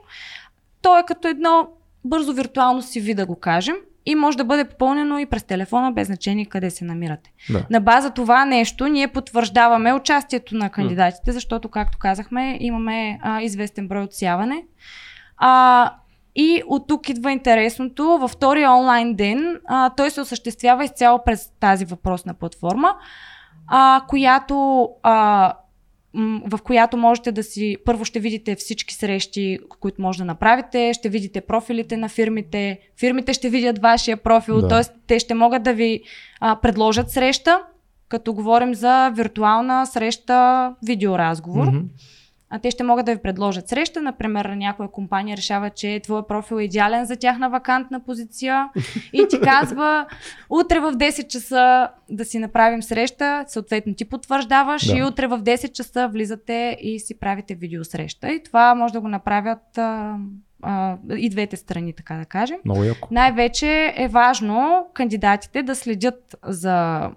То 0.82 1.00
е 1.00 1.04
като 1.08 1.28
едно 1.28 1.68
бързо 2.06 2.34
виртуално 2.34 2.82
CV, 2.82 3.16
да 3.16 3.26
го 3.26 3.40
кажем, 3.40 3.76
и 4.10 4.16
може 4.16 4.38
да 4.38 4.44
бъде 4.44 4.66
попълнено 4.66 5.20
и 5.20 5.26
през 5.26 5.44
телефона, 5.44 5.92
без 5.92 6.08
значение 6.08 6.46
къде 6.46 6.70
се 6.70 6.86
намирате. 6.86 7.32
Да. 7.50 7.66
На 7.70 7.80
база 7.80 8.10
това 8.10 8.46
нещо 8.46 8.88
ние 8.88 9.08
потвърждаваме 9.08 9.94
участието 9.94 10.56
на 10.56 10.70
кандидатите, 10.70 11.32
защото, 11.32 11.70
както 11.70 11.98
казахме, 11.98 12.58
имаме 12.60 13.20
а, 13.22 13.42
известен 13.42 13.88
брой 13.88 14.04
отсяване. 14.04 14.64
А, 15.38 15.94
и 16.36 16.64
от 16.68 16.88
тук 16.88 17.10
идва 17.10 17.32
интересното. 17.32 18.04
Във 18.04 18.32
втория 18.32 18.72
онлайн 18.72 19.16
ден 19.16 19.60
а, 19.68 19.90
той 19.90 20.12
се 20.12 20.22
осъществява 20.22 20.84
изцяло 20.84 21.20
през 21.26 21.52
тази 21.60 21.86
въпросна 21.86 22.34
платформа, 22.34 22.96
а, 23.68 24.02
която 24.08 24.90
а, 25.04 25.54
в 26.46 26.60
която 26.64 26.98
можете 26.98 27.32
да 27.32 27.44
си, 27.44 27.78
първо 27.86 28.06
ще 28.06 28.20
видите 28.20 28.56
всички 28.56 28.94
срещи, 28.94 29.60
които 29.80 30.02
може 30.02 30.18
да 30.18 30.26
направите, 30.26 30.94
ще 30.94 31.10
видите 31.10 31.42
профилите 31.42 31.98
на 31.98 32.10
фирмите, 32.10 32.80
фирмите 33.00 33.34
ще 33.34 33.50
видят 33.50 33.80
вашия 33.80 34.18
профил, 34.18 34.62
Да. 34.62 34.68
т.е. 34.68 34.82
те 35.08 35.20
ще 35.20 35.34
могат 35.34 35.64
да 35.64 35.74
ви 35.74 36.02
а, 36.40 36.56
предложат 36.62 37.12
среща, 37.12 37.60
като 38.08 38.34
говорим 38.34 38.76
за 38.76 39.10
виртуална 39.10 39.86
среща, 39.86 40.72
видеоразговор. 40.84 41.68
Мгм. 41.68 41.78
А 42.50 42.60
те 42.60 42.72
ще 42.72 42.84
могат 42.84 43.06
да 43.06 43.16
ви 43.16 43.22
предложат 43.22 43.68
среща. 43.68 44.02
Например, 44.02 44.46
някоя 44.46 44.92
компания 44.92 45.38
решава, 45.38 45.70
че 45.70 46.00
твоя 46.04 46.28
профил 46.28 46.56
е 46.56 46.64
идеален 46.64 47.06
за 47.06 47.16
тяхна 47.16 47.50
вакантна 47.50 48.00
позиция 48.00 48.70
и 49.14 49.26
ти 49.30 49.42
казва 49.42 50.06
утре 50.50 50.80
в 50.80 50.94
10 50.94 51.28
часа 51.28 51.90
да 52.10 52.26
си 52.26 52.40
направим 52.40 52.84
среща, 52.84 53.46
съответно 53.48 53.94
ти 53.94 54.06
потвърждаваш 54.06 54.88
да. 54.88 54.98
и 54.98 55.04
утре 55.04 55.28
в 55.28 55.42
10 55.42 55.72
часа 55.72 56.08
влизате 56.08 56.78
и 56.82 57.00
си 57.00 57.20
правите 57.20 57.56
видеосреща. 57.56 58.32
И 58.32 58.44
това 58.44 58.76
може 58.76 58.94
да 58.94 59.02
го 59.02 59.08
направят 59.08 59.78
а, 59.78 60.16
а, 60.62 60.98
и 61.18 61.30
двете 61.30 61.58
страни, 61.58 61.94
така 61.94 62.16
да 62.16 62.26
кажем. 62.26 62.58
Много 62.66 62.84
яко. 62.84 63.08
Най-вече 63.12 63.94
е 63.98 64.08
важно 64.08 64.88
кандидатите 64.94 65.64
да 65.64 65.76
следят 65.76 66.36
за 66.44 67.10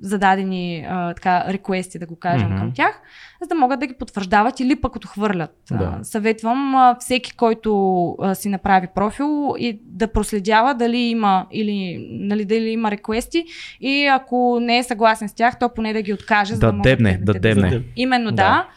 зададени 0.00 0.86
а, 0.88 1.14
така, 1.14 1.44
реквести, 1.48 1.98
да 1.98 2.06
го 2.06 2.16
кажем 2.16 2.48
mm-hmm. 2.48 2.58
към 2.58 2.72
тях, 2.72 3.00
за 3.42 3.48
да 3.48 3.54
могат 3.54 3.80
да 3.80 3.86
ги 3.86 3.94
потвърждават 3.98 4.60
или 4.60 4.76
пък 4.76 4.96
отхвърлят. 4.96 5.56
Да. 5.70 5.96
А, 6.00 6.04
съветвам 6.04 6.74
а, 6.74 6.96
всеки, 7.00 7.36
който 7.36 8.08
а, 8.20 8.34
си 8.34 8.48
направи 8.48 8.88
профил 8.94 9.54
и 9.58 9.80
да 9.82 10.12
проследява 10.12 10.74
дали 10.74 10.98
има 10.98 11.46
или 11.52 12.08
нали, 12.10 12.44
дали 12.44 12.68
има 12.68 12.90
реквести 12.90 13.44
и 13.80 14.06
ако 14.06 14.58
не 14.60 14.78
е 14.78 14.82
съгласен 14.82 15.28
с 15.28 15.34
тях, 15.34 15.58
то 15.58 15.68
поне 15.74 15.92
да 15.92 16.02
ги 16.02 16.12
откаже. 16.12 16.54
Да, 16.54 16.66
за 16.66 16.72
да, 16.72 16.78
дебне, 16.82 17.18
да, 17.22 17.32
да 17.32 17.38
дебне. 17.38 17.82
Именно 17.96 18.30
да. 18.30 18.36
да. 18.36 18.68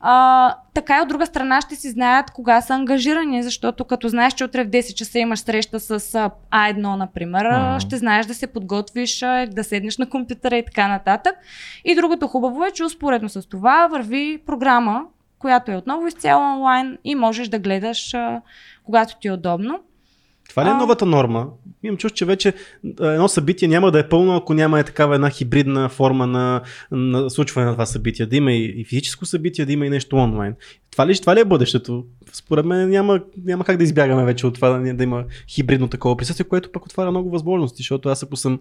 А, 0.00 0.54
така 0.74 0.98
и 0.98 1.00
от 1.00 1.08
друга 1.08 1.26
страна 1.26 1.60
ще 1.60 1.76
си 1.76 1.90
знаят 1.90 2.30
кога 2.30 2.60
са 2.60 2.74
ангажирани, 2.74 3.42
защото 3.42 3.84
като 3.84 4.08
знаеш, 4.08 4.32
че 4.32 4.44
утре 4.44 4.64
в 4.64 4.68
10 4.68 4.94
часа 4.94 5.18
имаш 5.18 5.40
среща 5.40 5.80
с 5.80 6.00
А1, 6.52 6.96
например, 6.96 7.44
mm-hmm. 7.44 7.78
ще 7.78 7.96
знаеш 7.96 8.26
да 8.26 8.34
се 8.34 8.46
подготвиш, 8.46 9.18
да 9.48 9.64
седнеш 9.64 9.98
на 9.98 10.08
компютъра 10.08 10.56
и 10.56 10.64
така 10.64 10.88
нататък. 10.88 11.34
И 11.84 11.94
другото 11.94 12.28
хубаво 12.28 12.64
е, 12.64 12.70
че 12.70 12.84
успоредно 12.84 13.28
с 13.28 13.48
това 13.48 13.86
върви 13.86 14.42
програма, 14.46 15.04
която 15.38 15.70
е 15.70 15.76
отново 15.76 16.06
изцяло 16.06 16.52
онлайн 16.54 16.98
и 17.04 17.14
можеш 17.14 17.48
да 17.48 17.58
гледаш 17.58 18.14
когато 18.84 19.18
ти 19.18 19.28
е 19.28 19.32
удобно. 19.32 19.80
Това 20.50 20.64
ли 20.64 20.68
е 20.68 20.74
новата 20.74 21.06
норма? 21.06 21.48
Имам 21.82 21.96
чувство, 21.96 22.16
че 22.16 22.24
вече 22.24 22.54
едно 23.00 23.28
събитие 23.28 23.68
няма 23.68 23.90
да 23.90 23.98
е 23.98 24.08
пълно, 24.08 24.36
ако 24.36 24.54
няма 24.54 24.80
е 24.80 24.84
такава 24.84 25.14
една 25.14 25.30
хибридна 25.30 25.88
форма 25.88 26.26
на, 26.26 26.62
на 26.90 27.30
случване 27.30 27.66
на 27.66 27.72
това 27.72 27.86
събитие. 27.86 28.26
Да 28.26 28.36
има 28.36 28.52
и, 28.52 28.84
физическо 28.84 29.26
събитие, 29.26 29.66
да 29.66 29.72
има 29.72 29.86
и 29.86 29.90
нещо 29.90 30.16
онлайн. 30.16 30.54
Това 30.90 31.06
ли, 31.06 31.20
това 31.20 31.36
ли 31.36 31.40
е 31.40 31.44
бъдещето? 31.44 32.04
Според 32.32 32.64
мен 32.66 32.90
няма, 32.90 33.20
няма 33.44 33.64
как 33.64 33.76
да 33.76 33.84
избягаме 33.84 34.24
вече 34.24 34.46
от 34.46 34.54
това 34.54 34.68
да, 34.68 34.94
да 34.94 35.04
има 35.04 35.24
хибридно 35.48 35.88
такова 35.88 36.16
присъствие, 36.16 36.44
което 36.44 36.72
пък 36.72 36.86
отваря 36.86 37.10
много 37.10 37.30
възможности, 37.30 37.76
защото 37.76 38.08
аз 38.08 38.22
ако 38.22 38.36
съм 38.36 38.58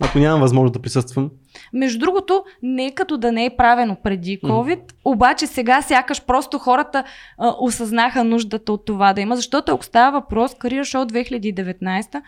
ако 0.00 0.18
нямам 0.18 0.40
възможност 0.40 0.72
да 0.72 0.82
присъствам. 0.82 1.30
Между 1.72 1.98
другото, 1.98 2.44
не 2.62 2.94
като 2.94 3.16
да 3.16 3.32
не 3.32 3.44
е 3.44 3.56
правено 3.56 3.96
преди 4.02 4.40
COVID, 4.40 4.78
mm. 4.78 4.92
обаче 5.04 5.46
сега 5.46 5.82
сякаш 5.82 6.24
просто 6.24 6.58
хората 6.58 7.04
а, 7.38 7.54
осъзнаха 7.60 8.24
нуждата 8.24 8.72
от 8.72 8.84
това 8.84 9.12
да 9.12 9.20
има, 9.20 9.36
защото 9.36 9.72
ако 9.72 9.84
става 9.84 10.20
въпрос, 10.20 10.54
Career 10.54 10.80
Show 10.80 11.24
2019, 11.24 12.22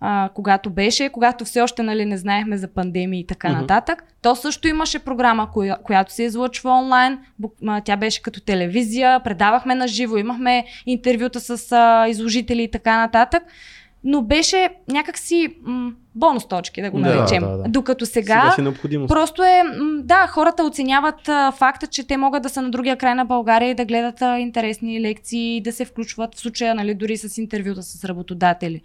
а, 0.00 0.30
когато 0.34 0.70
беше, 0.70 1.08
когато 1.08 1.44
все 1.44 1.60
още 1.60 1.82
нали, 1.82 2.04
не 2.04 2.16
знаехме 2.16 2.56
за 2.56 2.68
пандемия 2.68 3.20
и 3.20 3.26
така 3.26 3.48
mm-hmm. 3.48 3.60
нататък, 3.60 4.04
то 4.22 4.36
също 4.36 4.68
имаше 4.68 4.98
програма, 4.98 5.50
коя, 5.52 5.76
която 5.76 6.12
се 6.12 6.22
излъчва 6.22 6.70
онлайн. 6.70 7.18
Тя 7.84 7.96
беше 7.96 8.22
като 8.22 8.40
телевизия, 8.40 9.20
предавахме 9.20 9.74
на 9.74 9.88
живо, 9.88 10.16
имахме 10.16 10.64
интервюта 10.86 11.40
с 11.40 11.72
а, 11.72 12.08
изложители 12.08 12.62
и 12.62 12.70
така 12.70 12.98
нататък 12.98 13.42
но 14.04 14.22
беше 14.22 14.68
някакси 14.88 15.56
м- 15.62 15.92
бонус 16.14 16.48
точки, 16.48 16.82
да 16.82 16.90
го 16.90 16.98
наречем. 16.98 17.42
Да, 17.42 17.48
да, 17.48 17.56
да. 17.56 17.68
Докато 17.68 18.06
сега, 18.06 18.52
сега 18.56 18.72
просто 19.08 19.42
е, 19.42 19.62
да, 20.02 20.26
хората 20.26 20.64
оценяват 20.64 21.28
а, 21.28 21.52
факта, 21.52 21.86
че 21.86 22.06
те 22.06 22.16
могат 22.16 22.42
да 22.42 22.48
са 22.48 22.62
на 22.62 22.70
другия 22.70 22.96
край 22.96 23.14
на 23.14 23.24
България 23.24 23.70
и 23.70 23.74
да 23.74 23.84
гледат 23.84 24.22
а, 24.22 24.38
интересни 24.38 25.00
лекции, 25.00 25.60
да 25.60 25.72
се 25.72 25.84
включват 25.84 26.34
в 26.34 26.40
случая, 26.40 26.74
нали, 26.74 26.94
дори 26.94 27.16
с 27.16 27.38
интервюта 27.38 27.82
с 27.82 28.04
работодатели. 28.04 28.80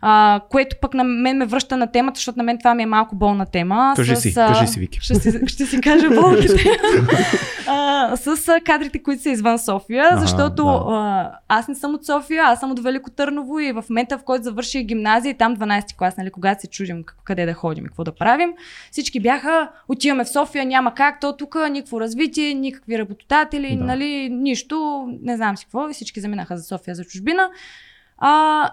А, 0.00 0.40
което 0.50 0.76
пък 0.80 0.94
на 0.94 1.04
мен 1.04 1.36
ме 1.36 1.46
връща 1.46 1.76
на 1.76 1.92
темата, 1.92 2.18
защото 2.18 2.38
на 2.38 2.42
мен 2.42 2.58
това 2.58 2.74
ми 2.74 2.82
е 2.82 2.86
малко 2.86 3.16
болна 3.16 3.46
тема. 3.46 3.92
Кажи 3.96 4.16
с, 4.16 4.20
си, 4.20 4.34
кажи 4.34 4.66
си, 4.66 4.80
Вики. 4.80 4.98
Ще 5.02 5.14
си, 5.14 5.40
ще 5.46 5.66
си 5.66 5.80
кажа 5.80 6.08
болките. 6.10 6.54
а, 7.66 8.16
с 8.16 8.48
а, 8.48 8.60
кадрите, 8.64 9.02
които 9.02 9.22
са 9.22 9.30
извън 9.30 9.58
София, 9.58 10.08
ага, 10.10 10.20
защото 10.20 10.64
да. 10.64 10.84
а, 10.88 11.30
аз 11.48 11.68
не 11.68 11.74
съм 11.74 11.94
от 11.94 12.06
София, 12.06 12.42
аз 12.44 12.60
съм 12.60 12.70
от 12.70 12.82
Велико 12.82 13.10
Търново 13.10 13.58
и 13.58 13.72
в 13.72 13.84
момента, 13.90 14.18
в 14.18 14.22
който 14.22 14.44
завърших 14.44 14.82
гимназия, 14.82 15.36
там 15.36 15.56
12 15.56 15.96
клас, 15.96 16.16
нали, 16.16 16.30
когато 16.30 16.60
се 16.60 16.67
чудим 16.70 17.04
къде 17.24 17.46
да 17.46 17.54
ходим 17.54 17.84
и 17.84 17.88
какво 17.88 18.04
да 18.04 18.14
правим, 18.14 18.52
всички 18.90 19.20
бяха, 19.20 19.70
отиваме 19.88 20.24
в 20.24 20.28
София, 20.28 20.66
няма 20.66 20.94
как, 20.94 21.20
то 21.20 21.36
тук 21.36 21.56
никакво 21.70 22.00
развитие, 22.00 22.54
никакви 22.54 22.98
работодатели, 22.98 23.76
да. 23.76 23.84
нали, 23.84 24.28
нищо, 24.28 25.08
не 25.22 25.36
знам 25.36 25.56
си 25.56 25.64
какво, 25.64 25.88
и 25.88 25.92
всички 25.92 26.20
заминаха 26.20 26.56
за 26.56 26.64
София, 26.64 26.94
за 26.94 27.04
чужбина. 27.04 27.50
А, 28.18 28.70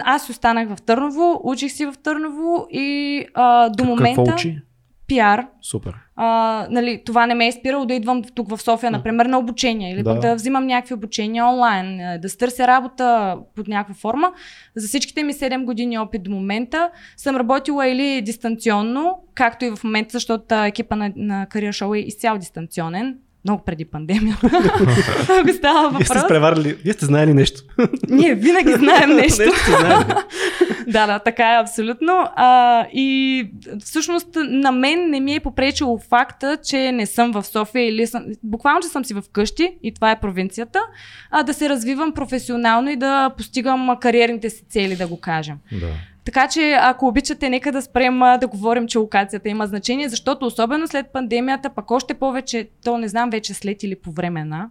аз 0.00 0.30
останах 0.30 0.68
в 0.68 0.82
Търново, 0.82 1.40
учих 1.44 1.72
си 1.72 1.86
в 1.86 1.94
Търново 2.02 2.66
и 2.70 3.24
а, 3.34 3.68
до 3.68 3.84
момента... 3.84 4.24
Какво 4.24 4.34
учи? 4.34 4.62
Пиар. 5.08 5.46
Супер. 5.62 5.94
А, 6.16 6.66
нали, 6.70 7.02
това 7.06 7.26
не 7.26 7.34
ме 7.34 7.46
е 7.46 7.52
спирало 7.52 7.86
да 7.86 7.94
идвам 7.94 8.22
тук 8.34 8.48
в 8.50 8.62
София, 8.62 8.90
например, 8.90 9.26
на 9.26 9.38
обучение 9.38 9.92
или 9.92 10.02
да. 10.02 10.14
да 10.14 10.34
взимам 10.34 10.66
някакви 10.66 10.94
обучения 10.94 11.46
онлайн, 11.46 12.00
е, 12.00 12.18
да 12.18 12.28
стърся 12.28 12.66
работа 12.66 13.36
под 13.56 13.68
някаква 13.68 13.94
форма. 13.94 14.32
За 14.76 14.88
всичките 14.88 15.22
ми 15.22 15.32
7 15.32 15.64
години 15.64 15.98
опит 15.98 16.22
до 16.22 16.30
момента 16.30 16.90
съм 17.16 17.36
работила 17.36 17.88
или 17.88 18.22
дистанционно, 18.22 19.18
както 19.34 19.64
и 19.64 19.70
в 19.70 19.84
момента, 19.84 20.10
защото 20.12 20.54
екипа 20.54 20.96
на, 20.96 21.12
на 21.16 21.46
Career 21.50 21.84
Show 21.84 21.98
е 21.98 22.00
изцяло 22.00 22.38
дистанционен 22.38 23.18
много 23.44 23.62
преди 23.64 23.84
пандемията. 23.84 24.46
Ако 25.40 25.52
става 25.52 25.90
въпрос. 25.90 26.08
Вие 26.08 26.18
сте 26.18 26.28
преварили, 26.28 26.76
вие 26.84 26.92
сте 26.92 27.06
знаели 27.06 27.34
нещо. 27.34 27.60
Ние 28.08 28.34
винаги 28.34 28.72
знаем 28.72 29.10
нещо. 29.16 29.42
Да, 30.88 31.06
да, 31.06 31.18
така 31.18 31.54
е 31.54 31.60
абсолютно. 31.60 32.28
А, 32.36 32.86
и 32.92 33.50
всъщност 33.84 34.28
на 34.36 34.72
мен 34.72 35.10
не 35.10 35.20
ми 35.20 35.34
е 35.34 35.40
попречило 35.40 35.98
факта, 35.98 36.58
че 36.64 36.92
не 36.92 37.06
съм 37.06 37.32
в 37.32 37.44
София 37.44 37.88
или 37.88 38.06
съм, 38.06 38.24
буквално, 38.42 38.80
че 38.80 38.88
съм 38.88 39.04
си 39.04 39.14
в 39.14 39.22
къщи 39.32 39.78
и 39.82 39.94
това 39.94 40.10
е 40.10 40.20
провинцията, 40.20 40.80
а 41.30 41.42
да 41.42 41.54
се 41.54 41.68
развивам 41.68 42.12
професионално 42.12 42.90
и 42.90 42.96
да 42.96 43.30
постигам 43.36 43.96
кариерните 44.00 44.50
си 44.50 44.64
цели, 44.68 44.96
да 44.96 45.06
го 45.06 45.20
кажем. 45.20 45.56
Да. 45.72 45.86
Така 46.28 46.48
че, 46.48 46.76
ако 46.80 47.06
обичате, 47.06 47.50
нека 47.50 47.72
да 47.72 47.82
спрем 47.82 48.18
да 48.18 48.46
говорим, 48.46 48.86
че 48.86 48.98
локацията 48.98 49.48
има 49.48 49.66
значение, 49.66 50.08
защото 50.08 50.46
особено 50.46 50.88
след 50.88 51.06
пандемията, 51.12 51.70
пък 51.70 51.90
още 51.90 52.14
повече, 52.14 52.68
то 52.84 52.98
не 52.98 53.08
знам 53.08 53.30
вече 53.30 53.54
след 53.54 53.82
или 53.82 53.96
по 53.96 54.12
време 54.12 54.44
на, 54.44 54.70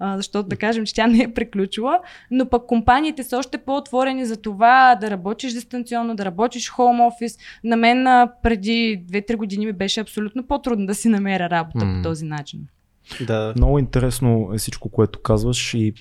защото 0.00 0.48
да 0.48 0.56
кажем, 0.56 0.86
че 0.86 0.94
тя 0.94 1.06
не 1.06 1.22
е 1.22 1.34
приключила, 1.34 2.00
но 2.30 2.48
пък 2.48 2.66
компаниите 2.66 3.22
са 3.22 3.38
още 3.38 3.58
по-отворени 3.58 4.26
за 4.26 4.36
това 4.36 4.98
да 5.00 5.10
работиш 5.10 5.52
дистанционно, 5.52 6.16
да 6.16 6.24
работиш 6.24 6.70
хоум 6.70 7.00
офис. 7.00 7.38
На 7.64 7.76
мен 7.76 8.28
преди 8.42 9.04
2-3 9.10 9.36
години 9.36 9.66
ми 9.66 9.72
беше 9.72 10.00
абсолютно 10.00 10.46
по-трудно 10.46 10.86
да 10.86 10.94
си 10.94 11.08
намеря 11.08 11.50
работа 11.50 11.78
mm. 11.78 11.96
по 11.96 12.08
този 12.08 12.24
начин. 12.24 12.60
Да. 13.26 13.52
Много 13.56 13.78
интересно 13.78 14.50
е 14.54 14.58
всичко, 14.58 14.88
което 14.88 15.22
казваш 15.22 15.74
и 15.74 15.94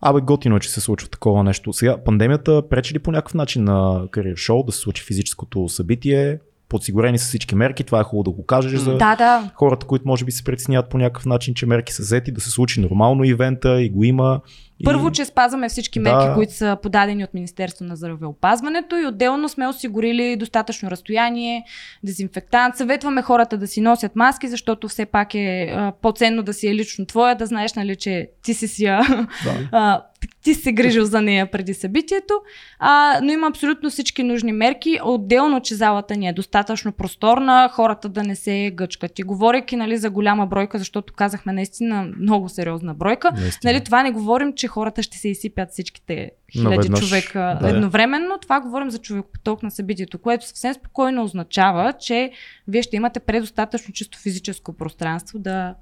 Абе, 0.00 0.20
готино 0.20 0.56
е, 0.56 0.60
че 0.60 0.70
се 0.70 0.80
случва 0.80 1.08
такова 1.08 1.44
нещо. 1.44 1.72
Сега, 1.72 2.04
пандемията 2.04 2.68
пречи 2.68 2.94
ли 2.94 2.98
по 2.98 3.12
някакъв 3.12 3.34
начин 3.34 3.64
на 3.64 4.08
кариер 4.10 4.36
шоу 4.36 4.62
да 4.62 4.72
се 4.72 4.78
случи 4.78 5.04
физическото 5.04 5.68
събитие? 5.68 6.38
подсигурени 6.70 7.18
са 7.18 7.26
всички 7.26 7.54
мерки, 7.54 7.84
това 7.84 8.00
е 8.00 8.04
хубаво 8.04 8.22
да 8.22 8.30
го 8.30 8.46
кажеш 8.46 8.80
за 8.80 8.96
да, 8.96 9.16
да. 9.16 9.50
хората, 9.54 9.86
които 9.86 10.08
може 10.08 10.24
би 10.24 10.32
се 10.32 10.44
притесняват 10.44 10.90
по 10.90 10.98
някакъв 10.98 11.26
начин, 11.26 11.54
че 11.54 11.66
мерки 11.66 11.92
са 11.92 12.02
взети, 12.02 12.32
да 12.32 12.40
се 12.40 12.50
случи 12.50 12.80
нормално 12.80 13.24
ивента 13.24 13.82
и 13.82 13.90
го 13.90 14.04
има. 14.04 14.40
Първо, 14.84 15.10
че 15.10 15.24
спазваме 15.24 15.68
всички 15.68 16.00
мерки, 16.00 16.26
да. 16.26 16.34
които 16.34 16.52
са 16.52 16.76
подадени 16.82 17.24
от 17.24 17.34
Министерство 17.34 17.84
на 17.84 17.96
здравеопазването 17.96 18.96
и 18.96 19.06
отделно 19.06 19.48
сме 19.48 19.68
осигурили 19.68 20.36
достатъчно 20.36 20.90
разстояние, 20.90 21.64
дезинфектант. 22.04 22.76
Съветваме 22.76 23.22
хората 23.22 23.58
да 23.58 23.66
си 23.66 23.80
носят 23.80 24.16
маски, 24.16 24.48
защото 24.48 24.88
все 24.88 25.06
пак 25.06 25.34
е 25.34 25.72
а, 25.76 25.92
по-ценно 26.02 26.42
да 26.42 26.54
си 26.54 26.68
е 26.68 26.74
лично 26.74 27.06
твоя, 27.06 27.34
да 27.34 27.46
знаеш, 27.46 27.74
нали, 27.74 27.96
че 27.96 28.30
ти 28.42 28.54
си 28.54 28.68
си 28.68 28.84
да 28.84 30.02
ти 30.42 30.54
се 30.54 30.72
грижил 30.72 31.04
за 31.04 31.22
нея 31.22 31.50
преди 31.50 31.74
събитието, 31.74 32.34
а, 32.78 33.20
но 33.22 33.32
има 33.32 33.46
абсолютно 33.46 33.90
всички 33.90 34.22
нужни 34.22 34.52
мерки. 34.52 35.00
Отделно, 35.04 35.60
че 35.60 35.74
залата 35.74 36.16
ни 36.16 36.28
е 36.28 36.32
достатъчно 36.32 36.92
просторна, 36.92 37.70
хората 37.72 38.08
да 38.08 38.22
не 38.22 38.36
се 38.36 38.72
гъчкат. 38.74 39.18
И 39.18 39.22
говорейки 39.22 39.76
нали, 39.76 39.96
за 39.96 40.10
голяма 40.10 40.46
бройка, 40.46 40.78
защото 40.78 41.12
казахме 41.12 41.52
наистина 41.52 42.08
много 42.18 42.48
сериозна 42.48 42.94
бройка, 42.94 43.32
нали, 43.64 43.84
това 43.84 44.02
не 44.02 44.10
говорим, 44.10 44.52
че 44.52 44.68
хората 44.70 45.02
ще 45.02 45.18
се 45.18 45.28
изсипят 45.28 45.70
всичките 45.70 46.30
хиляди 46.52 46.76
Наведнъж, 46.76 47.08
човека 47.08 47.58
да. 47.62 47.70
едновременно. 47.70 48.38
Това 48.42 48.60
говорим 48.60 48.90
за 48.90 48.98
човекопоток 48.98 49.62
на 49.62 49.70
събитието, 49.70 50.18
което 50.18 50.46
съвсем 50.46 50.74
спокойно 50.74 51.24
означава, 51.24 51.92
че 51.92 52.32
вие 52.68 52.82
ще 52.82 52.96
имате 52.96 53.20
предостатъчно 53.20 53.94
чисто 53.94 54.18
физическо 54.18 54.72
пространство 54.72 55.38
да, 55.38 55.74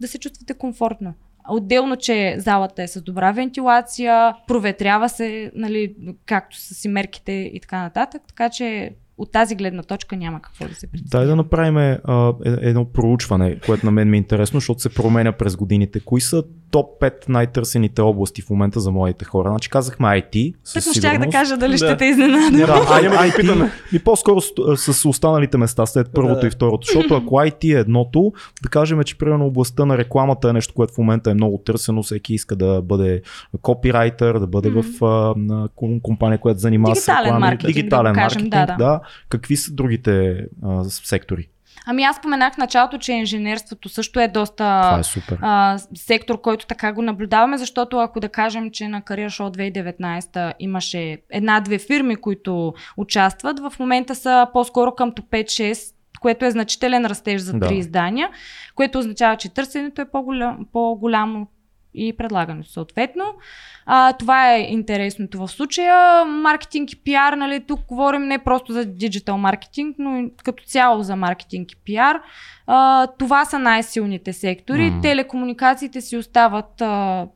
да 0.00 0.08
се 0.08 0.18
чувствате 0.18 0.54
комфортно. 0.54 1.14
Отделно, 1.48 1.96
че 1.96 2.36
залата 2.38 2.82
е 2.82 2.88
с 2.88 3.02
добра 3.02 3.32
вентилация, 3.32 4.34
проветрява 4.46 5.08
се, 5.08 5.52
нали, 5.54 5.94
както 6.26 6.60
са 6.60 6.74
си 6.74 6.88
мерките 6.88 7.32
и 7.32 7.60
така 7.60 7.82
нататък. 7.82 8.22
Така 8.28 8.50
че 8.50 8.94
от 9.18 9.32
тази 9.32 9.54
гледна 9.54 9.82
точка 9.82 10.16
няма 10.16 10.42
какво 10.42 10.68
да 10.68 10.74
се 10.74 10.86
притеснява. 10.86 11.24
Дай 11.24 11.28
да 11.28 11.36
направим 11.36 11.76
а, 11.76 12.34
е- 12.44 12.68
едно 12.68 12.84
проучване, 12.84 13.60
което 13.66 13.86
на 13.86 13.92
мен 13.92 14.10
ми 14.10 14.16
е 14.16 14.18
интересно, 14.18 14.60
защото 14.60 14.80
се 14.80 14.94
променя 14.94 15.32
през 15.32 15.56
годините. 15.56 16.00
Кои 16.00 16.20
са 16.20 16.44
топ 16.74 17.00
5 17.00 17.28
най-търсените 17.28 18.02
области 18.02 18.42
в 18.42 18.50
момента 18.50 18.80
за 18.80 18.90
младите 18.90 19.24
хора? 19.24 19.48
Значи 19.48 19.70
казахме 19.70 20.06
IT. 20.06 20.54
Тъкмо 20.74 20.92
щях 20.94 21.18
да 21.18 21.28
кажа 21.28 21.56
дали 21.56 21.70
Да. 21.70 21.76
ще 21.76 21.96
те 21.96 22.04
изненадам. 22.04 22.52
Да, 22.56 22.86
А, 22.88 23.28
IT, 23.28 23.36
питаме. 23.40 23.70
ми 23.92 23.98
по-скоро 23.98 24.40
с, 24.40 24.92
с 24.92 25.04
останалите 25.08 25.58
места 25.58 25.86
след 25.86 26.10
първото 26.14 26.40
Да. 26.40 26.46
и 26.46 26.50
второто, 26.50 26.86
защото 26.86 27.14
ако 27.14 27.34
IT 27.34 27.76
е 27.76 27.80
едното, 27.80 28.32
да 28.62 28.68
кажем, 28.68 29.02
че 29.04 29.18
примерно 29.18 29.46
областта 29.46 29.84
на 29.84 29.98
рекламата 29.98 30.48
е 30.48 30.52
нещо, 30.52 30.74
което 30.74 30.94
в 30.94 30.98
момента 30.98 31.30
е 31.30 31.34
много 31.34 31.58
търсено, 31.58 32.02
всеки 32.02 32.34
иска 32.34 32.56
да 32.56 32.82
бъде 32.82 33.22
копирайтер, 33.62 34.38
да 34.38 34.46
бъде 34.46 34.70
в 34.70 34.84
а, 35.04 35.68
компания, 36.02 36.38
която 36.38 36.60
занимава 36.60 36.96
с 36.96 36.98
Дигитален 36.98 37.24
реклами, 37.24 37.40
маркетинг, 37.40 37.74
дигитален 37.74 38.12
да 38.12 38.18
кажем, 38.20 38.48
да, 38.48 38.66
да. 38.78 39.00
Какви 39.28 39.56
са 39.56 39.72
другите 39.72 40.46
а, 40.62 40.84
сектори? 40.84 41.48
Ами 41.86 42.02
аз 42.02 42.16
споменах 42.16 42.54
в 42.54 42.58
началото, 42.58 42.98
че 42.98 43.12
инженерството 43.12 43.88
също 43.88 44.20
е 44.20 44.28
доста 44.28 44.54
Това 44.56 44.98
е 44.98 45.02
супер. 45.02 45.38
а, 45.42 45.78
сектор, 45.94 46.40
който 46.40 46.66
така 46.66 46.92
го 46.92 47.02
наблюдаваме, 47.02 47.58
защото 47.58 47.98
ако 47.98 48.20
да 48.20 48.28
кажем, 48.28 48.70
че 48.70 48.88
на 48.88 49.02
Career 49.02 49.26
Show 49.26 49.72
2019 49.72 50.52
имаше 50.58 51.18
една-две 51.30 51.78
фирми, 51.78 52.16
които 52.16 52.74
участват, 52.96 53.60
в 53.60 53.72
момента 53.78 54.14
са 54.14 54.46
по-скоро 54.52 54.94
към 54.94 55.12
топ 55.12 55.30
5-6, 55.30 55.94
което 56.20 56.44
е 56.44 56.50
значителен 56.50 57.06
растеж 57.06 57.40
за 57.40 57.52
Да. 57.52 57.66
три 57.66 57.76
издания, 57.76 58.28
което 58.74 58.98
означава, 58.98 59.36
че 59.36 59.54
търсенето 59.54 60.02
е 60.02 60.10
по-голям, 60.10 60.66
по-голямо 60.72 61.46
и 61.94 62.16
предлагането 62.16 62.70
съответно. 62.70 63.24
А, 63.86 64.12
това 64.12 64.54
е 64.54 64.60
интересното 64.60 65.38
в 65.38 65.48
случая. 65.48 66.24
Маркетинг 66.24 66.92
и 66.92 66.96
пиар, 66.96 67.32
нали, 67.32 67.60
тук 67.60 67.80
говорим 67.86 68.22
не 68.22 68.38
просто 68.38 68.72
за 68.72 68.84
диджитал 68.84 69.38
маркетинг, 69.38 69.96
но 69.98 70.30
като 70.44 70.64
цяло 70.64 71.02
за 71.02 71.16
маркетинг 71.16 71.72
и 71.72 71.76
пиар. 71.76 72.20
А, 72.66 73.06
това 73.06 73.44
са 73.44 73.58
най-силните 73.58 74.32
сектори. 74.32 74.90
М. 74.90 75.00
Телекомуникациите 75.02 76.00
си 76.00 76.16
остават 76.16 76.80
а, 76.80 77.26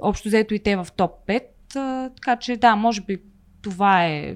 общо 0.00 0.28
взето 0.28 0.54
и 0.54 0.58
те 0.58 0.76
в 0.76 0.86
топ 0.96 1.10
5. 1.28 1.42
А, 1.76 2.10
така 2.10 2.36
че 2.36 2.56
да, 2.56 2.76
може 2.76 3.00
би 3.00 3.18
това 3.62 4.06
е 4.06 4.34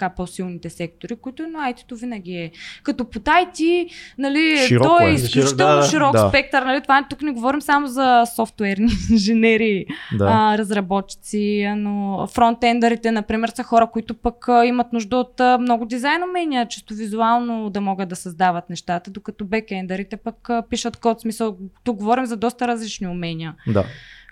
така 0.00 0.14
по-силните 0.14 0.70
сектори, 0.70 1.16
които 1.16 1.46
на 1.46 1.72
IT-то 1.72 1.96
винаги 1.96 2.36
е. 2.36 2.50
Като 2.82 3.04
под 3.10 3.22
IT, 3.22 3.88
нали, 4.18 4.56
Широко 4.66 4.88
той 4.88 5.06
е 5.06 5.10
е. 5.10 5.14
изключително 5.14 5.76
Да, 5.76 5.82
широк 5.82 6.12
Да. 6.12 6.28
спектър. 6.28 6.62
Нали, 6.62 6.82
това 6.82 7.06
тук 7.10 7.22
не 7.22 7.30
говорим 7.30 7.62
само 7.62 7.86
за 7.86 8.24
софтуерни 8.36 8.90
инженери, 9.10 9.86
Да. 10.18 10.24
а, 10.30 10.58
разработчици, 10.58 11.74
но 11.76 12.26
фронтендерите, 12.26 13.10
например, 13.10 13.48
са 13.48 13.62
хора, 13.62 13.86
които 13.86 14.14
пък 14.14 14.48
а, 14.48 14.66
имат 14.66 14.92
нужда 14.92 15.16
от 15.16 15.40
а, 15.40 15.58
много 15.58 15.86
дизайн 15.86 16.22
умения, 16.22 16.68
чисто 16.68 16.94
визуално 16.94 17.70
да 17.70 17.80
могат 17.80 18.08
да 18.08 18.16
създават 18.16 18.70
нещата, 18.70 19.10
докато 19.10 19.44
бекендерите 19.44 20.16
пък 20.16 20.50
а, 20.50 20.62
пишат 20.70 20.96
код. 20.96 21.20
Смисъл, 21.20 21.56
тук 21.84 21.96
говорим 21.96 22.26
за 22.26 22.36
доста 22.36 22.68
различни 22.68 23.08
умения 23.08 23.54
да. 23.66 23.84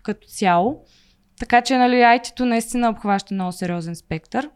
като 0.02 0.26
цяло. 0.26 0.84
Така 1.40 1.62
че, 1.62 1.76
нали, 1.76 1.94
IT-то 1.94 2.46
наистина 2.46 2.90
обхваща 2.90 3.34
много 3.34 3.52
сериозен 3.52 3.96
спектър. 3.96 4.50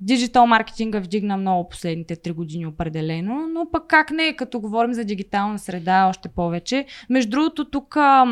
Диджитал 0.00 0.46
маркетинга 0.46 1.00
вдигна 1.00 1.36
много 1.36 1.68
последните 1.68 2.16
три 2.16 2.32
години 2.32 2.66
определено, 2.66 3.46
но 3.54 3.66
пък 3.72 3.82
как 3.88 4.10
не, 4.10 4.36
като 4.36 4.60
говорим 4.60 4.94
за 4.94 5.04
дигитална 5.04 5.58
среда 5.58 6.06
още 6.08 6.28
повече. 6.28 6.86
Между 7.10 7.30
другото, 7.30 7.64
тук, 7.64 7.96
а, 7.96 8.26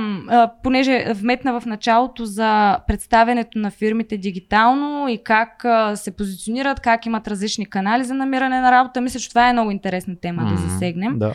понеже 0.63 1.13
вметна 1.15 1.61
в 1.61 1.67
началото 1.67 2.25
за 2.25 2.79
представянето 2.89 3.59
на 3.59 3.71
фирмите 3.71 4.17
дигитално 4.17 5.09
и 5.09 5.19
как 5.25 5.65
а, 5.65 5.97
се 5.97 6.11
позиционират, 6.11 6.81
как 6.81 7.07
имат 7.07 7.29
различни 7.29 7.67
канали 7.67 8.05
за 8.05 8.15
намиране 8.15 8.61
на 8.61 8.73
работа, 8.73 9.01
мисля, 9.01 9.21
че 9.21 9.29
това 9.29 9.49
е 9.49 9.53
много 9.53 9.71
интересна 9.71 10.17
тема 10.17 10.43
да 10.43 10.51
М, 10.51 10.57
засегнем. 10.57 11.19
Да. 11.19 11.33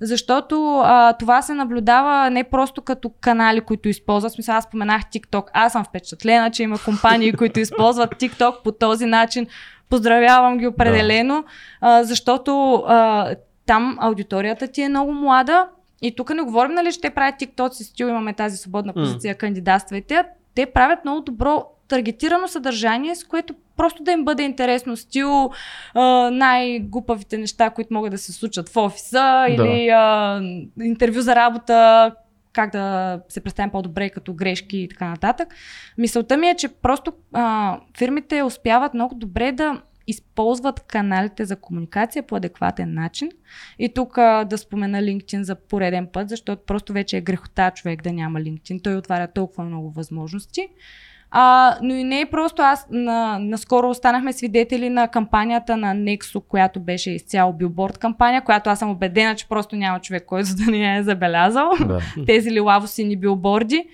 Защото 0.00 0.80
а, 0.84 1.12
това 1.12 1.42
се 1.42 1.54
наблюдава 1.54 2.30
не 2.30 2.44
просто 2.44 2.82
като 2.82 3.10
канали, 3.20 3.60
които 3.60 3.88
използват. 3.88 4.32
Смисъл, 4.32 4.56
аз 4.56 4.64
споменах 4.64 5.02
TikTok. 5.02 5.44
Аз 5.52 5.72
съм 5.72 5.84
впечатлена, 5.84 6.50
че 6.50 6.62
има 6.62 6.78
компании, 6.78 7.32
които 7.32 7.60
използват 7.60 8.10
TikTok 8.10 8.62
по 8.62 8.72
този 8.72 9.06
начин. 9.06 9.46
Поздравявам 9.90 10.58
ги 10.58 10.66
определено, 10.66 11.44
а, 11.80 12.04
защото 12.04 12.74
а, 12.74 13.30
там 13.66 13.98
аудиторията 14.00 14.68
ти 14.68 14.82
е 14.82 14.88
много 14.88 15.12
млада. 15.12 15.68
И 16.02 16.16
тук 16.16 16.34
не 16.34 16.42
говорим, 16.42 16.72
нали, 16.72 16.92
че 16.92 17.00
те 17.00 17.10
правят 17.10 17.34
TikTok 17.40 17.72
си 17.72 17.84
стил, 17.84 18.06
имаме 18.06 18.32
тази 18.32 18.56
свободна 18.56 18.92
позиция, 18.92 19.34
кандидатствайте. 19.34 20.24
Те 20.54 20.66
правят 20.66 21.04
много 21.04 21.20
добро 21.20 21.64
таргетирано 21.88 22.48
съдържание, 22.48 23.14
с 23.14 23.24
което 23.24 23.54
просто 23.76 24.02
да 24.02 24.12
им 24.12 24.24
бъде 24.24 24.42
интересно 24.42 24.96
стил, 24.96 25.50
а, 25.94 26.30
най-глупавите 26.30 27.38
неща, 27.38 27.70
които 27.70 27.94
могат 27.94 28.10
да 28.10 28.18
се 28.18 28.32
случат 28.32 28.68
в 28.68 28.76
офиса 28.76 29.46
или 29.48 29.88
а, 29.88 30.40
интервю 30.82 31.20
за 31.20 31.36
работа, 31.36 32.12
как 32.52 32.72
да 32.72 33.20
се 33.28 33.40
представим 33.40 33.70
по-добре 33.70 34.10
като 34.10 34.34
грешки 34.34 34.78
и 34.78 34.88
така 34.88 35.08
нататък. 35.08 35.48
Мисълта 35.98 36.36
ми 36.36 36.48
е, 36.48 36.56
че 36.56 36.68
просто 36.68 37.12
а, 37.32 37.78
фирмите 37.98 38.42
успяват 38.42 38.94
много 38.94 39.14
добре 39.14 39.52
да 39.52 39.82
използват 40.06 40.80
каналите 40.80 41.44
за 41.44 41.56
комуникация 41.56 42.22
по 42.22 42.36
адекватен 42.36 42.94
начин. 42.94 43.30
И 43.78 43.94
тук 43.94 44.18
а, 44.18 44.44
да 44.44 44.58
спомена 44.58 44.98
LinkedIn 44.98 45.42
за 45.42 45.54
пореден 45.54 46.08
път, 46.12 46.28
защото 46.28 46.64
просто 46.66 46.92
вече 46.92 47.16
е 47.16 47.20
грехота 47.20 47.70
човек 47.70 48.02
да 48.02 48.12
няма 48.12 48.40
LinkedIn. 48.40 48.84
Той 48.84 48.96
отваря 48.96 49.28
толкова 49.28 49.64
много 49.64 49.90
възможности. 49.90 50.68
А, 51.30 51.76
но 51.82 51.94
и 51.94 52.04
не 52.04 52.20
е 52.20 52.30
просто 52.30 52.62
аз. 52.62 52.86
На, 52.90 53.38
наскоро 53.38 53.88
останахме 53.88 54.32
свидетели 54.32 54.90
на 54.90 55.08
кампанията 55.08 55.76
на 55.76 55.94
Nexo, 55.94 56.42
която 56.48 56.80
беше 56.80 57.10
изцяло 57.10 57.52
билборд 57.52 57.98
кампания, 57.98 58.44
която 58.44 58.70
аз 58.70 58.78
съм 58.78 58.90
убедена, 58.90 59.34
че 59.34 59.48
просто 59.48 59.76
няма 59.76 60.00
човек, 60.00 60.24
който 60.26 60.48
да 60.54 60.70
не 60.70 60.96
е 60.96 61.02
забелязал. 61.02 61.70
да. 61.86 62.00
Тези 62.26 62.50
лилаво 62.50 62.86
сини 62.86 63.16
билборди. 63.16 63.84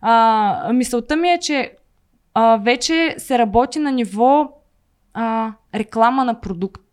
А, 0.00 0.72
мисълта 0.72 1.16
ми 1.16 1.30
е, 1.30 1.38
че 1.38 1.72
а, 2.34 2.56
вече 2.56 3.14
се 3.18 3.38
работи 3.38 3.78
на 3.78 3.92
ниво 3.92 4.50
а, 5.14 5.52
реклама 5.74 6.24
на 6.24 6.40
продукт. 6.40 6.85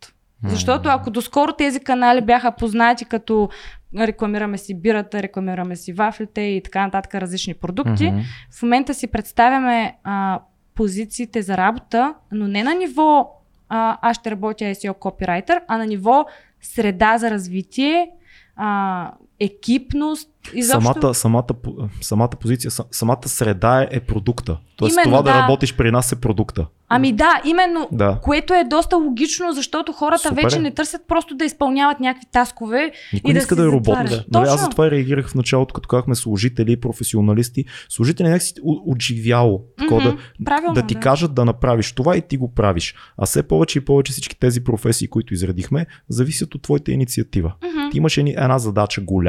Защото 0.48 0.88
ако 0.88 1.10
доскоро 1.10 1.52
тези 1.52 1.80
канали 1.80 2.20
бяха 2.20 2.52
познати 2.52 3.04
като 3.04 3.48
рекламираме 3.98 4.58
си 4.58 4.80
бирата, 4.80 5.22
рекламираме 5.22 5.76
си 5.76 5.92
вафлите 5.92 6.40
и 6.40 6.62
така 6.62 6.84
нататък 6.84 7.14
различни 7.14 7.54
продукти, 7.54 8.06
Мгм. 8.10 8.20
в 8.58 8.62
момента 8.62 8.94
си 8.94 9.06
представяме 9.06 9.96
а, 10.04 10.40
позициите 10.74 11.42
за 11.42 11.56
работа, 11.56 12.14
но 12.32 12.48
не 12.48 12.62
на 12.62 12.74
ниво 12.74 13.30
а, 13.68 13.98
аз 14.02 14.16
ще 14.16 14.30
работя 14.30 14.64
SEO 14.64 14.94
копирайтер, 14.94 15.60
а 15.68 15.78
на 15.78 15.86
ниво 15.86 16.24
среда 16.60 17.18
за 17.18 17.30
развитие, 17.30 18.10
а, 18.56 19.10
екипност. 19.40 20.28
Изобщо... 20.54 20.92
Самата, 20.92 21.14
самата, 21.14 21.46
самата 22.00 22.28
позиция, 22.30 22.70
са- 22.70 22.84
самата 22.90 23.18
среда 23.26 23.82
е, 23.82 23.88
е 23.90 24.00
продукта. 24.00 24.58
Тоест 24.76 24.92
Именно, 24.94 25.10
това 25.10 25.22
да. 25.22 25.32
да. 25.32 25.42
работиш 25.42 25.74
при 25.76 25.90
нас 25.90 26.12
е 26.12 26.16
продукта. 26.16 26.66
Ами 26.88 27.12
да, 27.12 27.40
именно, 27.44 27.88
Да. 27.92 28.18
което 28.22 28.54
е 28.54 28.64
доста 28.64 28.96
логично, 28.96 29.52
защото 29.52 29.92
хората 29.92 30.28
Супер 30.28 30.42
вече 30.42 30.56
е. 30.56 30.60
не 30.60 30.70
търсят 30.70 31.00
просто 31.08 31.34
да 31.34 31.44
изпълняват 31.44 32.00
някакви 32.00 32.26
таскове. 32.32 32.92
Никой 33.12 33.30
И 33.30 33.32
не 33.32 33.38
да 33.38 33.42
иска 33.42 33.54
си 33.54 33.60
да 33.60 33.66
е 33.66 33.70
робот. 33.70 33.84
затваря. 33.84 34.24
Нали, 34.32 34.48
аз 34.48 34.60
затова 34.60 34.90
реагирах 34.90 35.28
в 35.28 35.34
началото, 35.34 35.74
като 35.74 35.88
казахме 35.88 36.14
служители, 36.14 36.80
професионалисти. 36.80 37.64
Служители 37.88 38.28
някакси 38.28 38.54
отживяло. 38.86 39.62
Мгм, 39.80 39.96
да, 39.96 40.16
правилно, 40.44 40.74
да 40.74 40.86
ти 40.86 40.94
да. 40.94 41.00
кажат 41.00 41.34
да 41.34 41.44
направиш 41.44 41.92
това 41.92 42.16
и 42.16 42.22
ти 42.22 42.36
го 42.36 42.54
правиш. 42.54 42.94
А 43.18 43.26
все 43.26 43.42
повече 43.42 43.78
и 43.78 43.84
повече 43.84 44.12
всички 44.12 44.38
тези 44.38 44.64
професии, 44.64 45.08
които 45.08 45.34
изредихме, 45.34 45.86
зависят 46.08 46.54
от 46.54 46.62
твоята 46.62 46.92
инициатива. 46.92 47.52
Мгм. 47.64 47.90
Ти 47.90 47.98
имаш 47.98 48.16
една 48.16 48.58
задача 48.58 49.00
голяма, 49.00 49.23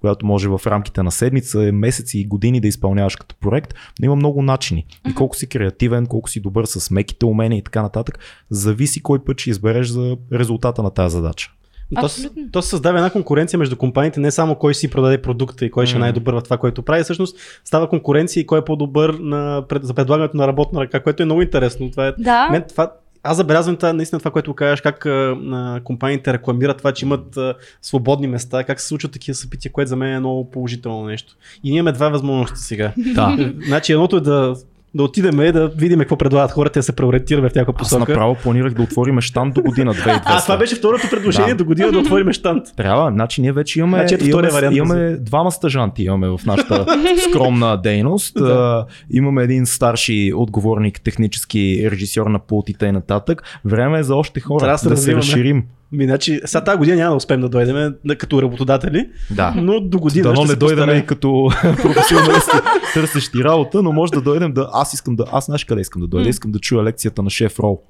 която 0.00 0.26
може 0.26 0.48
в 0.48 0.60
рамките 0.66 1.02
на 1.02 1.10
седмица, 1.10 1.58
месеци 1.72 2.18
и 2.18 2.26
години 2.26 2.60
да 2.60 2.68
изпълняваш 2.68 3.16
като 3.16 3.34
проект, 3.40 3.74
но 4.00 4.06
има 4.06 4.16
много 4.16 4.42
начини. 4.42 4.86
И 5.10 5.14
колко 5.14 5.36
си 5.36 5.46
креативен, 5.46 6.06
колко 6.06 6.30
си 6.30 6.40
добър 6.40 6.64
с 6.64 6.90
меките 6.90 7.26
умения 7.26 7.58
и 7.58 7.62
така 7.62 7.82
нататък, 7.82 8.18
зависи 8.50 9.02
кой 9.02 9.24
път 9.24 9.40
ще 9.40 9.50
избереш 9.50 9.86
за 9.86 10.16
резултата 10.32 10.82
на 10.82 10.90
тази 10.90 11.12
задача. 11.12 11.50
То, 11.94 12.08
то 12.52 12.62
се 12.62 12.68
създава 12.68 12.98
една 12.98 13.10
конкуренция 13.10 13.58
между 13.58 13.76
компаниите, 13.76 14.20
не 14.20 14.30
само 14.30 14.54
кой 14.54 14.74
си 14.74 14.90
продаде 14.90 15.22
продукта 15.22 15.64
и 15.64 15.70
кой 15.70 15.86
ще 15.86 15.96
е 15.96 16.00
най-добър 16.00 16.34
в 16.34 16.42
това, 16.42 16.58
което 16.58 16.82
прави. 16.82 17.02
Всъщност 17.02 17.36
става 17.64 17.88
конкуренция 17.88 18.40
и 18.40 18.46
кой 18.46 18.58
е 18.58 18.64
по-добър 18.64 19.10
на, 19.20 19.64
пред, 19.68 19.84
за 19.84 19.94
предлагането 19.94 20.36
на 20.36 20.46
работна 20.46 20.80
ръка, 20.80 21.02
което 21.02 21.22
е 21.22 21.26
много 21.26 21.42
интересно. 21.42 21.90
Това 21.90 22.06
е, 22.06 22.12
Да, 22.18 22.48
мен, 22.50 22.64
това, 22.68 22.92
аз 23.26 23.36
забелязвам 23.36 23.76
това, 23.76 23.92
наистина 23.92 24.18
това, 24.18 24.30
което 24.30 24.54
кажеш, 24.54 24.80
как 24.80 25.06
а, 25.06 25.36
а, 25.52 25.80
компаниите 25.84 26.32
рекламират 26.32 26.78
това, 26.78 26.92
че 26.92 27.04
имат 27.04 27.36
а, 27.36 27.54
свободни 27.82 28.26
места, 28.26 28.64
как 28.64 28.80
се 28.80 28.86
случват 28.86 29.12
такива 29.12 29.34
събития, 29.34 29.72
което 29.72 29.88
за 29.88 29.96
мен 29.96 30.14
е 30.14 30.20
много 30.20 30.50
положително 30.50 31.04
нещо. 31.04 31.36
И 31.64 31.70
ние 31.70 31.78
имаме 31.78 31.92
два 31.92 32.08
възможности 32.08 32.66
сега. 32.66 32.92
Да. 32.96 33.52
значи 33.66 33.92
едното 33.92 34.16
е 34.16 34.20
да 34.20 34.54
да 34.94 35.02
отидем 35.02 35.40
и 35.40 35.52
да 35.52 35.68
видим 35.68 35.98
какво 35.98 36.16
предлагат 36.16 36.50
хората 36.50 36.78
и 36.78 36.80
да 36.80 36.82
се 36.82 36.92
преориентираме 36.92 37.48
в 37.48 37.54
някаква 37.54 37.74
Аз 37.76 37.78
посока. 37.78 37.98
направо 38.12 38.34
планирах 38.34 38.74
да 38.74 38.82
отворим 38.82 39.20
штант 39.20 39.54
до 39.54 39.62
година 39.62 39.94
2200. 39.94 40.20
А, 40.24 40.42
това 40.42 40.56
беше 40.56 40.74
второто 40.74 41.06
предложение 41.10 41.54
Да. 41.54 41.56
до 41.56 41.64
година 41.64 41.92
да 41.92 41.98
отворим 41.98 42.32
штант. 42.32 42.64
Трябва, 42.76 43.10
значи 43.10 43.40
ние 43.40 43.52
вече 43.52 43.78
имаме, 43.80 44.08
Значи 44.08 44.30
имаме, 44.30 44.50
вариант 44.50 44.76
имаме 44.76 45.16
двама 45.16 45.52
стъжанти 45.52 46.02
имаме 46.02 46.28
в 46.28 46.40
нашата 46.46 46.86
скромна 47.30 47.80
дейност. 47.82 48.34
Да. 48.34 48.86
Имаме 49.10 49.42
един 49.42 49.66
старши 49.66 50.32
отговорник, 50.36 51.00
технически 51.00 51.88
режисьор 51.90 52.26
на 52.26 52.38
пултите 52.38 52.86
и 52.86 52.92
нататък. 52.92 53.42
Време 53.64 53.98
е 53.98 54.02
за 54.02 54.14
още 54.16 54.40
хора 54.40 54.58
Трябва 54.58 54.88
да 54.88 54.96
се, 54.96 55.14
разширим. 55.14 55.64
Ми, 55.92 56.04
значи, 56.04 56.40
сега 56.44 56.64
тази 56.64 56.78
година 56.78 56.96
няма 56.96 57.10
да 57.10 57.16
успеем 57.16 57.40
да 57.40 57.48
дойдем 57.48 57.94
като 58.18 58.42
работодатели, 58.42 59.10
Да. 59.30 59.54
но 59.56 59.80
до 59.80 59.98
година 59.98 60.22
Дано 60.22 60.36
ще 60.36 60.42
не 60.42 60.48
се 60.48 60.56
дойдем 60.56 60.98
и 60.98 61.06
като 61.06 61.50
професионалисти, 61.62 62.56
търсещи 62.94 63.44
работа, 63.44 63.82
но 63.82 63.92
може 63.92 64.12
да 64.12 64.20
дойдем 64.20 64.52
да... 64.52 64.70
Аз 64.72 64.94
искам 64.94 65.16
да... 65.16 65.24
Аз 65.32 65.46
знаеш 65.46 65.64
къде 65.64 65.80
искам 65.80 66.02
да 66.02 66.08
дойда? 66.08 66.28
Искам 66.28 66.52
да 66.52 66.58
чуя 66.58 66.84
лекцията 66.84 67.22
на 67.22 67.30
шеф 67.30 67.58
Рол. 67.58 67.82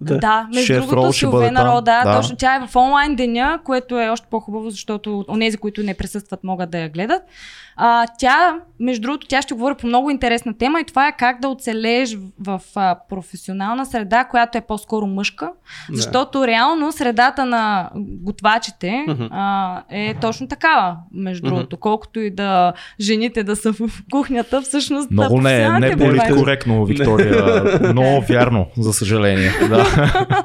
Да, 0.00 0.18
да 0.18 0.48
между 0.54 0.66
Шеф 0.66 0.86
другото 0.86 1.12
Силвена. 1.12 1.64
Рол, 1.64 1.80
да, 1.80 2.04
Да. 2.04 2.16
точно 2.16 2.36
тя 2.36 2.56
е 2.56 2.66
в 2.66 2.76
онлайн 2.76 3.16
деня, 3.16 3.58
което 3.64 4.00
е 4.00 4.08
още 4.08 4.26
по-хубаво, 4.30 4.70
защото 4.70 5.24
онези, 5.28 5.56
които 5.56 5.82
не 5.82 5.94
присъстват, 5.94 6.44
могат 6.44 6.70
да 6.70 6.78
я 6.78 6.88
гледат. 6.88 7.22
А, 7.80 8.06
тя, 8.18 8.58
между 8.80 9.02
другото, 9.02 9.26
тя 9.26 9.42
ще 9.42 9.54
говори 9.54 9.74
по 9.74 9.86
много 9.86 10.10
интересна 10.10 10.54
тема 10.54 10.80
и 10.80 10.84
това 10.84 11.08
е 11.08 11.12
как 11.12 11.40
да 11.40 11.48
оцелееш 11.48 12.14
в, 12.14 12.20
в 12.40 12.76
а, 12.76 12.96
професионална 13.08 13.86
среда, 13.86 14.24
която 14.24 14.58
е 14.58 14.62
по-скоро 14.62 15.06
мъжка, 15.06 15.50
Да. 15.90 15.96
защото 15.96 16.46
реално 16.46 16.92
средата 16.92 17.44
на 17.44 17.90
готвачите 17.96 19.04
а, 19.30 19.82
е 19.90 20.14
точно 20.14 20.48
такава, 20.48 20.96
между 21.12 21.46
Мгм. 21.46 21.54
другото. 21.54 21.76
Колкото 21.78 22.20
и 22.20 22.30
да 22.30 22.72
жените 23.00 23.42
да 23.42 23.56
са 23.56 23.72
в 23.72 23.78
кухнята, 24.10 24.62
всъщност 24.62 25.10
Много 25.10 25.36
не, 25.36 25.42
професионалните 25.42 25.88
не 25.88 25.94
готвачи- 25.96 26.28
политкоректно, 26.28 26.84
Виктория. 26.84 27.62
Много 27.82 28.20
вярно, 28.22 28.66
за 28.76 28.92
съжаление. 28.92 29.50
Да. 29.68 29.84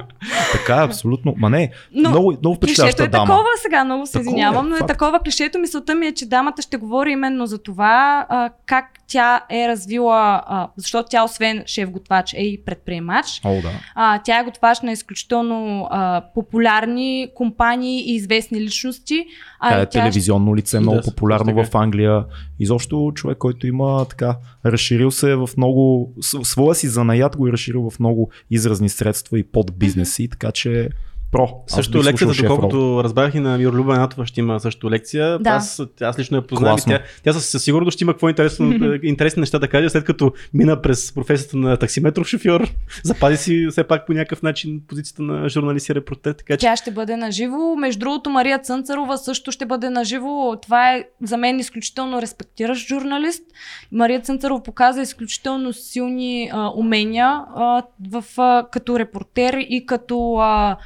така 0.54 0.76
е, 0.76 0.86
абсолютно. 0.86 1.34
Ма 1.38 1.50
не, 1.50 1.72
Но 1.94 2.10
много, 2.10 2.32
много 2.32 2.56
Клишето 2.56 2.58
впечатляваща 2.58 3.04
е 3.04 3.08
дама. 3.08 3.26
такова 3.26 3.44
сега, 3.58 3.84
много 3.84 4.06
се 4.06 4.18
е, 4.18 4.22
извинявам, 4.22 4.70
но 4.70 4.76
е 4.76 4.80
факт. 4.80 4.88
такова 4.90 5.20
клишето. 5.20 5.60
Мисълта 5.60 5.96
ми 5.96 6.08
е, 6.08 6.12
че 6.12 6.26
дамата 6.26 6.62
ще 6.62 6.78
говори 6.78 7.16
именно 7.24 7.46
за 7.46 7.58
това 7.58 8.26
а, 8.30 8.50
как 8.66 8.86
тя 9.08 9.42
е 9.52 9.68
развила, 9.68 10.44
а, 10.48 10.68
защото 10.78 11.10
тя 11.10 11.24
освен 11.24 11.64
шеф-готвач 11.66 12.34
е 12.34 12.42
и 12.42 12.62
предприемач. 12.66 13.42
О, 13.44 13.62
да. 13.62 13.72
А, 13.96 14.20
тя 14.20 14.40
е 14.40 14.44
готвач 14.44 14.82
на 14.82 14.92
изключително 14.92 15.88
а, 15.92 16.24
популярни 16.34 17.28
компании 17.36 18.12
и 18.12 18.16
известни 18.16 18.62
личности. 18.62 19.26
А 19.60 19.70
Тя 19.70 19.82
е 19.82 19.86
телевизионно 19.86 20.56
лице, 20.56 20.80
много 20.80 20.98
Да, 20.98 21.04
популярно 21.04 21.64
в 21.64 21.76
Англия. 21.76 22.26
Изобщо 22.60 23.12
човек, 23.16 23.38
който 23.38 23.68
има 23.68 24.06
така, 24.10 24.36
разширил 24.66 25.12
се 25.12 25.36
в 25.36 25.50
много, 25.58 26.14
с- 26.22 26.44
своя 26.44 26.76
си 26.76 26.88
занаят 26.88 27.38
го 27.38 27.48
е 27.48 27.52
разширил 27.52 27.90
в 27.90 28.00
много 28.00 28.30
изразни 28.52 28.90
средства 28.90 29.40
и 29.40 29.44
под 29.44 29.78
бизнеси, 29.78 30.30
така 30.30 30.52
че 30.52 30.90
про. 31.34 31.50
Също 31.68 32.04
лекцията, 32.04 32.42
доколкото 32.42 33.04
разбрах 33.04 33.36
и 33.36 33.40
на 33.40 33.58
Мироляба 33.58 33.98
Натова 33.98 34.26
ще 34.26 34.40
има 34.40 34.60
също 34.60 34.92
лекция. 34.92 35.40
Да. 35.40 35.50
Аз, 35.50 35.82
аз 36.02 36.20
лично 36.20 36.38
я 36.38 36.48
познавам 36.48 36.80
тя, 36.88 37.00
тя 37.24 37.34
със 37.34 37.64
сигурност 37.64 37.96
ще 37.96 38.04
има 38.04 38.14
какво 38.14 38.30
интересно, 38.30 38.74
интересни 39.04 39.40
неща 39.40 39.60
да 39.60 39.68
каже, 39.68 39.90
след 39.90 40.04
като 40.04 40.34
мина 40.54 40.82
през 40.82 41.14
професията 41.14 41.58
на 41.58 41.78
таксиметров 41.78 42.28
шофьор, 42.28 42.68
запази 43.04 43.38
си 43.38 43.68
все 43.72 43.84
пак 43.84 44.06
по 44.06 44.14
някакъв 44.14 44.42
начин 44.42 44.82
позицията 44.88 45.22
на 45.22 45.50
журналист 45.50 45.90
и 45.90 45.96
репортер, 45.96 46.34
така 46.34 46.58
че 46.58 46.62
Тя 46.62 46.76
ще 46.76 46.92
бъде 46.92 47.18
наживо. 47.18 47.76
Между 47.76 48.00
другото, 48.00 48.30
Мария 48.30 48.60
Цънцарова 48.60 49.18
също 49.18 49.52
ще 49.52 49.66
бъде 49.66 49.90
наживо. 49.90 50.56
Това 50.62 50.94
е 50.94 51.04
за 51.24 51.38
мен 51.38 51.60
изключително 51.60 52.22
респектиращ 52.22 52.88
журналист. 52.88 53.44
Мария 53.92 54.22
Цънцарова 54.22 54.64
показа 54.64 55.02
изключително 55.02 55.74
силни 55.74 56.50
а, 56.54 56.72
умения 56.76 57.42
а, 57.56 57.84
в, 58.12 58.24
а, 58.38 58.68
като 58.72 59.00
репортер 59.00 59.54
и 59.70 59.86
като 59.86 60.36
а, 60.36 60.78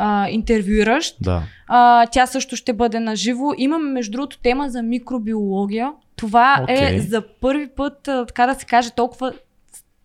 а, 0.00 0.28
интервюиращ. 0.28 1.16
Да. 1.20 1.42
А, 1.68 2.06
тя 2.06 2.26
също 2.26 2.56
ще 2.56 2.72
бъде 2.72 3.00
наживо. 3.00 3.54
Имаме, 3.58 3.90
между 3.90 4.12
другото, 4.12 4.38
тема 4.38 4.70
за 4.70 4.82
микробиология. 4.82 5.90
Това 6.16 6.60
Окей. 6.62 6.96
е 6.96 7.00
за 7.00 7.22
първи 7.40 7.68
път, 7.76 8.08
а, 8.08 8.26
така 8.26 8.46
да 8.46 8.54
се 8.54 8.66
каже, 8.66 8.90
толкова 8.90 9.32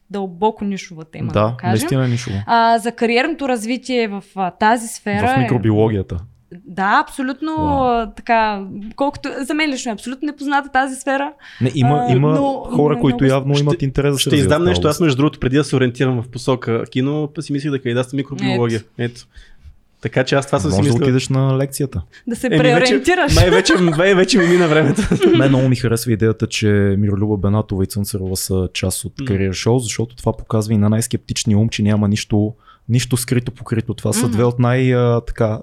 дълбоко 0.09 0.65
нишова 0.65 1.05
тема. 1.05 1.31
Да, 1.31 1.41
да, 1.41 1.55
кажем. 1.57 1.69
наистина 1.71 2.07
нишово. 2.07 2.35
А, 2.45 2.77
за 2.77 2.91
кариерното 2.91 3.47
развитие 3.49 4.07
в 4.07 4.23
а, 4.35 4.51
тази 4.51 4.87
сфера. 4.87 5.27
В 5.27 5.37
е- 5.37 5.39
микробиологията. 5.39 6.17
Да, 6.65 7.03
абсолютно 7.03 7.51
а, 7.83 8.11
така. 8.15 8.63
Колкото 8.95 9.29
за 9.41 9.53
мен 9.53 9.69
лично 9.69 9.89
е 9.89 9.93
абсолютно 9.93 10.25
непозната 10.25 10.69
тази 10.69 10.95
сфера. 10.95 11.33
Не, 11.61 11.71
има, 11.75 12.05
А, 12.09 12.13
има 12.13 12.29
но- 12.35 12.53
хора, 12.53 12.93
но 12.93 12.99
е 12.99 13.01
които 13.01 13.23
много- 13.23 13.33
явно 13.33 13.59
имат 13.59 13.81
интерес 13.81 14.13
да 14.13 14.19
ще 14.19 14.35
издам 14.35 14.63
нещо. 14.63 14.87
Аз 14.87 14.99
между 14.99 15.17
другото, 15.17 15.39
преди 15.39 15.55
да 15.55 15.63
се 15.63 15.75
ориентирам 15.75 16.21
в 16.21 16.27
посока 16.29 16.83
кино, 16.85 17.29
си 17.39 17.53
мислих 17.53 17.71
да 17.71 17.81
кандидатствам 17.81 18.17
микробиология. 18.17 18.81
Ето. 18.97 19.21
Така 20.03 20.23
че 20.23 20.35
аз 20.35 20.45
това 20.45 20.59
съм 20.59 20.71
си 20.71 20.77
Може 20.77 20.87
да 20.87 20.93
мислил. 20.93 21.03
отидеш 21.03 21.29
на 21.29 21.57
лекцията. 21.57 22.01
Да 22.27 22.35
се 22.35 22.47
Еми, 22.47 22.57
преориентираш. 22.57 23.35
май, 23.35 23.49
вече, 23.49 23.73
май, 23.75 24.15
вече 24.15 24.37
ми 24.37 24.47
мина 24.47 24.67
времето. 24.67 25.01
Мен 25.37 25.49
много 25.49 25.69
ми 25.69 25.75
харесва 25.75 26.11
идеята, 26.11 26.47
че 26.47 26.67
Миролюба 26.99 27.37
Бенатова 27.37 27.83
и 27.83 27.87
Цънцарова 27.87 28.35
са 28.37 28.69
част 28.73 29.05
от 29.05 29.13
кариер 29.27 29.53
шоу, 29.53 29.79
защото 29.79 30.15
това 30.15 30.37
показва 30.37 30.73
и 30.73 30.77
на 30.77 30.89
най-скептичния 30.89 31.57
ум, 31.57 31.69
че 31.69 31.83
няма 31.83 32.07
нищо, 32.07 32.53
нищо 32.89 33.17
скрито 33.17 33.51
покрито. 33.51 33.93
Това 33.93 34.13
са 34.13 34.27
две 34.29 34.43
от 34.43 34.59
най- 34.59 34.93
така, 35.27 35.59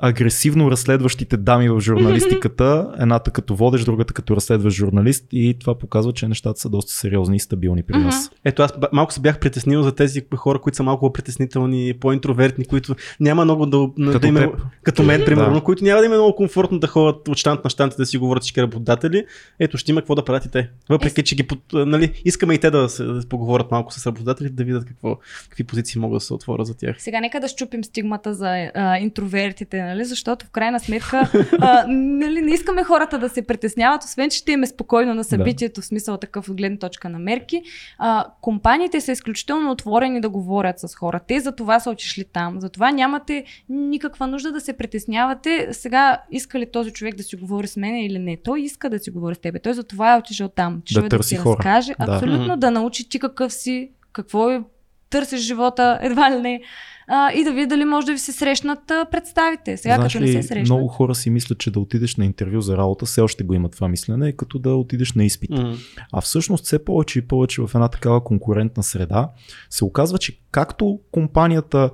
агресивно 0.00 0.70
разследващите 0.70 1.36
дами 1.36 1.68
в 1.68 1.80
журналистиката. 1.80 2.92
Едната 3.00 3.30
като 3.30 3.54
водещ, 3.54 3.84
другата 3.84 4.14
като 4.14 4.36
разследващ 4.36 4.76
журналист 4.76 5.24
и 5.32 5.56
това 5.60 5.78
показва, 5.78 6.12
че 6.12 6.28
нещата 6.28 6.60
са 6.60 6.68
доста 6.68 6.92
сериозни 6.92 7.36
и 7.36 7.40
стабилни 7.40 7.82
при 7.82 7.96
нас. 7.98 8.30
Ето 8.44 8.62
аз 8.62 8.72
малко 8.92 9.12
се 9.12 9.20
бях 9.20 9.38
притеснил 9.40 9.82
за 9.82 9.94
тези 9.94 10.22
хора, 10.36 10.60
които 10.60 10.76
са 10.76 10.82
малко 10.82 11.00
по-притеснителни, 11.06 11.94
по-интровертни, 12.00 12.64
които 12.64 12.94
няма 13.20 13.44
много 13.44 13.66
да, 13.66 13.88
Като 14.06 14.18
да 14.18 14.26
има, 14.26 14.40
теб. 14.40 14.50
като 14.82 15.02
мен, 15.02 15.22
примерно, 15.24 15.54
Да. 15.54 15.60
които 15.60 15.84
няма 15.84 16.00
да 16.00 16.06
има 16.06 16.14
много 16.14 16.34
комфортно 16.36 16.78
да 16.78 16.86
ходят 16.86 17.28
от 17.28 17.36
щант 17.36 17.64
на 17.64 17.70
щант 17.70 17.94
да 17.98 18.06
си 18.06 18.18
говорят 18.18 18.42
всички 18.42 18.62
работодатели. 18.62 19.24
Ето 19.60 19.78
ще 19.78 19.90
има 19.90 20.00
какво 20.00 20.14
да 20.14 20.24
правят 20.24 20.44
и 20.44 20.50
те. 20.50 20.70
Въпреки, 20.88 21.22
че 21.22 21.36
ги, 21.36 21.42
под- 21.42 21.86
нали, 21.86 22.22
искаме 22.24 22.54
и 22.54 22.58
те 22.58 22.70
да 22.70 22.88
се 22.88 23.04
да 23.04 23.28
поговорят 23.28 23.70
малко 23.70 23.92
с 23.92 24.06
работодателите, 24.06 24.54
да 24.54 24.64
видят 24.64 24.84
какво, 24.84 25.16
какви 25.48 25.64
позиции 25.64 26.00
могат 26.00 26.16
да 26.16 26.20
се 26.20 26.34
отворят 26.34 26.66
за 26.66 26.76
тях. 26.76 26.96
Сега 26.98 27.20
нека 27.20 27.40
да 27.40 27.48
щупим 27.48 27.84
стигмата 27.84 28.34
за 28.34 28.70
а, 28.74 28.98
интровертите, 28.98 29.87
нали? 29.88 30.04
защото 30.04 30.46
в 30.46 30.50
крайна 30.50 30.80
сметка 30.80 31.30
а, 31.60 31.84
нали, 31.88 32.40
не 32.42 32.50
искаме 32.50 32.84
хората 32.84 33.18
да 33.18 33.28
се 33.28 33.42
притесняват, 33.42 34.04
освен 34.04 34.30
че 34.30 34.38
ще 34.38 34.52
им 34.52 34.62
е 34.62 34.66
спокойно 34.66 35.14
на 35.14 35.24
събитието, 35.24 35.80
в 35.80 35.84
смисъл 35.84 36.16
такъв 36.16 36.48
от 36.48 36.56
гледна 36.56 36.78
точка 36.78 37.08
на 37.08 37.18
мерки. 37.18 37.62
А, 37.98 38.24
компаниите 38.40 39.00
са 39.00 39.12
изключително 39.12 39.70
отворени 39.70 40.20
да 40.20 40.28
говорят 40.28 40.80
с 40.80 40.94
хора. 40.94 41.20
Те 41.28 41.40
за 41.40 41.52
това 41.52 41.80
са 41.80 41.90
отишли 41.90 42.24
там. 42.32 42.60
Затова 42.60 42.90
нямате 42.90 43.44
никаква 43.68 44.26
нужда 44.26 44.52
да 44.52 44.60
се 44.60 44.72
притеснявате. 44.72 45.68
Сега 45.72 46.22
иска 46.30 46.58
ли 46.58 46.70
този 46.70 46.90
човек 46.90 47.14
да 47.14 47.22
си 47.22 47.36
говори 47.36 47.66
с 47.66 47.76
мен 47.76 47.96
или 47.96 48.18
не? 48.18 48.36
Той 48.44 48.60
иска 48.60 48.90
да 48.90 48.98
си 48.98 49.10
говори 49.10 49.34
с 49.34 49.38
тебе. 49.38 49.58
Той 49.58 49.74
за 49.74 49.82
това 49.84 50.14
е 50.14 50.18
отишъл 50.18 50.48
там. 50.48 50.82
Че 50.84 50.94
Да 50.94 51.02
да, 51.02 51.08
да 51.08 51.24
ти 51.24 51.36
хора. 51.36 51.56
разкаже. 51.58 51.92
Да. 52.06 52.12
Абсолютно 52.12 52.44
Мгм. 52.44 52.58
да 52.60 52.70
научи 52.70 53.08
ти 53.08 53.18
какъв 53.18 53.52
си, 53.52 53.90
какво 54.12 54.50
е 54.50 54.62
търсиш 55.10 55.40
живота, 55.40 55.98
едва 56.02 56.30
ли 56.30 56.40
не, 56.40 56.60
а, 57.08 57.32
и 57.32 57.44
да 57.44 57.52
види 57.52 57.66
дали 57.66 57.84
може 57.84 58.06
да 58.06 58.12
ви 58.12 58.18
се 58.18 58.32
срещнат 58.32 58.90
а, 58.90 59.04
представите. 59.10 59.76
Сега 59.76 59.94
Знаеш 59.94 60.12
като 60.12 60.24
не 60.24 60.30
ли, 60.30 60.32
се 60.32 60.42
срещнат. 60.42 60.78
много 60.78 60.88
хора 60.88 61.14
си 61.14 61.30
мислят, 61.30 61.58
че 61.58 61.70
да 61.70 61.80
отидеш 61.80 62.16
на 62.16 62.24
интервю 62.24 62.60
за 62.60 62.76
работа, 62.76 63.06
все 63.06 63.20
още 63.20 63.44
го 63.44 63.54
има 63.54 63.68
това 63.68 63.88
мислене, 63.88 64.32
като 64.32 64.58
да 64.58 64.74
отидеш 64.74 65.12
на 65.12 65.24
изпит. 65.24 65.50
М. 65.50 65.76
А 66.12 66.20
всъщност 66.20 66.64
все 66.64 66.84
повече 66.84 67.18
и 67.18 67.22
повече 67.22 67.62
в 67.62 67.70
една 67.74 67.88
такава 67.88 68.24
конкурентна 68.24 68.82
среда 68.82 69.30
се 69.70 69.84
оказва, 69.84 70.18
че 70.18 70.38
както 70.50 71.00
компанията, 71.12 71.90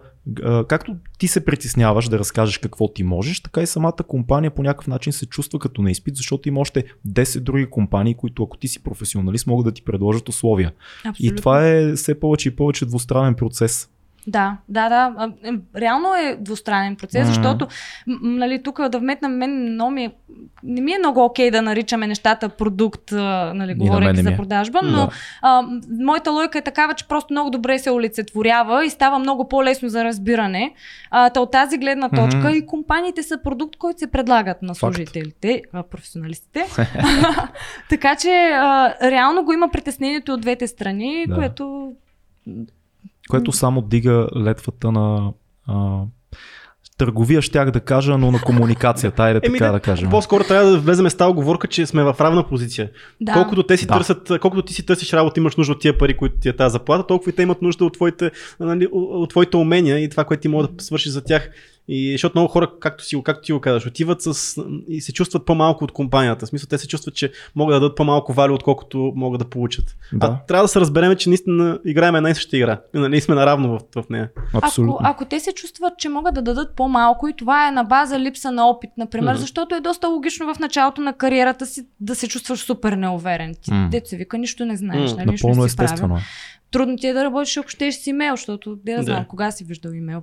както 0.68 0.96
ти 1.18 1.28
се 1.28 1.44
притесняваш 1.44 2.08
да 2.08 2.18
разкажеш 2.18 2.58
какво 2.58 2.92
ти 2.92 3.02
можеш, 3.02 3.40
така 3.40 3.62
и 3.62 3.66
самата 3.66 3.92
компания 4.08 4.50
по 4.50 4.62
някакъв 4.62 4.86
начин 4.86 5.12
се 5.12 5.26
чувства 5.26 5.58
като 5.58 5.82
на 5.82 5.90
изпит, 5.90 6.16
защото 6.16 6.48
има 6.48 6.60
още 6.60 6.84
10 7.08 7.40
други 7.40 7.66
компании, 7.66 8.14
които 8.14 8.42
ако 8.42 8.56
ти 8.56 8.68
си 8.68 8.82
професионалист 8.82 9.46
могат 9.46 9.64
да 9.64 9.72
ти 9.72 9.82
предложат 9.82 10.28
условия. 10.28 10.72
Абсолютно. 11.04 11.34
И 11.34 11.36
това 11.36 11.68
е 11.68 11.92
все 11.92 12.20
повече 12.20 12.48
и 12.48 12.56
повече 12.56 12.86
двустранен 12.86 13.34
процес. 13.34 13.88
Да, 14.26 14.56
да, 14.68 14.88
да. 14.88 15.12
Е, 15.44 15.50
Реално 15.76 16.14
е 16.14 16.36
двустранен 16.40 16.96
процес, 16.96 17.20
Мгм. 17.20 17.28
защото 17.28 17.66
нали, 18.22 18.62
тук 18.62 18.88
да 18.88 18.98
вметна 18.98 19.28
мен 19.28 19.72
много 19.72 19.90
ми 19.90 20.04
е, 20.04 20.12
не 20.62 20.80
ми 20.80 20.92
е 20.92 20.98
много 20.98 21.24
окей 21.24 21.50
да 21.50 21.62
наричаме 21.62 22.06
нещата 22.06 22.48
продукт, 22.48 23.12
нали, 23.12 23.74
говорейки 23.74 24.22
за 24.22 24.30
е. 24.30 24.36
продажба, 24.36 24.80
но 24.82 24.96
Да. 24.96 25.08
а, 25.42 25.62
моята 26.00 26.30
логика 26.30 26.58
е 26.58 26.62
такава, 26.62 26.94
че 26.94 27.08
просто 27.08 27.32
много 27.32 27.50
добре 27.50 27.78
се 27.78 27.90
олицетворява 27.90 28.84
и 28.84 28.90
става 28.90 29.18
много 29.18 29.48
по-лесно 29.48 29.88
за 29.88 30.04
разбиране. 30.04 30.74
А, 31.10 31.30
та 31.30 31.40
от 31.40 31.50
тази 31.50 31.78
гледна 31.78 32.08
точка 32.08 32.38
Мгм. 32.38 32.48
и 32.48 32.66
компаниите 32.66 33.22
са 33.22 33.38
продукт, 33.44 33.76
който 33.76 33.98
се 33.98 34.06
предлагат 34.06 34.62
на 34.62 34.74
служителите, 34.74 35.62
а, 35.72 35.82
професионалистите. 35.82 36.64
така 37.90 38.16
че 38.16 38.30
а, 38.54 38.94
реално 39.02 39.44
го 39.44 39.52
има 39.52 39.68
притеснението 39.68 40.32
от 40.32 40.40
двете 40.40 40.66
страни, 40.66 41.24
Да. 41.28 41.34
което 41.34 41.92
Което 43.30 43.52
само 43.52 43.82
дига 43.82 44.28
летвата 44.36 44.92
на 44.92 45.32
а, 45.66 46.00
търговия 46.98 47.42
щях 47.42 47.70
да 47.70 47.80
кажа, 47.80 48.18
но 48.18 48.30
на 48.30 48.40
комуникацията, 48.40 49.22
айде 49.22 49.40
Еми, 49.42 49.58
така 49.58 49.66
да, 49.66 49.72
да 49.72 49.80
кажем. 49.80 50.10
По-скоро 50.10 50.44
трябва 50.44 50.70
да 50.70 50.78
влезем 50.78 51.10
с 51.10 51.14
тази 51.14 51.30
оговорка, 51.30 51.68
че 51.68 51.86
сме 51.86 52.04
в 52.04 52.16
равна 52.20 52.48
позиция. 52.48 52.90
Да. 53.20 53.32
Колкото 53.32 53.62
те 53.62 53.76
си 53.76 53.86
Да. 53.86 53.94
търсят, 53.94 54.32
колкото 54.40 54.62
ти 54.62 54.74
си 54.74 54.86
търсиш 54.86 55.12
работа, 55.12 55.40
имаш 55.40 55.56
нужда 55.56 55.72
от 55.72 55.80
тия 55.80 55.98
пари, 55.98 56.16
които 56.16 56.38
ти 56.38 56.48
е 56.48 56.56
тази 56.56 56.72
заплата, 56.72 57.06
толкова 57.06 57.30
и 57.30 57.34
те 57.34 57.42
имат 57.42 57.62
нужда 57.62 57.84
от 57.84 57.92
твоите, 57.92 58.30
нали, 58.60 58.88
от 58.92 59.30
твоите 59.30 59.56
умения 59.56 59.98
и 59.98 60.08
това, 60.08 60.24
което 60.24 60.40
ти 60.40 60.48
може 60.48 60.68
да 60.68 60.84
свършиш 60.84 61.12
за 61.12 61.24
тях. 61.24 61.50
И 61.88 62.12
защото 62.12 62.38
много 62.38 62.48
хора, 62.48 62.70
както, 62.80 63.04
си, 63.04 63.20
както 63.24 63.42
ти 63.42 63.52
го 63.52 63.60
казваш, 63.60 63.86
отиват 63.86 64.22
с, 64.22 64.56
и 64.88 65.00
се 65.00 65.12
чувстват 65.12 65.46
по-малко 65.46 65.84
от 65.84 65.92
компанията. 65.92 66.46
В 66.46 66.48
смисъл, 66.48 66.66
те 66.68 66.78
се 66.78 66.88
чувстват, 66.88 67.14
че 67.14 67.32
могат 67.54 67.74
да 67.74 67.80
дадат 67.80 67.96
по-малко 67.96 68.32
вали, 68.32 68.52
отколкото 68.52 69.12
могат 69.16 69.38
да 69.38 69.44
получат. 69.44 69.96
Да. 70.12 70.26
А 70.26 70.46
трябва 70.46 70.64
да 70.64 70.68
се 70.68 70.80
разберем, 70.80 71.16
че 71.16 71.28
наистина 71.28 71.78
играем 71.84 72.14
една 72.14 72.30
и 72.30 72.34
съща 72.34 72.56
игра. 72.56 72.80
И 72.94 72.98
Нали 72.98 73.20
сме 73.20 73.34
наравно 73.34 73.78
в, 73.94 74.02
в 74.02 74.08
нея. 74.10 74.30
Абсолютно. 74.54 74.94
Ако, 74.94 75.06
ако 75.06 75.24
те 75.24 75.40
се 75.40 75.52
чувстват, 75.52 75.92
че 75.98 76.08
могат 76.08 76.34
да 76.34 76.42
дадат 76.42 76.76
по-малко 76.76 77.28
и 77.28 77.32
това 77.32 77.68
е 77.68 77.72
на 77.72 77.84
база 77.84 78.20
липса 78.20 78.50
на 78.50 78.66
опит, 78.66 78.90
например, 78.98 79.32
Мгм. 79.32 79.40
защото 79.40 79.74
е 79.74 79.80
доста 79.80 80.08
логично 80.08 80.54
в 80.54 80.58
началото 80.58 81.00
на 81.00 81.12
кариерата 81.12 81.66
си 81.66 81.86
да 82.00 82.14
се 82.14 82.28
чувстваш 82.28 82.58
супер 82.60 82.92
неуверен. 82.92 83.54
Ти, 83.62 83.70
М. 83.70 83.88
Дето 83.90 84.08
се 84.08 84.16
вика, 84.16 84.38
нищо 84.38 84.64
не 84.64 84.76
знаеш, 84.76 85.10
М, 85.10 85.16
нали, 85.16 85.26
Напълно 85.26 85.54
не 85.54 85.56
правил. 85.56 85.66
естествено. 85.66 86.16
е. 86.16 86.20
Трудно 86.70 86.96
ти 86.96 87.06
е 87.06 87.12
да 87.12 87.24
работиш, 87.24 87.56
ако 87.56 87.68
щеш 87.68 87.94
с 87.94 88.06
имейл, 88.06 88.32
защото 88.32 88.76
да 88.76 88.96
Да. 88.96 89.02
знам 89.02 89.24
кога 89.24 89.50
си 89.50 89.64
виждал 89.64 89.90
имейл. 89.90 90.22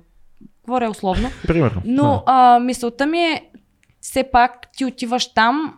Говоря 0.66 0.90
условно. 0.90 1.30
Примерно. 1.46 1.82
Но 1.84 2.22
а, 2.26 2.58
мисълта 2.58 3.06
ми 3.06 3.18
е, 3.18 3.50
все 4.00 4.24
пак 4.24 4.72
ти 4.76 4.84
отиваш 4.84 5.34
там 5.34 5.74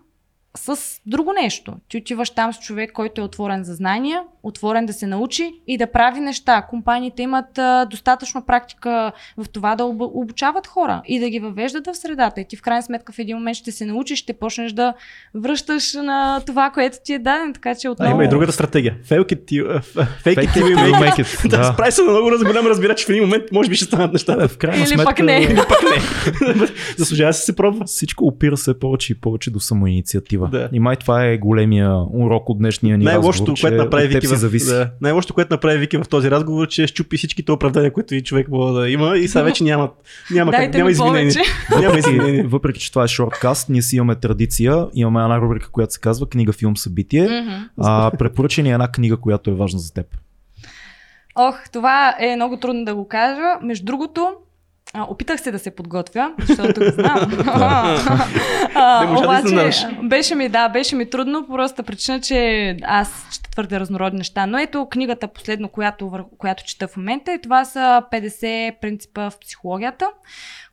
с 0.56 0.76
друго 1.06 1.32
нещо. 1.32 1.72
Ти 1.88 1.96
отиваш 1.96 2.30
там 2.30 2.52
с 2.52 2.58
човек, 2.58 2.92
който 2.92 3.20
е 3.20 3.24
отворен 3.24 3.64
за 3.64 3.74
знания, 3.74 4.22
отворен 4.42 4.86
да 4.86 4.92
се 4.92 5.06
научи 5.06 5.50
и 5.66 5.78
да 5.78 5.86
прави 5.88 6.20
неща. 6.20 6.62
Компаниите 6.62 7.22
имат 7.22 7.58
а, 7.58 7.84
достатъчно 7.84 8.42
практика 8.42 9.12
в 9.36 9.46
това 9.48 9.76
да 9.76 9.84
об- 9.84 10.10
обучават 10.14 10.66
хора 10.66 11.02
и 11.06 11.20
да 11.20 11.30
ги 11.30 11.40
въвеждат 11.40 11.86
в 11.86 11.94
средата. 11.94 12.40
И 12.40 12.44
ти 12.44 12.56
в 12.56 12.62
крайна 12.62 12.82
сметка 12.82 13.12
в 13.12 13.18
един 13.18 13.36
момент 13.36 13.56
ще 13.56 13.72
се 13.72 13.86
научиш, 13.86 14.18
ще 14.18 14.32
почнеш 14.32 14.72
да 14.72 14.94
връщаш 15.34 15.92
на 15.94 16.40
това, 16.40 16.70
което 16.70 16.96
ти 17.04 17.12
е 17.12 17.18
даден. 17.18 17.52
Така 17.52 17.74
че 17.74 17.86
А, 17.86 17.90
отново... 17.90 18.10
има 18.10 18.24
и 18.24 18.28
другата 18.28 18.52
стратегия. 18.52 18.96
Fake 19.04 19.24
it 19.24 19.44
till, 19.44 19.78
uh, 19.78 19.82
fake 19.82 20.06
it 20.24 20.34
Fake 20.36 20.48
it 20.48 20.54
you 20.54 20.76
you 20.76 20.92
make 20.92 21.00
make 21.00 21.14
it. 21.14 21.24
it. 21.38 21.48
Да, 21.48 21.58
Да. 21.58 21.64
справи 21.64 21.92
се 21.92 22.02
на 22.02 22.10
много 22.10 22.30
раз 22.30 22.44
голям 22.44 22.66
разбира, 22.66 22.94
че 22.94 23.06
в 23.06 23.10
един 23.10 23.22
момент 23.22 23.44
може 23.52 23.70
би 23.70 23.76
ще 23.76 23.84
станат 23.84 24.12
нещата. 24.12 24.48
В 24.48 24.58
крайна 24.58 24.78
Или 24.78 24.86
сметка, 24.86 25.04
пък 25.06 25.18
не. 25.18 25.32
Или 25.34 25.56
пък 25.58 25.78
не. 25.84 26.66
Заслужава 26.98 27.32
се 27.32 27.42
се 27.42 27.56
пробва. 27.56 27.84
Всичко 27.84 28.24
опира 28.26 28.56
се 28.56 28.78
повече 28.78 29.12
и 29.12 29.16
повече 29.16 29.50
до 29.50 29.60
самоинициатива. 29.60 30.43
Да. 30.50 30.68
И 30.72 30.80
май 30.80 30.96
това 30.96 31.24
е 31.24 31.38
големия 31.38 31.96
урок 32.12 32.48
от 32.48 32.58
днешния 32.58 32.98
ни 32.98 33.04
Най-лошото, 33.04 33.50
разговор, 33.52 33.60
което 33.60 33.84
направи 33.84 34.06
Вики 34.06 34.26
в, 34.26 34.34
зависи. 34.34 34.66
да, 34.66 34.90
най-лошото, 35.00 35.34
което 35.34 35.54
направи 35.54 35.78
Вики 35.78 35.96
в 35.96 36.04
този 36.10 36.30
разговор, 36.30 36.68
че 36.68 36.86
щупи 36.86 37.16
всичките 37.16 37.52
оправдания, 37.52 37.92
които 37.92 38.14
и 38.14 38.22
човек 38.22 38.48
може 38.48 38.74
да 38.74 38.90
има 38.90 39.16
и 39.18 39.28
сега 39.28 39.42
вече 39.42 39.64
няма, 39.64 39.90
няма, 40.30 40.52
как, 40.52 40.74
няма 40.74 40.90
повече. 40.98 41.38
Няма 41.70 41.86
Въпреки, 41.86 41.98
извинение. 41.98 42.42
въпреки, 42.42 42.80
че 42.80 42.92
това 42.92 43.04
е 43.04 43.08
шорткаст, 43.08 43.68
ние 43.68 43.82
си 43.82 43.96
имаме 43.96 44.14
традиция. 44.14 44.86
Имаме 44.94 45.22
една 45.22 45.40
рубрика, 45.40 45.70
която 45.70 45.92
се 45.92 46.00
казва 46.00 46.26
книга, 46.26 46.52
филм, 46.52 46.76
събитие. 46.76 47.22
Мгм. 47.22 47.54
А, 47.80 48.10
препоръча 48.18 48.62
ни 48.62 48.72
една 48.72 48.88
книга, 48.88 49.16
която 49.16 49.50
е 49.50 49.54
важна 49.54 49.78
за 49.78 49.92
теб. 49.92 50.06
Ох, 51.36 51.56
това 51.72 52.14
е 52.20 52.36
много 52.36 52.56
трудно 52.56 52.84
да 52.84 52.94
го 52.94 53.08
кажа. 53.08 53.58
Между 53.62 53.84
другото, 53.84 54.28
а, 54.94 55.02
опитах 55.02 55.40
се 55.40 55.50
да 55.50 55.58
се 55.58 55.70
подготвя, 55.70 56.34
защото 56.40 56.80
го 56.80 56.90
знам. 56.90 57.44
А, 58.76 59.04
Не 59.04 59.12
да 59.12 59.18
обаче, 59.18 59.44
изненадаш. 59.46 59.84
беше 60.02 60.34
ми, 60.34 60.48
да, 60.48 60.68
беше 60.68 60.96
ми 60.96 61.10
трудно, 61.10 61.46
по 61.46 61.52
простата 61.52 61.82
причина, 61.82 62.20
че 62.20 62.38
аз 62.82 63.28
чета 63.32 63.50
твърде 63.50 63.80
разнородни 63.80 64.18
неща. 64.18 64.46
Но 64.46 64.58
ето 64.58 64.86
книгата 64.86 65.28
последно, 65.28 65.68
която, 65.68 66.24
която 66.38 66.64
чета 66.64 66.88
в 66.88 66.96
момента, 66.96 67.32
и 67.32 67.40
това 67.40 67.64
са 67.64 68.02
50 68.12 68.80
принципа 68.80 69.30
в 69.30 69.38
психологията, 69.40 70.10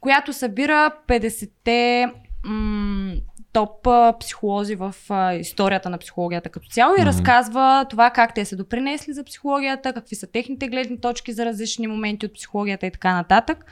която 0.02 0.34
събира 0.34 0.92
50-те 1.08 2.08
м- 2.46 3.14
топ 3.54 3.88
психолози 4.20 4.76
в 4.76 4.96
а, 5.10 5.34
историята 5.34 5.90
на 5.90 5.98
психологията 5.98 6.50
като 6.50 6.68
цяло 6.68 6.94
и 6.94 7.02
Мгм. 7.02 7.08
разказва 7.10 7.86
това 7.90 8.10
как 8.10 8.34
те 8.34 8.46
са 8.46 8.56
допринесли 8.56 9.14
за 9.14 9.24
психологията, 9.24 9.94
какви 9.94 10.16
са 10.16 10.28
техните 10.28 10.68
гледни 10.68 11.02
точки 11.02 11.34
за 11.34 11.46
различни 11.46 11.88
моменти 11.88 12.26
от 12.26 12.34
психологията 12.34 12.86
и 12.86 12.92
така 12.92 13.14
нататък. 13.14 13.66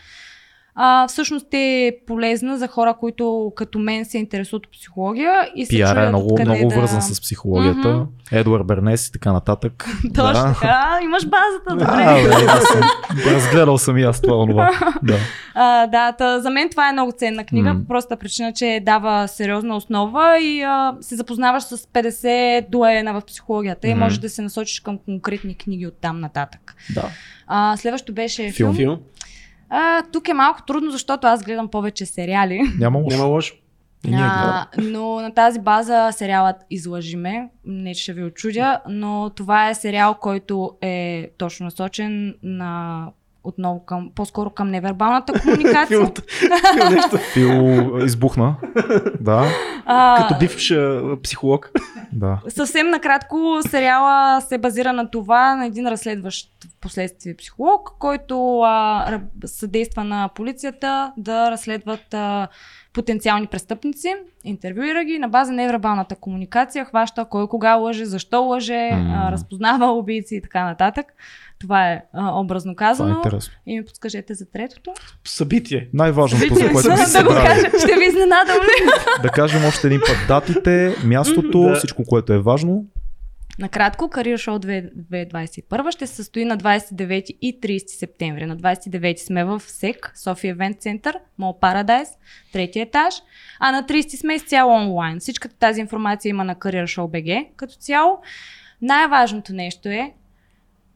А, 0.76 1.08
всъщност 1.08 1.48
е 1.54 1.98
полезна 2.08 2.58
за 2.58 2.68
хора, 2.68 2.96
които 3.00 3.54
като 3.56 3.80
мен 3.80 4.06
се 4.06 4.18
интересуват 4.18 4.66
от 4.66 4.72
психология 4.72 5.50
и 5.56 5.66
се 5.66 5.70
Пиара 5.70 6.06
е 6.06 6.10
много, 6.10 6.38
много 6.42 6.70
да... 6.70 6.76
вързан 6.76 7.02
с 7.02 7.22
психологията. 7.22 7.88
Мгм. 7.90 8.04
Едуард 8.32 8.68
Бернес 8.68 9.08
и 9.08 9.12
така 9.12 9.34
нататък. 9.34 9.86
Точно 10.16 10.44
да. 10.44 10.54
така, 10.54 11.00
имаш 11.04 11.24
базата, 11.26 11.70
добре. 11.70 12.04
А, 12.06 12.14
бе, 12.14 12.46
аз 12.48 12.64
съм, 12.64 12.82
разгледал 13.34 13.78
съм 13.78 13.98
и 13.98 14.04
аз 14.04 14.22
това 14.22 14.38
онова. 14.38 14.72
Да. 15.04 15.18
А, 15.62 15.88
да, 15.88 16.12
та, 16.12 16.40
за 16.40 16.50
мен 16.50 16.70
това 16.70 16.90
е 16.90 16.94
много 16.94 17.12
ценна 17.12 17.46
книга, 17.46 17.74
М. 17.74 17.80
по 17.80 17.88
простата 17.88 18.20
причина, 18.20 18.54
че 18.54 18.82
дава 18.86 19.28
сериозна 19.28 19.76
основа 19.76 20.40
и 20.40 20.62
а, 20.62 20.96
се 21.02 21.16
запознаваш 21.16 21.64
с 21.64 21.78
50 21.78 22.70
дуена 22.70 23.14
в 23.14 23.22
психологията 23.22 23.88
и 23.88 23.94
Мгм. 23.94 24.04
можеш 24.04 24.18
да 24.18 24.30
се 24.30 24.42
насочиш 24.42 24.80
към 24.80 24.98
конкретни 24.98 25.56
книги 25.56 25.88
от 25.88 25.94
там 26.02 26.20
нататък. 26.20 26.76
да. 26.96 27.04
А, 27.48 27.78
следващо 27.78 28.14
беше 28.14 28.52
Филм. 28.52 28.76
филм. 28.76 28.98
А, 29.70 30.04
тук 30.12 30.28
е 30.28 30.34
малко 30.34 30.62
трудно, 30.68 30.92
защото 30.92 31.28
аз 31.28 31.44
гледам 31.44 31.68
повече 31.68 32.06
сериали. 32.06 32.62
Няма 32.80 33.00
лошо. 33.00 33.18
Няма 33.18 33.30
лошо. 33.30 33.56
И 34.06 34.10
ние 34.10 34.18
гледаме. 34.18 34.54
А, 34.54 34.68
но 34.78 35.20
на 35.20 35.34
тази 35.34 35.60
база 35.60 36.12
сериалът 36.12 36.56
Излъжи 36.70 37.16
ме. 37.16 37.50
Не, 37.66 37.94
ще 37.94 38.14
ви 38.14 38.24
очудя, 38.24 38.82
но 38.90 39.32
това 39.36 39.70
е 39.70 39.76
сериал, 39.76 40.16
който 40.22 40.72
е 40.82 41.30
точно 41.38 41.64
насочен 41.64 42.36
на 42.44 43.06
отново 43.44 43.86
към, 43.86 44.12
по-скоро 44.16 44.50
към 44.50 44.70
невербалната 44.70 45.42
комуникация. 45.42 46.12
Фил 47.34 48.00
избухна. 48.06 48.56
Да, 49.20 49.46
а, 49.86 50.18
Като 50.18 50.40
бивш 50.40 50.74
психолог. 51.24 51.72
да. 52.14 52.40
Съвсем 52.48 52.90
накратко, 52.90 53.60
сериала 53.70 54.42
се 54.42 54.58
базира 54.58 54.94
на 54.94 55.12
това, 55.12 55.56
на 55.56 55.66
един 55.66 55.88
разследващ 55.88 56.50
в 56.66 56.82
последствие 56.82 57.36
психолог, 57.36 57.96
който 58.00 58.62
а, 58.62 59.20
съдейства 59.46 60.04
на 60.04 60.30
полицията 60.36 61.14
да 61.18 61.52
разследват 61.52 62.14
а, 62.14 62.48
потенциални 62.94 63.48
престъпници, 63.48 64.16
интервюира 64.44 65.04
ги 65.04 65.20
на 65.20 65.30
база 65.30 65.52
невербалната 65.52 66.16
комуникация, 66.16 66.86
хваща 66.86 67.26
кой 67.26 67.48
кога 67.48 67.76
лъже, 67.76 68.06
защо 68.06 68.42
лъже, 68.44 68.90
а, 68.94 69.32
разпознава 69.32 69.92
убийци 69.92 70.36
и 70.36 70.42
така 70.42 70.64
нататък. 70.66 71.06
Това 71.60 71.92
е 71.92 72.02
а, 72.14 72.40
образно 72.40 72.76
Това 72.76 72.86
е 72.86 72.90
казано. 72.90 73.16
интересно. 73.16 73.54
и 73.66 73.78
ми 73.80 73.86
подскажете 73.86 74.34
за 74.34 74.52
третото. 74.52 74.94
Събитие. 75.26 75.90
Най-важното, 75.94 76.56
за 76.56 76.72
което 76.72 77.08
си 77.08 77.14
да 77.14 77.24
го 77.24 77.30
кажа, 77.30 77.62
ще 77.80 77.96
ви 77.96 78.06
изненадам 78.06 78.56
ли? 78.56 78.90
Да 79.22 79.30
кажем 79.30 79.66
още 79.66 79.88
един 79.88 80.00
път 80.08 80.18
датите, 80.28 80.96
мястото, 81.04 81.62
Да. 81.62 81.76
всичко, 81.76 82.04
което 82.04 82.34
е 82.34 82.40
важно. 82.40 82.86
Накратко, 83.60 84.06
Career 84.06 84.36
Show 84.36 84.84
2021 85.10 85.92
ще 85.92 86.08
се 86.08 86.16
състои 86.16 86.46
на 86.46 86.58
29 86.58 87.38
и 87.42 87.60
30 87.62 87.88
септември. 87.88 88.46
На 88.46 88.58
29 88.58 89.18
сме 89.18 89.44
в 89.44 89.62
СЕК, 89.66 90.12
София 90.16 90.56
Event 90.56 90.78
Center, 90.78 91.14
Mall 91.40 91.60
Paradise, 91.62 92.10
третия 92.54 92.84
етаж, 92.84 93.14
а 93.60 93.72
на 93.72 93.84
30 93.84 94.16
сме 94.16 94.34
изцяло 94.34 94.72
онлайн. 94.74 95.20
Всичката 95.20 95.56
тази 95.56 95.82
информация 95.82 96.30
има 96.30 96.44
на 96.44 96.56
Career 96.56 96.84
Show 96.84 97.02
BG 97.08 97.48
като 97.56 97.74
цяло. 97.76 98.18
Най-важното 98.82 99.54
нещо 99.54 99.90
е, 99.90 100.14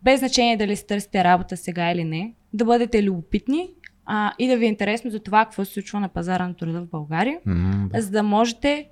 без 0.03 0.19
значение 0.19 0.57
дали 0.57 0.75
си 0.75 0.87
търсите 0.87 1.23
работа 1.23 1.57
сега 1.57 1.91
или 1.91 2.03
не, 2.03 2.33
да 2.53 2.65
бъдете 2.65 3.03
любопитни 3.03 3.69
а, 4.05 4.33
и 4.39 4.47
да 4.47 4.57
ви 4.57 4.65
е 4.65 4.69
интересно 4.69 5.11
за 5.11 5.19
това 5.19 5.45
какво 5.45 5.65
се 5.65 5.73
случва 5.73 5.99
на 5.99 6.09
пазара 6.09 6.47
на 6.47 6.53
труда 6.53 6.81
в 6.81 6.87
България 6.87 7.39
М, 7.45 7.89
да. 7.93 8.01
за 8.01 8.11
да 8.11 8.23
можете 8.23 8.87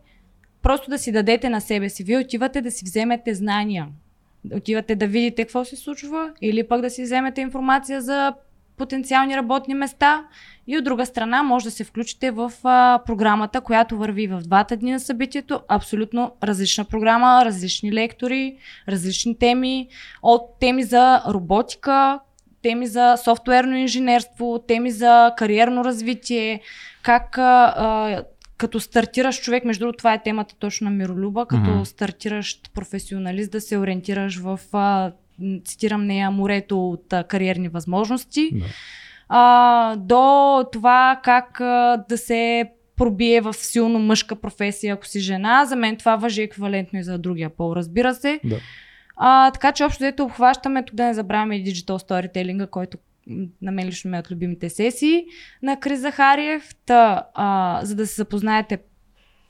просто 0.62 0.90
да 0.90 0.98
си 0.98 1.12
дадете 1.12 1.50
на 1.50 1.62
себе 1.62 1.90
си. 1.90 2.04
Вие 2.04 2.18
отивате 2.18 2.62
да 2.62 2.72
си 2.72 2.86
вземете 2.86 3.34
знания. 3.34 3.88
Отивате 4.54 4.96
да 4.96 5.08
видите 5.08 5.44
какво 5.44 5.66
се 5.66 5.76
случва 5.76 6.34
или 6.42 6.68
пък 6.68 6.82
да 6.82 6.90
си 6.90 7.04
вземете 7.04 7.42
информация 7.42 8.02
за 8.02 8.34
потенциални 8.82 9.38
работни 9.38 9.74
места 9.74 10.24
и 10.68 10.78
от 10.78 10.84
друга 10.84 11.06
страна 11.06 11.44
може 11.44 11.66
да 11.66 11.72
се 11.72 11.84
включите 11.84 12.32
в 12.32 12.52
а, 12.64 13.00
програмата, 13.06 13.62
която 13.62 13.98
върви 13.98 14.28
в 14.28 14.40
двата 14.40 14.78
дни 14.78 14.92
на 14.92 15.00
събитието. 15.00 15.62
Абсолютно 15.68 16.32
различна 16.44 16.86
програма, 16.86 17.46
различни 17.46 17.94
лектори, 17.94 18.58
различни 18.90 19.38
теми, 19.38 19.88
от 20.22 20.42
теми 20.60 20.84
за 20.84 21.22
роботика, 21.28 22.20
теми 22.62 22.88
за 22.88 23.18
софтуерно 23.24 23.76
инженерство, 23.76 24.60
теми 24.68 24.92
за 24.92 25.34
кариерно 25.38 25.86
развитие, 25.86 26.62
как 27.04 27.38
а, 27.38 27.74
а, 27.78 28.24
като 28.58 28.80
стартираш 28.80 29.42
човек, 29.42 29.66
между 29.66 29.82
другото 29.82 29.98
това 29.98 30.14
е 30.14 30.24
темата 30.24 30.56
точно 30.60 30.86
на 30.86 30.92
Миролюба, 30.92 31.46
като 31.46 31.70
Мгм. 31.70 31.86
стартиращ 31.86 32.74
професионалист 32.74 33.52
да 33.52 33.62
се 33.62 33.78
ориентираш 33.78 34.40
в, 34.40 34.60
а, 34.74 35.12
цитирам 35.66 36.06
нея, 36.06 36.32
морето 36.32 36.90
от 36.90 37.14
а, 37.14 37.24
кариерни 37.24 37.70
възможности, 37.70 38.50
Да. 38.54 38.66
а, 39.30 39.96
до 39.96 40.66
това 40.72 41.20
как 41.24 41.62
а, 41.62 42.04
да 42.10 42.18
се 42.18 42.66
пробие 42.96 43.42
в 43.42 43.54
силно 43.54 44.00
мъжка 44.00 44.36
професия, 44.36 44.94
ако 44.94 45.06
си 45.08 45.20
жена. 45.20 45.66
За 45.66 45.76
мен 45.76 45.98
това 45.98 46.16
въжи 46.16 46.42
еквивалентно 46.42 47.00
и 47.00 47.04
за 47.04 47.18
другия 47.18 47.50
пол, 47.50 47.76
разбира 47.76 48.14
се. 48.16 48.40
Да. 48.44 48.58
А, 49.16 49.52
така 49.52 49.72
че 49.72 49.84
общо 49.84 50.04
дето 50.04 50.24
обхващаме, 50.24 50.86
тук 50.86 50.96
да 50.96 51.06
не 51.06 51.14
забравяме 51.14 51.56
и 51.56 51.64
диджитал 51.64 52.00
сторителинга, 52.00 52.68
който 52.68 52.98
на 53.62 53.72
мен 53.72 53.88
лично 53.88 54.12
ме 54.12 54.20
от 54.20 54.32
любимите 54.32 54.70
сесии 54.70 55.26
на 55.64 55.80
Крис 55.80 56.00
Захариев. 56.00 56.76
Та, 56.86 57.24
а, 57.34 57.80
за 57.84 57.96
да 57.96 58.08
се 58.08 58.16
запознаете 58.16 58.80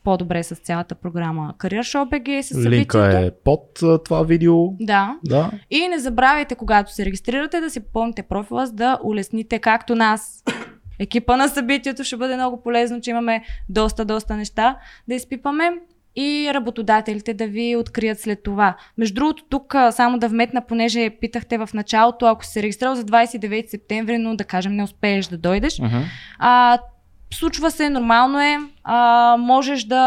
по-добре 0.03 0.43
с 0.43 0.55
цялата 0.55 0.95
програма 0.95 1.53
Career 1.59 1.79
Show 1.79 2.09
BG, 2.09 2.41
с 2.41 2.69
Линка 2.69 3.19
е 3.25 3.31
под 3.31 3.79
това 4.05 4.23
видео. 4.23 4.67
Да. 4.79 5.15
да. 5.23 5.51
И 5.69 5.87
не 5.87 5.99
забравяйте, 5.99 6.55
когато 6.55 6.93
се 6.93 7.05
регистрирате, 7.05 7.61
да 7.61 7.69
си 7.69 7.79
попълните 7.79 8.23
профила, 8.23 8.65
за 8.65 8.73
да 8.73 8.99
улесните 9.03 9.59
както 9.59 9.95
нас. 9.95 10.43
Екипа 10.99 11.37
на 11.37 11.47
събитието 11.47 12.03
ще 12.03 12.17
бъде 12.17 12.35
много 12.35 12.63
полезно, 12.63 13.01
че 13.01 13.09
имаме 13.09 13.43
доста, 13.69 14.05
доста 14.05 14.37
неща 14.37 14.77
да 15.07 15.15
изпипаме 15.15 15.71
и 16.15 16.51
работодателите 16.53 17.33
да 17.33 17.47
ви 17.47 17.75
открият 17.75 18.19
след 18.19 18.43
това. 18.43 18.75
Между 18.97 19.15
другото, 19.15 19.43
тук 19.49 19.75
само 19.91 20.19
да 20.19 20.27
вметна, 20.27 20.61
понеже 20.61 21.09
питахте 21.09 21.57
в 21.57 21.69
началото, 21.73 22.25
ако 22.25 22.45
си 22.45 22.51
се 22.51 22.63
регистрирал 22.63 22.95
за 22.95 23.03
29 23.03 23.69
септември, 23.69 24.17
но 24.17 24.35
да 24.35 24.43
кажем 24.43 24.75
не 24.75 24.83
успееш 24.83 25.27
да 25.27 25.37
дойдеш, 25.37 25.73
uh-huh. 25.73 26.03
а, 26.39 26.77
случва 27.35 27.71
се, 27.71 27.89
нормално 27.89 28.41
е, 28.41 28.59
а, 28.83 29.35
можеш 29.39 29.83
да 29.83 29.97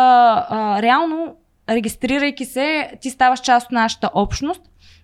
а, 0.51 0.83
реално 0.83 1.37
регистрирайки 1.68 2.45
се, 2.45 2.91
ти 3.01 3.11
ставаш 3.11 3.41
част 3.41 3.66
от 3.66 3.72
нашата 3.72 4.11
общност, 4.14 4.62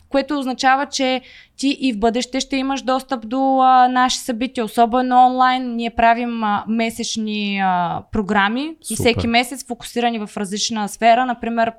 което 0.09 0.39
означава, 0.39 0.87
че 0.87 1.21
ти 1.57 1.77
и 1.81 1.93
в 1.93 1.99
бъдеще 1.99 2.41
ще 2.41 2.57
имаш 2.57 2.83
достъп 2.83 3.29
до 3.29 3.59
а, 3.63 3.89
наши 3.89 4.19
събития, 4.19 4.65
особено 4.65 5.27
онлайн. 5.27 5.77
Ние 5.77 5.91
правим 5.91 6.45
а, 6.45 6.65
месечни 6.69 7.61
а, 7.61 8.03
програми 8.13 8.75
Супер. 8.83 8.93
и 8.93 8.97
всеки 8.97 9.27
месец 9.27 9.67
фокусирани 9.67 10.19
в 10.19 10.37
различна 10.37 10.89
сфера. 10.89 11.27
Например, 11.27 11.73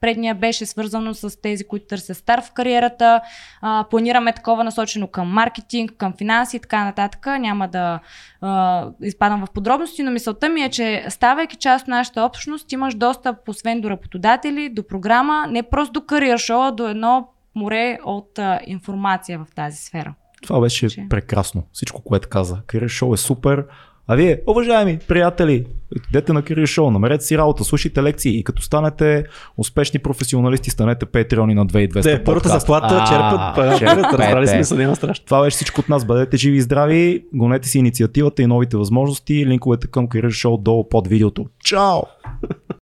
Предния 0.00 0.34
беше 0.34 0.66
свързано 0.66 1.14
с 1.14 1.40
тези, 1.42 1.64
които 1.64 1.86
търсят 1.86 2.16
стар 2.16 2.42
в 2.42 2.52
кариерата. 2.52 3.20
А, 3.60 3.84
планираме 3.90 4.32
такова 4.32 4.64
насочено 4.64 5.06
към 5.06 5.28
маркетинг, 5.28 5.92
към 5.98 6.12
финанси 6.18 6.56
и 6.56 6.60
така 6.60 6.84
нататък. 6.84 7.26
Няма 7.26 7.68
да 7.68 8.00
а, 8.40 8.86
изпадам 9.02 9.46
в 9.46 9.50
подробности, 9.50 10.02
но 10.02 10.10
мисълта 10.10 10.48
ми 10.48 10.62
е, 10.62 10.68
че 10.68 11.06
ставайки 11.08 11.56
част 11.56 11.82
от 11.82 11.88
нашата 11.88 12.22
общност, 12.22 12.72
имаш 12.72 12.94
достъп 12.94 13.48
освен 13.48 13.80
до 13.80 13.90
работодатели, 13.90 14.68
до 14.68 14.86
програма, 14.86 15.46
не 15.50 15.62
просто 15.62 15.92
до 15.92 16.06
кариер 16.06 16.38
шоу, 16.38 16.60
а 16.60 16.70
до 16.70 16.88
едно 16.88 17.28
море 17.54 17.98
от 18.04 18.38
а, 18.38 18.60
информация 18.66 19.38
в 19.38 19.54
тази 19.54 19.76
сфера. 19.76 20.14
Това 20.42 20.60
беше 20.60 20.88
че... 20.88 21.06
прекрасно. 21.10 21.62
Всичко, 21.72 22.02
което 22.02 22.28
каза. 22.28 22.62
Кариер 22.66 22.88
шоу 22.88 23.14
е 23.14 23.16
супер. 23.16 23.66
А 24.10 24.16
вие, 24.16 24.40
уважаеми 24.46 24.98
приятели, 25.08 25.64
идете 26.08 26.32
на 26.32 26.42
Кирил 26.42 26.66
Шоу, 26.66 26.90
намерете 26.90 27.24
си 27.24 27.38
работа, 27.38 27.64
слушайте 27.64 28.02
лекции 28.02 28.38
и 28.38 28.44
като 28.44 28.62
станете 28.62 29.24
успешни 29.56 30.00
професионалисти, 30.00 30.70
станете 30.70 31.06
патреони 31.06 31.54
на 31.54 31.66
2200 31.66 32.02
Да, 32.02 32.24
първата 32.24 32.48
заплата 32.48 33.04
черпат, 33.08 33.78
черпат 33.78 34.20
разбрали 34.20 34.46
смисъл, 34.46 34.78
няма 34.78 34.96
страшно. 34.96 35.24
Това 35.24 35.42
беше 35.42 35.54
всичко 35.54 35.80
от 35.80 35.88
нас, 35.88 36.04
бъдете 36.04 36.36
живи 36.36 36.56
и 36.56 36.60
здрави, 36.60 37.24
гонете 37.34 37.68
си 37.68 37.78
инициативата 37.78 38.42
и 38.42 38.46
новите 38.46 38.76
възможности, 38.76 39.46
линковете 39.46 39.86
към 39.86 40.08
Кирил 40.08 40.30
Шоу 40.30 40.56
долу 40.56 40.88
под 40.88 41.08
видеото. 41.08 41.46
Чао! 41.64 42.00